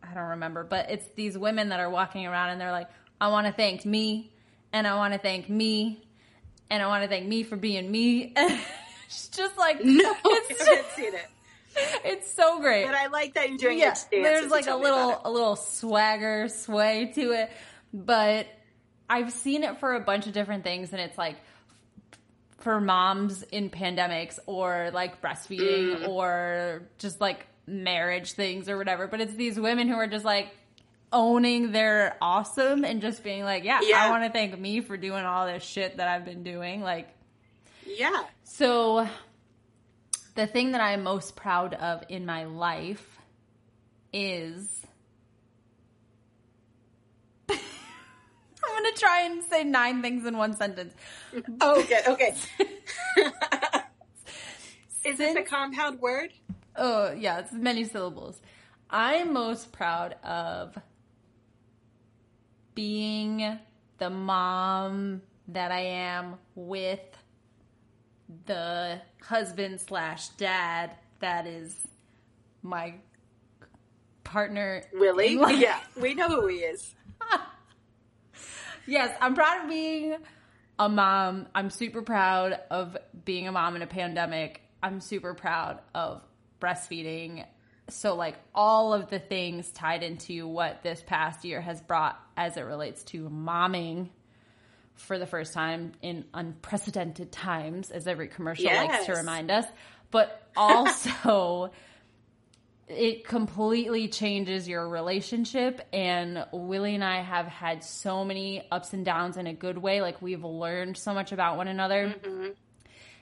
I 0.02 0.14
don't 0.14 0.30
remember, 0.30 0.64
but 0.64 0.90
it's 0.90 1.06
these 1.14 1.38
women 1.38 1.70
that 1.70 1.80
are 1.80 1.90
walking 1.90 2.26
around 2.26 2.50
and 2.50 2.60
they're 2.60 2.72
like, 2.72 2.88
I 3.20 3.28
want 3.28 3.46
to 3.46 3.52
thank 3.52 3.86
me, 3.86 4.32
and 4.72 4.86
I 4.86 4.96
want 4.96 5.14
to 5.14 5.18
thank 5.18 5.48
me, 5.48 6.04
and 6.68 6.82
I 6.82 6.88
want 6.88 7.04
to 7.04 7.08
thank 7.08 7.26
me 7.26 7.42
for 7.44 7.56
being 7.56 7.90
me. 7.90 8.34
it's 9.12 9.28
just 9.28 9.56
like 9.58 9.78
No, 9.84 10.14
it's 10.24 10.60
I 10.62 10.74
haven't 10.74 10.90
seen 10.92 11.14
it. 11.14 11.26
it's 12.04 12.30
so 12.32 12.60
great. 12.60 12.84
But 12.86 12.94
I 12.94 13.06
like 13.08 13.34
that 13.34 13.48
you're 13.48 13.58
doing 13.58 13.78
yeah, 13.78 13.92
each 13.92 14.10
dance. 14.10 14.10
there's 14.10 14.50
like 14.50 14.62
a 14.64 14.66
tell 14.66 14.78
me 14.80 14.86
about 14.86 15.06
little 15.06 15.20
a 15.24 15.30
little 15.30 15.56
swagger 15.56 16.48
sway 16.48 17.12
to 17.14 17.32
it, 17.32 17.50
but 17.94 18.46
I've 19.08 19.32
seen 19.32 19.62
it 19.64 19.78
for 19.80 19.94
a 19.94 20.00
bunch 20.00 20.26
of 20.26 20.32
different 20.32 20.64
things, 20.64 20.92
and 20.92 21.00
it's 21.00 21.16
like 21.18 21.36
for 22.58 22.80
moms 22.80 23.42
in 23.42 23.70
pandemics 23.70 24.38
or 24.46 24.90
like 24.92 25.20
breastfeeding 25.20 26.00
Mm. 26.02 26.08
or 26.08 26.82
just 26.98 27.20
like 27.20 27.46
marriage 27.66 28.32
things 28.32 28.68
or 28.68 28.76
whatever. 28.76 29.06
But 29.08 29.20
it's 29.20 29.34
these 29.34 29.58
women 29.58 29.88
who 29.88 29.94
are 29.94 30.06
just 30.06 30.24
like 30.24 30.54
owning 31.12 31.72
their 31.72 32.16
awesome 32.22 32.84
and 32.84 33.02
just 33.02 33.24
being 33.24 33.42
like, 33.44 33.64
yeah, 33.64 33.80
Yeah. 33.82 34.04
I 34.04 34.10
want 34.10 34.24
to 34.24 34.30
thank 34.30 34.58
me 34.58 34.80
for 34.80 34.96
doing 34.96 35.24
all 35.24 35.46
this 35.46 35.62
shit 35.64 35.96
that 35.96 36.06
I've 36.08 36.24
been 36.24 36.42
doing. 36.44 36.82
Like, 36.82 37.08
Yeah. 37.84 38.22
So, 38.54 39.08
the 40.34 40.46
thing 40.46 40.72
that 40.72 40.82
I'm 40.82 41.02
most 41.04 41.36
proud 41.36 41.72
of 41.72 42.04
in 42.10 42.26
my 42.26 42.44
life 42.44 43.18
is. 44.12 44.86
I'm 47.48 47.56
going 48.68 48.92
to 48.92 49.00
try 49.00 49.22
and 49.22 49.42
say 49.42 49.64
nine 49.64 50.02
things 50.02 50.26
in 50.26 50.36
one 50.36 50.54
sentence. 50.54 50.92
Oh, 51.62 51.80
okay. 51.82 52.02
Okay. 52.06 52.34
Is 55.06 55.16
this 55.16 55.34
a 55.34 55.42
compound 55.44 56.00
word? 56.00 56.34
Oh, 56.76 57.10
yeah, 57.12 57.38
it's 57.38 57.52
many 57.54 57.84
syllables. 57.84 58.42
I'm 58.90 59.32
most 59.32 59.72
proud 59.72 60.16
of 60.22 60.76
being 62.74 63.58
the 63.96 64.10
mom 64.10 65.22
that 65.48 65.72
I 65.72 65.80
am 65.80 66.34
with 66.54 67.00
the 68.46 69.00
husband 69.22 69.80
slash 69.80 70.28
dad 70.30 70.92
that 71.20 71.46
is 71.46 71.74
my 72.62 72.94
partner. 74.24 74.82
Willie? 74.92 75.38
Yeah. 75.60 75.78
We 76.00 76.14
know 76.14 76.28
who 76.28 76.46
he 76.48 76.56
is. 76.58 76.94
Yes, 78.86 79.16
I'm 79.20 79.34
proud 79.34 79.62
of 79.62 79.68
being 79.68 80.16
a 80.78 80.88
mom. 80.88 81.46
I'm 81.54 81.70
super 81.70 82.02
proud 82.02 82.58
of 82.70 82.96
being 83.24 83.46
a 83.46 83.52
mom 83.52 83.76
in 83.76 83.82
a 83.82 83.86
pandemic. 83.86 84.60
I'm 84.82 85.00
super 85.00 85.34
proud 85.34 85.78
of 85.94 86.22
breastfeeding. 86.60 87.46
So, 87.88 88.16
like, 88.16 88.36
all 88.54 88.92
of 88.92 89.08
the 89.08 89.20
things 89.20 89.70
tied 89.70 90.02
into 90.02 90.48
what 90.48 90.82
this 90.82 91.02
past 91.06 91.44
year 91.44 91.60
has 91.60 91.80
brought 91.80 92.20
as 92.36 92.56
it 92.56 92.62
relates 92.62 93.04
to 93.04 93.28
momming 93.28 94.08
for 94.96 95.18
the 95.18 95.26
first 95.26 95.52
time 95.52 95.92
in 96.02 96.24
unprecedented 96.32 97.32
times, 97.32 97.90
as 97.90 98.06
every 98.06 98.28
commercial 98.28 98.66
likes 98.66 99.06
to 99.06 99.12
remind 99.12 99.50
us. 99.50 99.66
But 100.10 100.46
also, 100.56 101.72
it 102.88 103.26
completely 103.26 104.08
changes 104.08 104.68
your 104.68 104.88
relationship. 104.88 105.80
And 105.92 106.44
Willie 106.52 106.94
and 106.94 107.04
I 107.04 107.22
have 107.22 107.46
had 107.46 107.82
so 107.82 108.24
many 108.24 108.66
ups 108.70 108.92
and 108.92 109.04
downs 109.04 109.36
in 109.36 109.46
a 109.46 109.54
good 109.54 109.78
way. 109.78 110.02
Like 110.02 110.20
we've 110.20 110.44
learned 110.44 110.96
so 110.96 111.14
much 111.14 111.32
about 111.32 111.56
one 111.56 111.68
another. 111.68 112.14
Mm-hmm. 112.22 112.48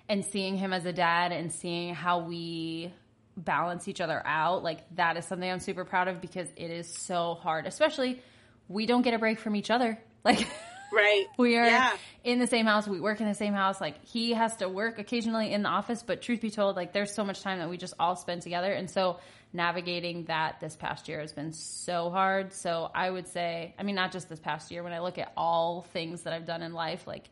And 0.09 0.25
seeing 0.25 0.57
him 0.57 0.73
as 0.73 0.87
a 0.87 0.93
dad 0.93 1.31
and 1.31 1.53
seeing 1.53 1.95
how 1.95 2.19
we 2.19 2.93
balance 3.37 3.87
each 3.87 4.01
other 4.01 4.21
out 4.27 4.63
like 4.65 4.81
that 4.97 5.17
is 5.17 5.25
something 5.25 5.49
I'm 5.49 5.61
super 5.61 5.85
proud 5.85 6.09
of 6.09 6.21
because 6.21 6.49
it 6.57 6.71
is 6.71 6.93
so 6.93 7.39
hard 7.41 7.65
especially 7.65 8.21
we 8.71 8.87
don't 8.87 9.03
get 9.03 9.13
a 9.15 9.19
break 9.19 9.39
from 9.39 9.55
each 9.55 9.71
other. 9.71 9.99
Like 10.23 10.47
Right. 10.93 11.27
we 11.39 11.57
are 11.57 11.67
Yeah. 11.67 11.97
in 12.25 12.39
the 12.39 12.47
same 12.47 12.67
house. 12.67 12.87
We 12.89 13.01
work 13.01 13.21
in 13.21 13.29
the 13.29 13.35
same 13.35 13.55
house. 13.55 13.81
Like 13.81 14.05
he 14.05 14.33
has 14.33 14.57
to 14.57 14.69
work 14.69 14.99
occasionally 14.99 15.53
in 15.53 15.63
the 15.63 15.69
office, 15.69 16.03
but 16.03 16.23
truth 16.23 16.41
be 16.41 16.51
told, 16.51 16.77
like 16.77 16.93
there's 16.93 17.15
so 17.15 17.25
much 17.25 17.43
time 17.43 17.59
that 17.61 17.69
we 17.71 17.77
just 17.77 17.95
all 17.99 18.17
spend 18.17 18.43
together. 18.43 18.73
And 18.73 18.91
so 18.91 19.19
navigating 19.53 20.25
that 20.27 20.61
this 20.61 20.77
past 20.77 21.09
year 21.09 21.21
has 21.21 21.33
been 21.33 21.53
so 21.53 22.09
hard. 22.11 22.53
So 22.53 22.91
I 22.95 23.11
would 23.11 23.27
say, 23.29 23.75
I 23.79 23.83
mean, 23.83 23.95
not 23.97 24.13
just 24.13 24.29
this 24.29 24.39
past 24.41 24.71
year, 24.71 24.83
when 24.83 24.93
I 24.93 25.01
look 25.01 25.19
at 25.19 25.33
all 25.37 25.83
things 25.93 26.23
that 26.23 26.33
I've 26.33 26.47
done 26.47 26.63
in 26.63 26.73
life, 26.73 27.07
like 27.07 27.29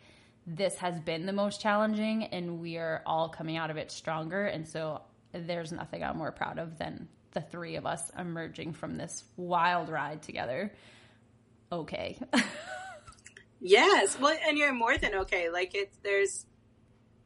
this 0.46 0.76
has 0.78 0.98
been 1.00 1.26
the 1.26 1.32
most 1.32 1.61
challenging 1.61 2.24
and 2.24 2.61
we 2.61 2.76
are 2.78 3.02
all 3.06 3.28
coming 3.28 3.56
out 3.56 3.70
of 3.70 3.76
it 3.76 3.90
stronger. 3.92 4.46
And 4.46 4.66
so 4.66 5.02
there's 5.32 5.72
nothing 5.72 6.02
I'm 6.02 6.16
more 6.16 6.32
proud 6.32 6.59
of 6.59 6.78
than 6.78 7.06
the 7.32 7.40
three 7.42 7.76
of 7.76 7.84
us 7.86 8.11
emerging 8.18 8.72
from 8.72 8.96
this 8.96 9.22
wild 9.36 9.88
ride 9.90 10.22
together. 10.22 10.72
Okay. 11.70 12.18
Yes. 13.61 14.18
Well, 14.18 14.36
and 14.46 14.56
you're 14.56 14.72
more 14.72 14.96
than 14.96 15.14
okay. 15.14 15.50
Like 15.50 15.74
it's 15.74 15.96
there's 16.02 16.46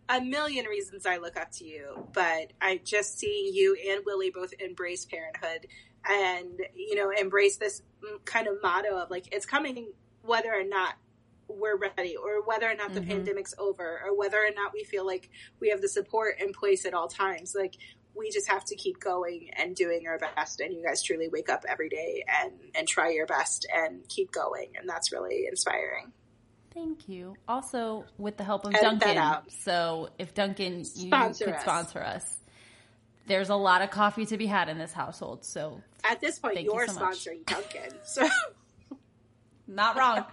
a 0.09 0.20
million 0.20 0.66
reasons 0.66 1.07
I 1.07 1.18
look 1.18 1.37
up 1.37 1.51
to 1.53 1.64
you, 1.64 2.09
but 2.12 2.53
I 2.61 2.80
just 2.85 3.18
seeing 3.18 3.55
you 3.55 3.76
and 3.91 4.03
Willie 4.05 4.30
both 4.30 4.53
embrace 4.59 5.05
parenthood 5.05 5.66
and 6.09 6.61
you 6.74 6.97
know 6.97 7.11
embrace 7.11 7.57
this 7.57 7.83
kind 8.24 8.49
of 8.49 8.61
motto 8.62 8.99
of 8.99 9.11
like 9.11 9.33
it's 9.33 9.47
coming 9.47 9.93
whether 10.22 10.53
or 10.53 10.64
not 10.64 10.95
we're 11.49 11.76
ready 11.76 12.16
or 12.16 12.43
whether 12.45 12.68
or 12.68 12.74
not 12.74 12.93
the 12.95 13.01
Mhm. 13.01 13.07
pandemic's 13.09 13.55
over 13.59 14.01
or 14.05 14.16
whether 14.16 14.39
or 14.39 14.51
not 14.55 14.72
we 14.72 14.85
feel 14.85 15.07
like 15.07 15.28
we 15.61 15.68
have 15.68 15.80
the 15.80 15.89
support 15.89 16.41
in 16.41 16.53
place 16.53 16.87
at 16.87 16.95
all 16.95 17.09
times 17.09 17.55
like 17.55 17.76
we 18.14 18.30
just 18.30 18.49
have 18.49 18.64
to 18.64 18.74
keep 18.74 18.99
going 19.01 19.51
and 19.55 19.76
doing 19.76 20.07
our 20.09 20.18
best 20.18 20.61
and 20.61 20.74
you 20.74 20.83
guys 20.83 21.03
truly 21.03 21.28
wake 21.28 21.49
up 21.49 21.64
every 21.68 21.89
day 21.89 22.24
and 22.43 22.53
and 22.74 22.89
try 22.89 23.11
your 23.11 23.26
best 23.26 23.66
and 23.72 24.09
keep 24.09 24.33
going 24.33 24.72
and 24.76 24.89
that's 24.89 25.12
really 25.12 25.47
inspiring 25.47 26.12
Thank 26.75 27.09
you. 27.09 27.35
Also, 27.47 28.05
with 28.18 28.37
the 28.37 28.45
help 28.45 28.64
of 28.64 28.75
Edit 28.75 29.01
Dunkin'. 29.01 29.51
So, 29.51 30.09
if 30.18 30.35
Dunkin', 30.35 30.79
you 30.97 31.09
Sponsor 31.09 31.45
could 31.47 31.55
us. 31.55 31.62
sponsor 31.62 32.01
us. 32.03 32.39
There's 33.27 33.51
a 33.51 33.55
lot 33.57 33.83
of 33.83 33.91
coffee 33.91 34.27
to 34.27 34.37
be 34.37 34.47
had 34.47 34.68
in 34.68 34.79
this 34.79 34.93
household. 34.93 35.45
So, 35.45 35.81
At 36.09 36.20
this 36.20 36.39
point, 36.39 36.55
Thank 36.55 36.66
you 36.66 36.75
you're 36.75 36.89
so 36.89 37.01
sponsoring 37.01 37.45
Dunkin'. 37.47 37.93
So 38.05 38.27
not 39.66 39.97
wrong. 39.97 40.25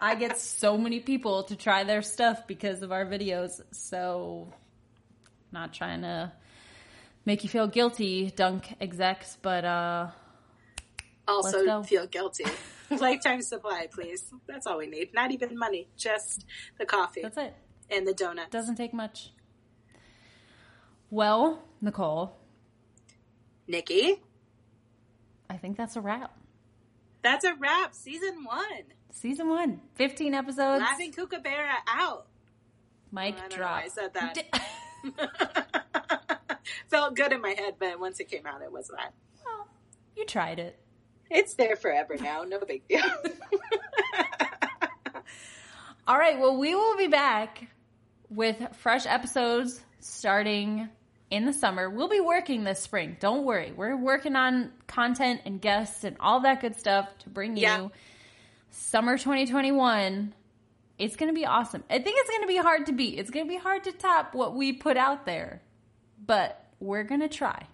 I 0.00 0.14
get 0.14 0.38
so 0.38 0.76
many 0.78 1.00
people 1.00 1.44
to 1.44 1.56
try 1.56 1.84
their 1.84 2.02
stuff 2.02 2.46
because 2.46 2.82
of 2.82 2.92
our 2.92 3.04
videos. 3.06 3.60
So, 3.72 4.52
not 5.52 5.72
trying 5.72 6.02
to 6.02 6.32
make 7.24 7.44
you 7.44 7.50
feel 7.50 7.66
guilty, 7.66 8.30
Dunk 8.34 8.74
execs, 8.80 9.36
but 9.42 9.64
uh, 9.64 10.08
Let's 11.28 11.52
go. 11.52 11.58
also 11.70 11.82
feel 11.82 12.06
guilty. 12.06 12.44
Lifetime 13.00 13.42
supply, 13.42 13.88
please. 13.92 14.32
That's 14.46 14.66
all 14.66 14.78
we 14.78 14.86
need. 14.86 15.14
Not 15.14 15.30
even 15.30 15.58
money, 15.58 15.88
just 15.96 16.44
the 16.78 16.86
coffee 16.86 17.22
that's 17.22 17.36
it. 17.38 17.54
and 17.90 18.06
the 18.06 18.12
donut. 18.12 18.50
Doesn't 18.50 18.76
take 18.76 18.92
much. 18.94 19.30
Well, 21.10 21.62
Nicole, 21.80 22.36
Nikki, 23.66 24.16
I 25.50 25.56
think 25.58 25.76
that's 25.76 25.96
a 25.96 26.00
wrap. 26.00 26.32
that's 27.22 27.44
a 27.44 27.54
wrap. 27.54 27.94
Season 27.94 28.44
one. 28.44 28.84
Season 29.10 29.48
one, 29.48 29.80
15 29.96 30.32
episodes. 30.32 30.80
Laughing 30.80 31.12
Kookaburra 31.12 31.74
out. 31.86 32.26
Don't 33.14 33.36
know 33.36 33.48
drop. 33.50 33.82
I 33.84 33.88
said 33.88 34.14
that. 34.14 34.38
Felt 36.88 37.14
good 37.14 37.32
in 37.32 37.40
my 37.42 37.50
head, 37.50 37.74
but 37.78 38.00
once 38.00 38.20
it 38.20 38.28
came 38.30 38.46
out, 38.46 38.62
it 38.62 38.72
was 38.72 38.90
not. 38.90 39.12
well, 39.44 39.68
you 40.16 40.24
tried 40.24 40.58
it. 40.58 40.78
It's 41.34 41.54
there 41.54 41.76
forever 41.76 42.16
now. 42.20 42.42
No 42.44 42.58
big 42.60 42.86
deal. 42.88 43.00
All 46.06 46.18
right. 46.18 46.38
Well, 46.38 46.56
we 46.58 46.74
will 46.74 46.96
be 46.96 47.06
back 47.06 47.68
with 48.28 48.56
fresh 48.78 49.06
episodes 49.06 49.80
starting 50.00 50.88
in 51.30 51.44
the 51.46 51.52
summer. 51.52 51.88
We'll 51.88 52.08
be 52.08 52.20
working 52.20 52.64
this 52.64 52.80
spring. 52.80 53.16
Don't 53.20 53.44
worry. 53.44 53.72
We're 53.74 53.96
working 53.96 54.36
on 54.36 54.72
content 54.86 55.42
and 55.46 55.60
guests 55.60 56.04
and 56.04 56.16
all 56.20 56.40
that 56.40 56.60
good 56.60 56.78
stuff 56.78 57.08
to 57.20 57.30
bring 57.30 57.56
you 57.56 57.62
Yeah. 57.62 57.88
summer 58.70 59.16
2021. 59.16 60.34
It's 60.98 61.16
going 61.16 61.30
to 61.30 61.34
be 61.34 61.46
awesome. 61.46 61.82
I 61.88 61.98
think 62.00 62.16
it's 62.18 62.30
going 62.30 62.42
to 62.42 62.48
be 62.48 62.56
hard 62.58 62.86
to 62.86 62.92
beat. 62.92 63.18
It's 63.18 63.30
going 63.30 63.46
to 63.46 63.50
be 63.50 63.56
hard 63.58 63.84
to 63.84 63.92
top 63.92 64.34
what 64.34 64.54
we 64.54 64.72
put 64.72 64.96
out 64.96 65.24
there, 65.24 65.62
but 66.24 66.64
we're 66.80 67.04
going 67.04 67.20
to 67.20 67.28
try. 67.28 67.66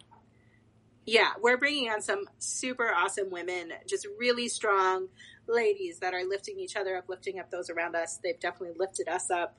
Yeah, 1.08 1.30
we're 1.40 1.56
bringing 1.56 1.90
on 1.90 2.02
some 2.02 2.24
super 2.38 2.92
awesome 2.92 3.30
women, 3.30 3.72
just 3.86 4.06
really 4.18 4.46
strong 4.46 5.08
ladies 5.46 6.00
that 6.00 6.12
are 6.12 6.22
lifting 6.28 6.58
each 6.58 6.76
other 6.76 6.96
up, 6.96 7.08
lifting 7.08 7.38
up 7.38 7.50
those 7.50 7.70
around 7.70 7.96
us. 7.96 8.18
They've 8.22 8.38
definitely 8.38 8.76
lifted 8.78 9.08
us 9.08 9.30
up. 9.30 9.58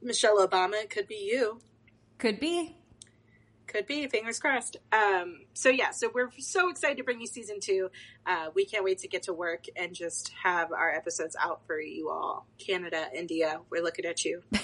Michelle 0.00 0.46
Obama, 0.46 0.88
could 0.88 1.06
be 1.06 1.28
you. 1.30 1.60
Could 2.16 2.40
be. 2.40 2.76
Could 3.66 3.86
be, 3.86 4.06
fingers 4.06 4.38
crossed. 4.38 4.78
Um, 4.90 5.42
so 5.52 5.68
yeah, 5.68 5.90
so 5.90 6.10
we're 6.14 6.30
so 6.38 6.70
excited 6.70 6.96
to 6.96 7.04
bring 7.04 7.20
you 7.20 7.26
season 7.26 7.60
two. 7.60 7.90
Uh, 8.26 8.48
we 8.54 8.64
can't 8.64 8.82
wait 8.82 9.00
to 9.00 9.08
get 9.08 9.24
to 9.24 9.34
work 9.34 9.66
and 9.76 9.94
just 9.94 10.32
have 10.42 10.72
our 10.72 10.90
episodes 10.90 11.36
out 11.38 11.60
for 11.66 11.78
you 11.78 12.08
all. 12.08 12.46
Canada, 12.56 13.08
India, 13.14 13.60
we're 13.68 13.82
looking 13.82 14.06
at 14.06 14.24
you. 14.24 14.42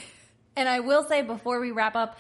And 0.59 0.71
I 0.71 0.81
will 0.81 1.05
say 1.05 1.21
before 1.21 1.61
we 1.61 1.71
wrap 1.71 1.95
up, 1.95 2.19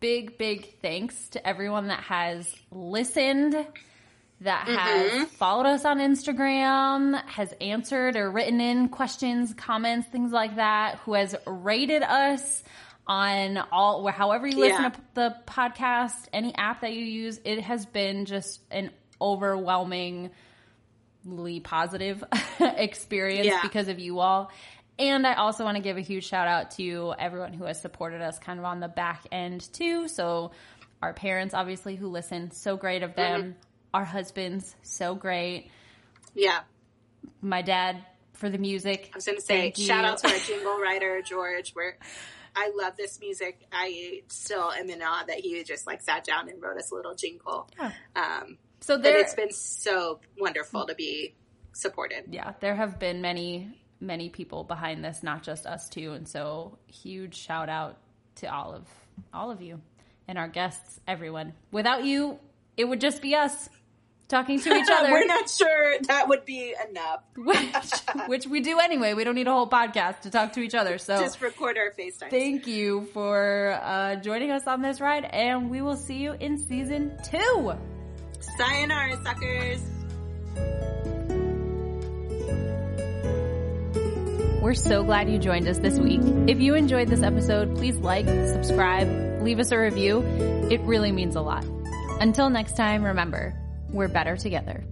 big, 0.00 0.38
big 0.38 0.80
thanks 0.80 1.28
to 1.30 1.46
everyone 1.46 1.88
that 1.88 2.00
has 2.00 2.54
listened, 2.70 3.54
that 4.40 4.66
mm-hmm. 4.66 4.76
has 4.76 5.28
followed 5.30 5.66
us 5.66 5.84
on 5.84 5.98
Instagram, 5.98 7.22
has 7.26 7.52
answered 7.60 8.16
or 8.16 8.30
written 8.30 8.60
in 8.60 8.88
questions, 8.88 9.54
comments, 9.54 10.08
things 10.08 10.32
like 10.32 10.56
that, 10.56 10.98
who 11.00 11.14
has 11.14 11.34
rated 11.46 12.02
us 12.02 12.62
on 13.06 13.58
all, 13.70 14.06
however 14.08 14.46
you 14.46 14.58
listen 14.58 14.82
Yeah. 14.82 14.88
to 14.90 15.00
the 15.14 15.36
podcast, 15.46 16.28
any 16.32 16.54
app 16.54 16.80
that 16.82 16.92
you 16.92 17.04
use. 17.04 17.40
It 17.44 17.60
has 17.60 17.86
been 17.86 18.24
just 18.24 18.60
an 18.70 18.90
overwhelmingly 19.20 20.30
positive 21.62 22.24
experience 22.60 23.46
Yeah. 23.46 23.60
because 23.62 23.88
of 23.88 23.98
you 23.98 24.20
all. 24.20 24.50
And 24.98 25.26
I 25.26 25.34
also 25.34 25.64
want 25.64 25.76
to 25.76 25.82
give 25.82 25.96
a 25.96 26.00
huge 26.00 26.24
shout 26.26 26.46
out 26.46 26.72
to 26.72 27.14
everyone 27.18 27.52
who 27.52 27.64
has 27.64 27.80
supported 27.80 28.20
us 28.20 28.38
kind 28.38 28.58
of 28.58 28.64
on 28.64 28.80
the 28.80 28.88
back 28.88 29.26
end 29.32 29.72
too. 29.72 30.06
So 30.08 30.52
our 31.02 31.12
parents, 31.12 31.52
obviously, 31.54 31.96
who 31.96 32.08
listen, 32.08 32.50
so 32.52 32.76
great 32.76 33.02
of 33.02 33.14
them. 33.14 33.42
Mm-hmm. 33.42 33.50
Our 33.92 34.04
husbands, 34.04 34.74
so 34.82 35.14
great. 35.14 35.70
Yeah. 36.34 36.60
My 37.40 37.62
dad 37.62 38.04
for 38.32 38.50
the 38.50 38.58
music. 38.58 39.10
I 39.12 39.16
was 39.16 39.24
going 39.26 39.38
to 39.38 39.44
say, 39.44 39.72
shout 39.76 40.04
out 40.04 40.18
to 40.18 40.28
our 40.28 40.38
jingle 40.46 40.78
writer, 40.80 41.22
George, 41.22 41.72
where 41.74 41.96
I 42.56 42.72
love 42.76 42.96
this 42.96 43.20
music. 43.20 43.60
I 43.72 44.22
still 44.28 44.70
am 44.72 44.90
in 44.90 45.02
awe 45.02 45.24
that 45.26 45.38
he 45.38 45.62
just 45.64 45.86
like 45.86 46.02
sat 46.02 46.24
down 46.24 46.48
and 46.48 46.60
wrote 46.62 46.76
us 46.78 46.90
a 46.90 46.94
little 46.94 47.14
jingle. 47.14 47.68
Yeah. 47.78 47.92
Um, 48.16 48.58
So 48.80 48.96
but 48.96 49.02
there, 49.04 49.18
it's 49.20 49.34
been 49.34 49.52
so 49.52 50.20
wonderful 50.38 50.86
to 50.86 50.94
be 50.94 51.34
supported. 51.72 52.24
yeah, 52.30 52.52
there 52.60 52.74
have 52.74 52.98
been 52.98 53.20
many, 53.22 53.70
many 54.04 54.28
people 54.28 54.64
behind 54.64 55.04
this, 55.04 55.22
not 55.22 55.42
just 55.42 55.66
us 55.66 55.88
two. 55.88 56.12
And 56.12 56.28
so 56.28 56.78
huge 56.86 57.36
shout 57.36 57.68
out 57.68 57.96
to 58.36 58.46
all 58.52 58.72
of 58.74 58.86
all 59.32 59.50
of 59.50 59.62
you 59.62 59.80
and 60.28 60.38
our 60.38 60.48
guests, 60.48 61.00
everyone. 61.06 61.52
Without 61.70 62.04
you, 62.04 62.38
it 62.76 62.84
would 62.84 63.00
just 63.00 63.20
be 63.22 63.34
us 63.34 63.68
talking 64.28 64.58
to 64.58 64.72
each 64.74 64.88
other. 64.92 65.10
We're 65.10 65.26
not 65.26 65.48
sure 65.50 65.96
that 66.08 66.28
would 66.28 66.44
be 66.44 66.74
enough. 66.90 67.20
which, 67.36 67.92
which 68.26 68.46
we 68.46 68.60
do 68.60 68.78
anyway. 68.80 69.14
We 69.14 69.22
don't 69.24 69.34
need 69.34 69.46
a 69.46 69.52
whole 69.52 69.68
podcast 69.68 70.20
to 70.22 70.30
talk 70.30 70.54
to 70.54 70.60
each 70.60 70.74
other. 70.74 70.98
So 70.98 71.20
Just 71.20 71.40
record 71.40 71.76
our 71.78 71.92
FaceTime. 71.92 72.30
thank 72.30 72.66
you 72.66 73.06
for 73.12 73.78
uh, 73.82 74.16
joining 74.16 74.50
us 74.50 74.66
on 74.66 74.82
this 74.82 75.00
ride, 75.00 75.24
and 75.26 75.70
we 75.70 75.82
will 75.82 75.96
see 75.96 76.16
you 76.16 76.32
in 76.32 76.58
season 76.58 77.16
two. 77.24 77.74
Sayonara, 78.56 79.22
suckers. 79.22 79.80
We're 84.64 84.72
so 84.72 85.04
glad 85.04 85.28
you 85.28 85.38
joined 85.38 85.68
us 85.68 85.76
this 85.76 85.98
week. 85.98 86.22
If 86.48 86.58
you 86.58 86.74
enjoyed 86.74 87.08
this 87.08 87.20
episode, 87.20 87.76
please 87.76 87.96
like, 87.96 88.24
subscribe, 88.24 89.42
leave 89.42 89.58
us 89.58 89.72
a 89.72 89.78
review. 89.78 90.22
It 90.70 90.80
really 90.80 91.12
means 91.12 91.36
a 91.36 91.42
lot. 91.42 91.66
Until 92.18 92.48
next 92.48 92.74
time, 92.74 93.04
remember, 93.04 93.54
we're 93.90 94.08
better 94.08 94.38
together. 94.38 94.82